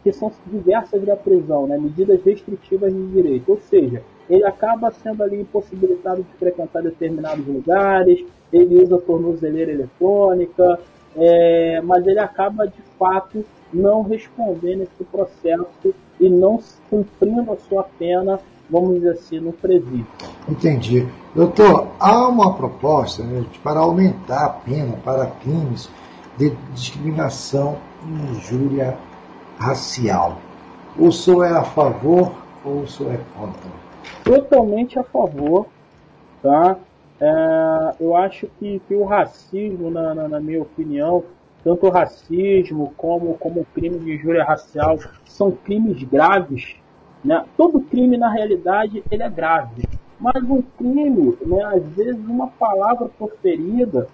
[0.02, 1.76] que são diversas da prisão, né?
[1.78, 3.50] medidas restritivas de direito.
[3.50, 10.80] Ou seja, ele acaba sendo ali impossibilitado de frequentar determinados lugares, ele usa tornozeleira eletrônica,
[11.16, 16.58] é, mas ele acaba de fato não respondendo esse processo e não
[16.88, 20.06] cumprindo a sua pena, vamos dizer assim, no presídio.
[20.48, 21.06] Entendi.
[21.34, 25.90] Doutor, há uma proposta né, para aumentar a pena para crimes
[26.36, 27.76] de discriminação
[28.06, 28.96] injúria
[29.58, 30.38] racial.
[30.96, 32.32] O senhor é a favor
[32.64, 33.70] ou o senhor é contra?
[34.24, 35.66] Totalmente a favor,
[36.42, 36.76] tá?
[37.20, 41.24] É, eu acho que, que o racismo, na, na, na, minha opinião,
[41.64, 46.76] tanto o racismo como, como o crime de injúria racial, são crimes graves.
[47.24, 47.44] Né?
[47.56, 49.82] Todo crime, na realidade, ele é grave.
[50.20, 54.08] Mas um crime, né, às vezes, uma palavra proferida,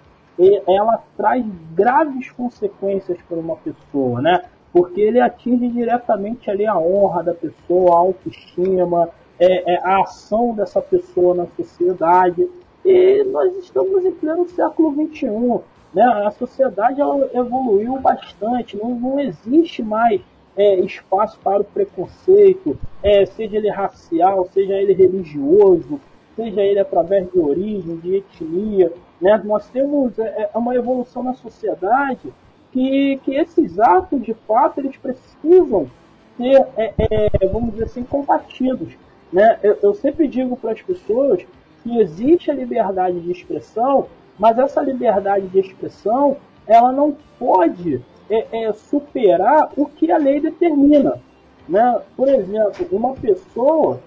[0.67, 4.41] ela traz graves consequências para uma pessoa, né?
[4.75, 10.53] Porque ele atinge diretamente ali a honra da pessoa, a autoestima, é, é, a ação
[10.53, 12.45] dessa pessoa na sociedade.
[12.83, 15.61] E nós estamos em pleno século XXI.
[15.93, 16.03] Né?
[16.03, 16.99] A sociedade
[17.33, 20.19] evoluiu bastante, não, não existe mais
[20.57, 26.01] é, espaço para o preconceito, é, seja ele racial, seja ele religioso,
[26.35, 28.91] seja ele através de origem, de etnia.
[29.21, 29.41] Né?
[29.45, 32.33] Nós temos é, é uma evolução na sociedade
[32.75, 35.89] que, que esses atos, de fato, eles precisam
[36.35, 38.91] ser, é, é, vamos dizer assim, combatidos.
[39.31, 39.57] Né?
[39.63, 41.41] Eu, eu sempre digo para as pessoas
[41.81, 44.07] que existe a liberdade de expressão,
[44.37, 46.35] mas essa liberdade de expressão
[46.67, 51.21] ela não pode é, é, superar o que a lei determina.
[51.69, 52.01] Né?
[52.17, 54.01] Por exemplo, uma pessoa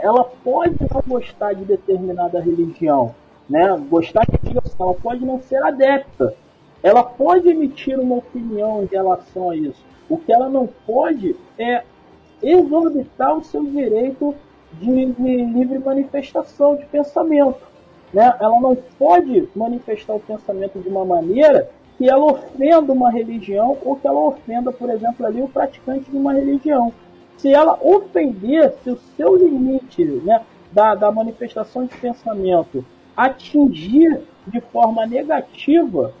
[0.00, 3.14] ela pode não gostar de determinada religião,
[3.48, 3.80] né?
[3.88, 4.36] gostar de
[4.78, 6.34] ela pode não ser adepta,
[6.86, 9.84] ela pode emitir uma opinião em relação a isso.
[10.08, 11.82] O que ela não pode é
[12.40, 14.32] exorbitar o seu direito
[14.74, 17.58] de, de livre manifestação de pensamento.
[18.14, 18.32] Né?
[18.38, 21.68] Ela não pode manifestar o pensamento de uma maneira
[21.98, 26.16] que ela ofenda uma religião ou que ela ofenda, por exemplo, ali o praticante de
[26.16, 26.92] uma religião.
[27.36, 30.40] Se ela ofender, se o seu limite né,
[30.70, 32.84] da, da manifestação de pensamento
[33.16, 36.14] atingir de forma negativa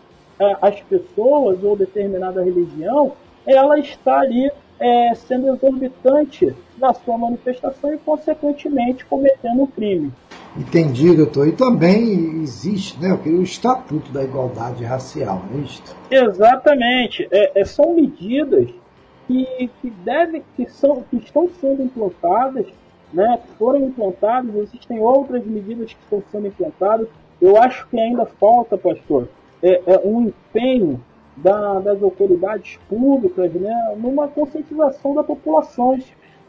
[0.60, 3.12] as pessoas ou determinada religião,
[3.46, 10.12] ela está ali é, sendo exorbitante na sua manifestação e, consequentemente, cometendo um crime.
[10.56, 11.48] Entendi, doutor.
[11.48, 15.96] E também existe né, o Estatuto da Igualdade Racial, não é isso?
[16.10, 17.28] Exatamente.
[17.30, 18.68] É, é, são medidas
[19.26, 22.66] que, que, devem, que, são, que estão sendo implantadas,
[23.12, 27.08] né, que foram implantadas, existem outras medidas que estão sendo implantadas.
[27.40, 29.28] Eu acho que ainda falta, pastor,
[29.62, 31.00] é, é um empenho
[31.36, 35.98] da, das autoridades públicas né, numa conscientização da população,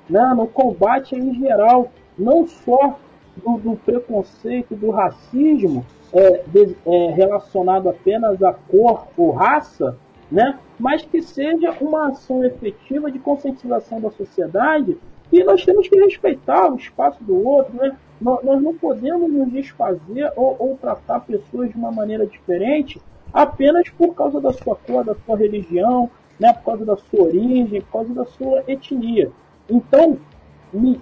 [0.10, 2.98] né, no combate em geral, não só
[3.36, 9.98] do, do preconceito, do racismo é, de, é, relacionado apenas à cor ou raça,
[10.32, 14.98] né, mas que seja uma ação efetiva de conscientização da sociedade
[15.32, 17.98] e nós temos que respeitar o espaço do outro, né?
[18.20, 23.02] Nós, não podemos nos desfazer ou, ou tratar pessoas de uma maneira diferente
[23.34, 27.82] apenas por causa da sua cor, da sua religião, né, por causa da sua origem,
[27.82, 29.32] por causa da sua etnia.
[29.70, 30.18] Então,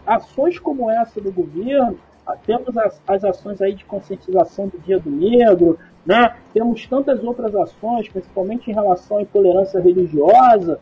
[0.06, 1.98] ações como essa do governo,
[2.46, 6.36] temos as, as ações aí de conscientização do Dia do Negro, né?
[6.54, 10.80] temos tantas outras ações, principalmente em relação à intolerância religiosa,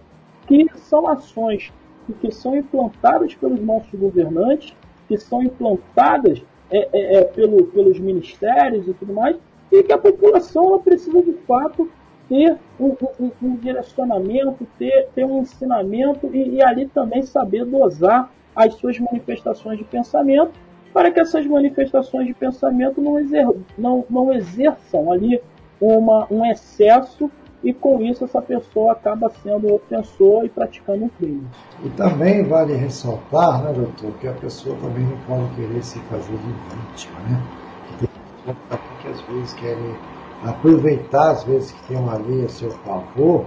[0.48, 1.72] que são ações
[2.20, 4.76] que são implantadas pelos nossos governantes,
[5.18, 6.42] que são implantadas
[6.72, 9.38] é, é, é, pelo, pelos ministérios e tudo mais,
[9.72, 11.90] e que a população precisa de fato
[12.28, 18.32] ter um, um, um direcionamento, ter, ter um ensinamento e, e ali também saber dosar
[18.56, 20.52] as suas manifestações de pensamento
[20.92, 25.40] para que essas manifestações de pensamento não, exer, não, não exerçam ali
[25.80, 27.30] uma, um excesso
[27.64, 31.48] e com isso essa pessoa acaba sendo ofensor e praticando um crime.
[31.84, 36.36] E também vale ressaltar, né, doutor, que a pessoa também não pode querer se fazer
[36.38, 37.42] de vítima, né?
[37.88, 38.10] Que tem
[38.46, 39.96] pessoas que às vezes querem
[40.44, 43.46] aproveitar, às vezes, que tem uma lei a seu favor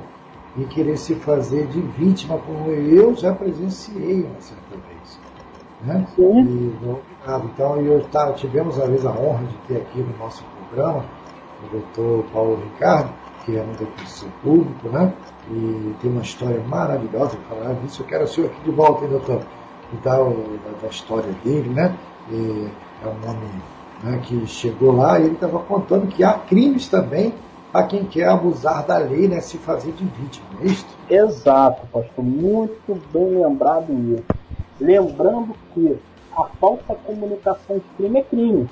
[0.57, 5.21] e querer se fazer de vítima, como eu já presenciei uma certa vez.
[5.85, 6.07] Né?
[6.17, 6.41] Sim.
[6.43, 6.77] E,
[7.45, 11.05] então, eu tá, tivemos, às vezes, a honra de ter aqui no nosso programa
[11.65, 13.11] o doutor Paulo Ricardo,
[13.47, 15.13] que é um defensor público, né?
[15.49, 17.39] E tem uma história maravilhosa.
[17.49, 19.41] Falar disso, eu quero o senhor aqui de volta, hein, doutor?
[19.93, 20.17] E da,
[20.83, 21.97] da, história dele, né?
[22.29, 22.69] E
[23.05, 23.51] é um homem
[24.03, 27.33] né, que chegou lá e ele estava contando que há crimes também
[27.73, 30.87] a quem quer abusar da lei, né, se fazer de vítima, é isso?
[31.09, 32.25] Exato, pastor.
[32.25, 34.25] Muito bem lembrado isso.
[34.81, 35.97] Lembrando que
[36.37, 38.69] a falsa comunicação de crime é crime.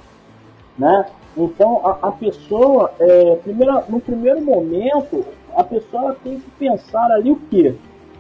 [0.79, 1.07] Né?
[1.37, 5.25] Então a, a pessoa, é, primeira, no primeiro momento,
[5.55, 7.75] a pessoa tem que pensar ali o quê?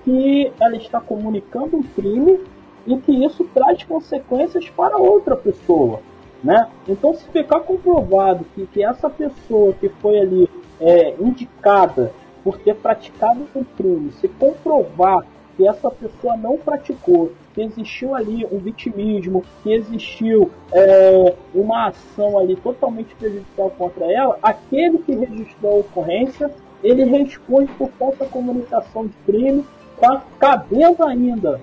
[0.04, 2.40] Que ela está comunicando um crime
[2.86, 6.00] e que isso traz consequências para outra pessoa.
[6.42, 6.68] Né?
[6.86, 10.48] Então, se ficar comprovado que, que essa pessoa que foi ali
[10.78, 12.12] é, indicada
[12.42, 15.24] por ter praticado um crime, se comprovar
[15.56, 22.38] que essa pessoa não praticou, que existiu ali um vitimismo, que existiu é, uma ação
[22.38, 26.50] ali totalmente prejudicial contra ela, aquele que registrou a ocorrência,
[26.82, 29.64] ele responde por falsa comunicação de crime,
[30.00, 31.60] tá cabendo ainda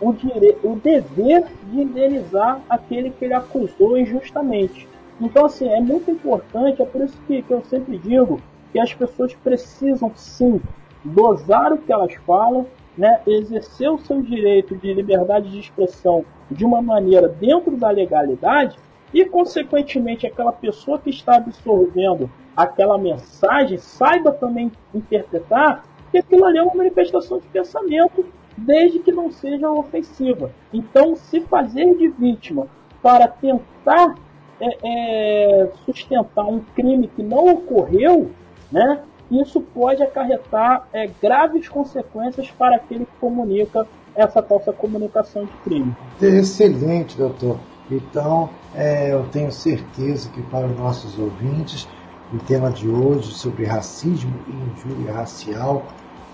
[0.00, 0.56] o, dire...
[0.64, 4.88] o dever de indenizar aquele que ele acusou injustamente.
[5.20, 8.40] Então, assim, é muito importante, é por isso que, que eu sempre digo
[8.72, 10.60] que as pessoas precisam sim
[11.04, 12.66] dosar o que elas falam,
[12.96, 18.76] né, exercer o seu direito de liberdade de expressão de uma maneira dentro da legalidade
[19.12, 26.58] e, consequentemente, aquela pessoa que está absorvendo aquela mensagem saiba também interpretar que aquilo ali
[26.58, 28.24] é uma manifestação de pensamento
[28.56, 30.50] desde que não seja ofensiva.
[30.72, 32.66] Então, se fazer de vítima
[33.02, 34.14] para tentar
[34.60, 38.30] é, é, sustentar um crime que não ocorreu,
[38.70, 39.02] né,
[39.40, 45.96] isso pode acarretar é, graves consequências para aquele que comunica essa falsa comunicação de crime.
[46.20, 47.58] Excelente, doutor.
[47.90, 51.88] Então, é, eu tenho certeza que para os nossos ouvintes,
[52.32, 55.84] o tema de hoje sobre racismo e injúria racial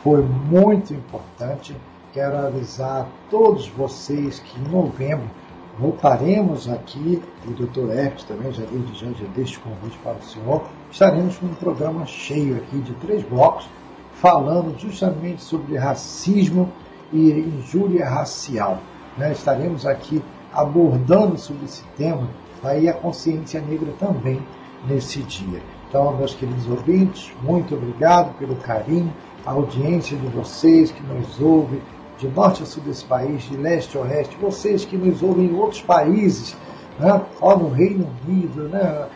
[0.03, 1.75] foi muito importante
[2.19, 5.31] quero avisar a todos vocês que em novembro
[5.79, 7.93] voltaremos aqui, e o Dr.
[7.93, 11.55] Hertz também já desde já, já deixo o convite para o senhor, estaremos com um
[11.55, 13.69] programa cheio aqui de três blocos,
[14.15, 16.69] falando justamente sobre racismo
[17.13, 18.79] e injúria racial.
[19.17, 19.33] Né?
[19.33, 20.23] Estaremos aqui
[20.53, 22.29] abordando sobre esse tema,
[22.65, 24.43] aí a consciência negra também
[24.89, 25.63] nesse dia.
[25.89, 29.13] Então, meus queridos ouvintes, muito obrigado pelo carinho,
[29.47, 31.81] a audiência de vocês que nos ouve,
[32.19, 35.55] de norte a sul desse país, de leste a oeste, vocês que nos ouvem em
[35.55, 36.57] outros países,
[36.99, 37.23] né?
[37.41, 39.07] ó, no Reino Unido, né?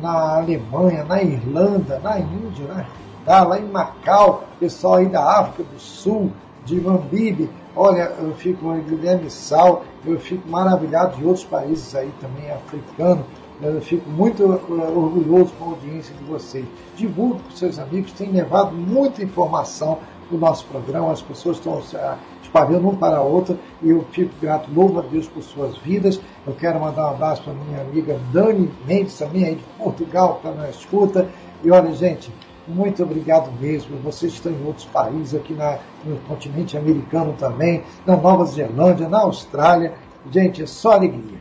[0.00, 2.86] na Alemanha, na Irlanda, na Índia, né?
[3.26, 6.30] lá em Macau, pessoal aí da África do Sul,
[6.64, 12.50] de Mambibe, olha, eu fico em Guiné-Bissau, eu fico maravilhado de outros países aí também
[12.50, 13.24] africanos,
[13.60, 16.64] eu fico muito uh, orgulhoso com a audiência de vocês.
[16.96, 19.98] Divulgue para seus amigos, tem levado muita informação
[20.30, 21.80] do nosso programa, as pessoas estão
[22.54, 26.20] espalhando um para a outra e eu fico grato, louvo a Deus por suas vidas.
[26.46, 30.46] Eu quero mandar um abraço para minha amiga Dani Mendes, também aí de Portugal, que
[30.46, 31.28] está na escuta.
[31.64, 32.32] E olha, gente,
[32.68, 33.98] muito obrigado mesmo.
[33.98, 39.22] Vocês estão em outros países, aqui na, no continente americano também, na Nova Zelândia, na
[39.22, 39.94] Austrália.
[40.30, 41.38] Gente, é só alegria.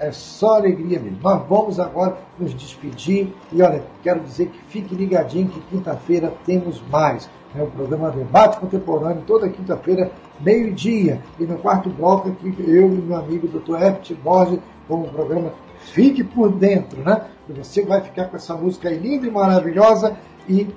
[0.00, 1.18] É só alegria mesmo.
[1.22, 6.82] Nós vamos agora nos despedir e olha, quero dizer que fique ligadinho que quinta-feira temos
[6.90, 7.28] mais.
[7.56, 11.22] É o programa Debate Contemporâneo, toda quinta-feira, meio-dia.
[11.40, 13.82] E no quarto bloco aqui, eu e meu amigo Dr.
[13.82, 17.26] Herbert Borges, com o programa Fique por Dentro, né?
[17.48, 20.16] E você vai ficar com essa música aí linda e maravilhosa.
[20.48, 20.68] E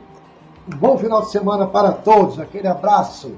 [0.72, 2.40] um bom final de semana para todos.
[2.40, 3.34] Aquele abraço.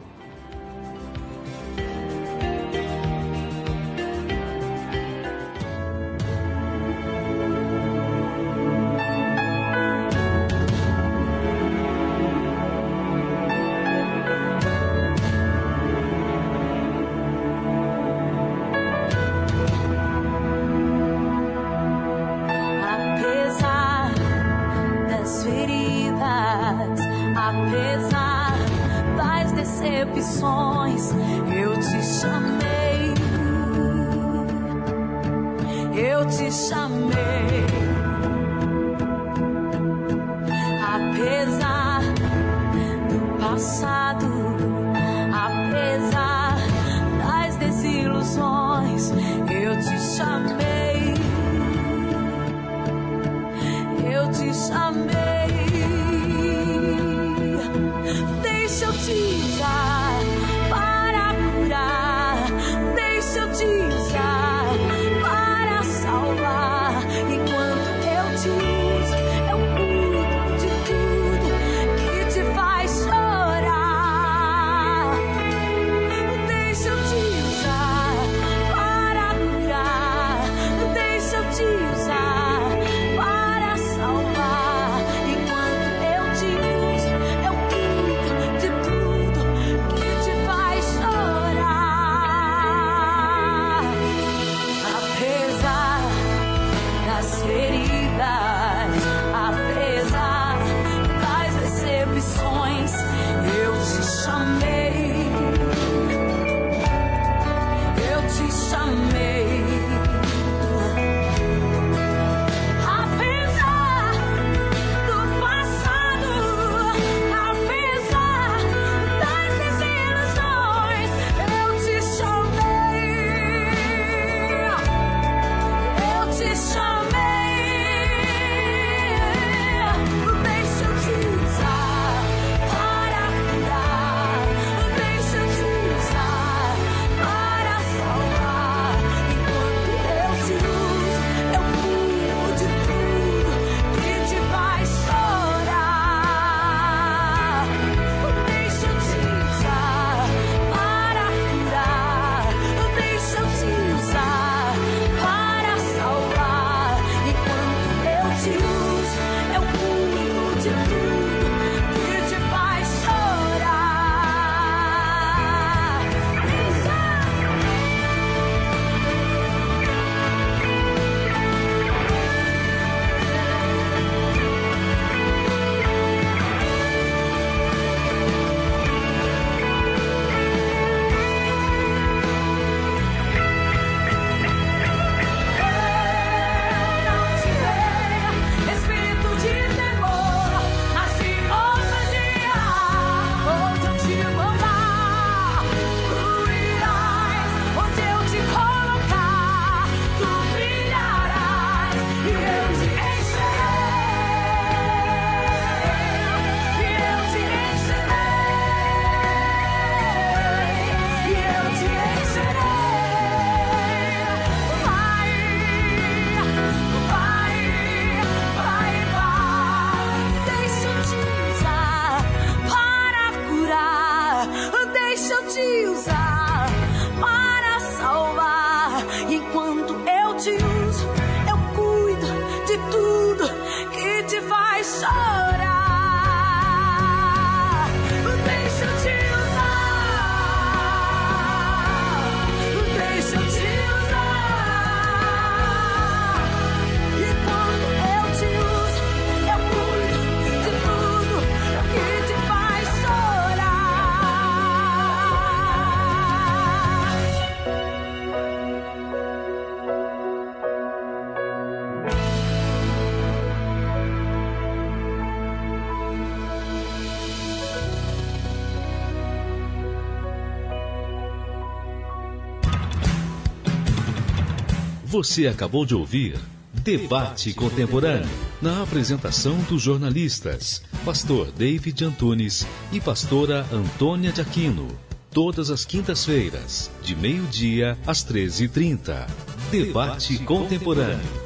[275.13, 276.39] Você acabou de ouvir
[276.73, 278.27] Debate Contemporâneo,
[278.59, 284.87] na apresentação dos jornalistas, pastor David Antunes e pastora Antônia de Aquino.
[285.29, 289.27] Todas as quintas-feiras, de meio-dia às 13h30.
[289.69, 291.42] Debate Contemporâneo.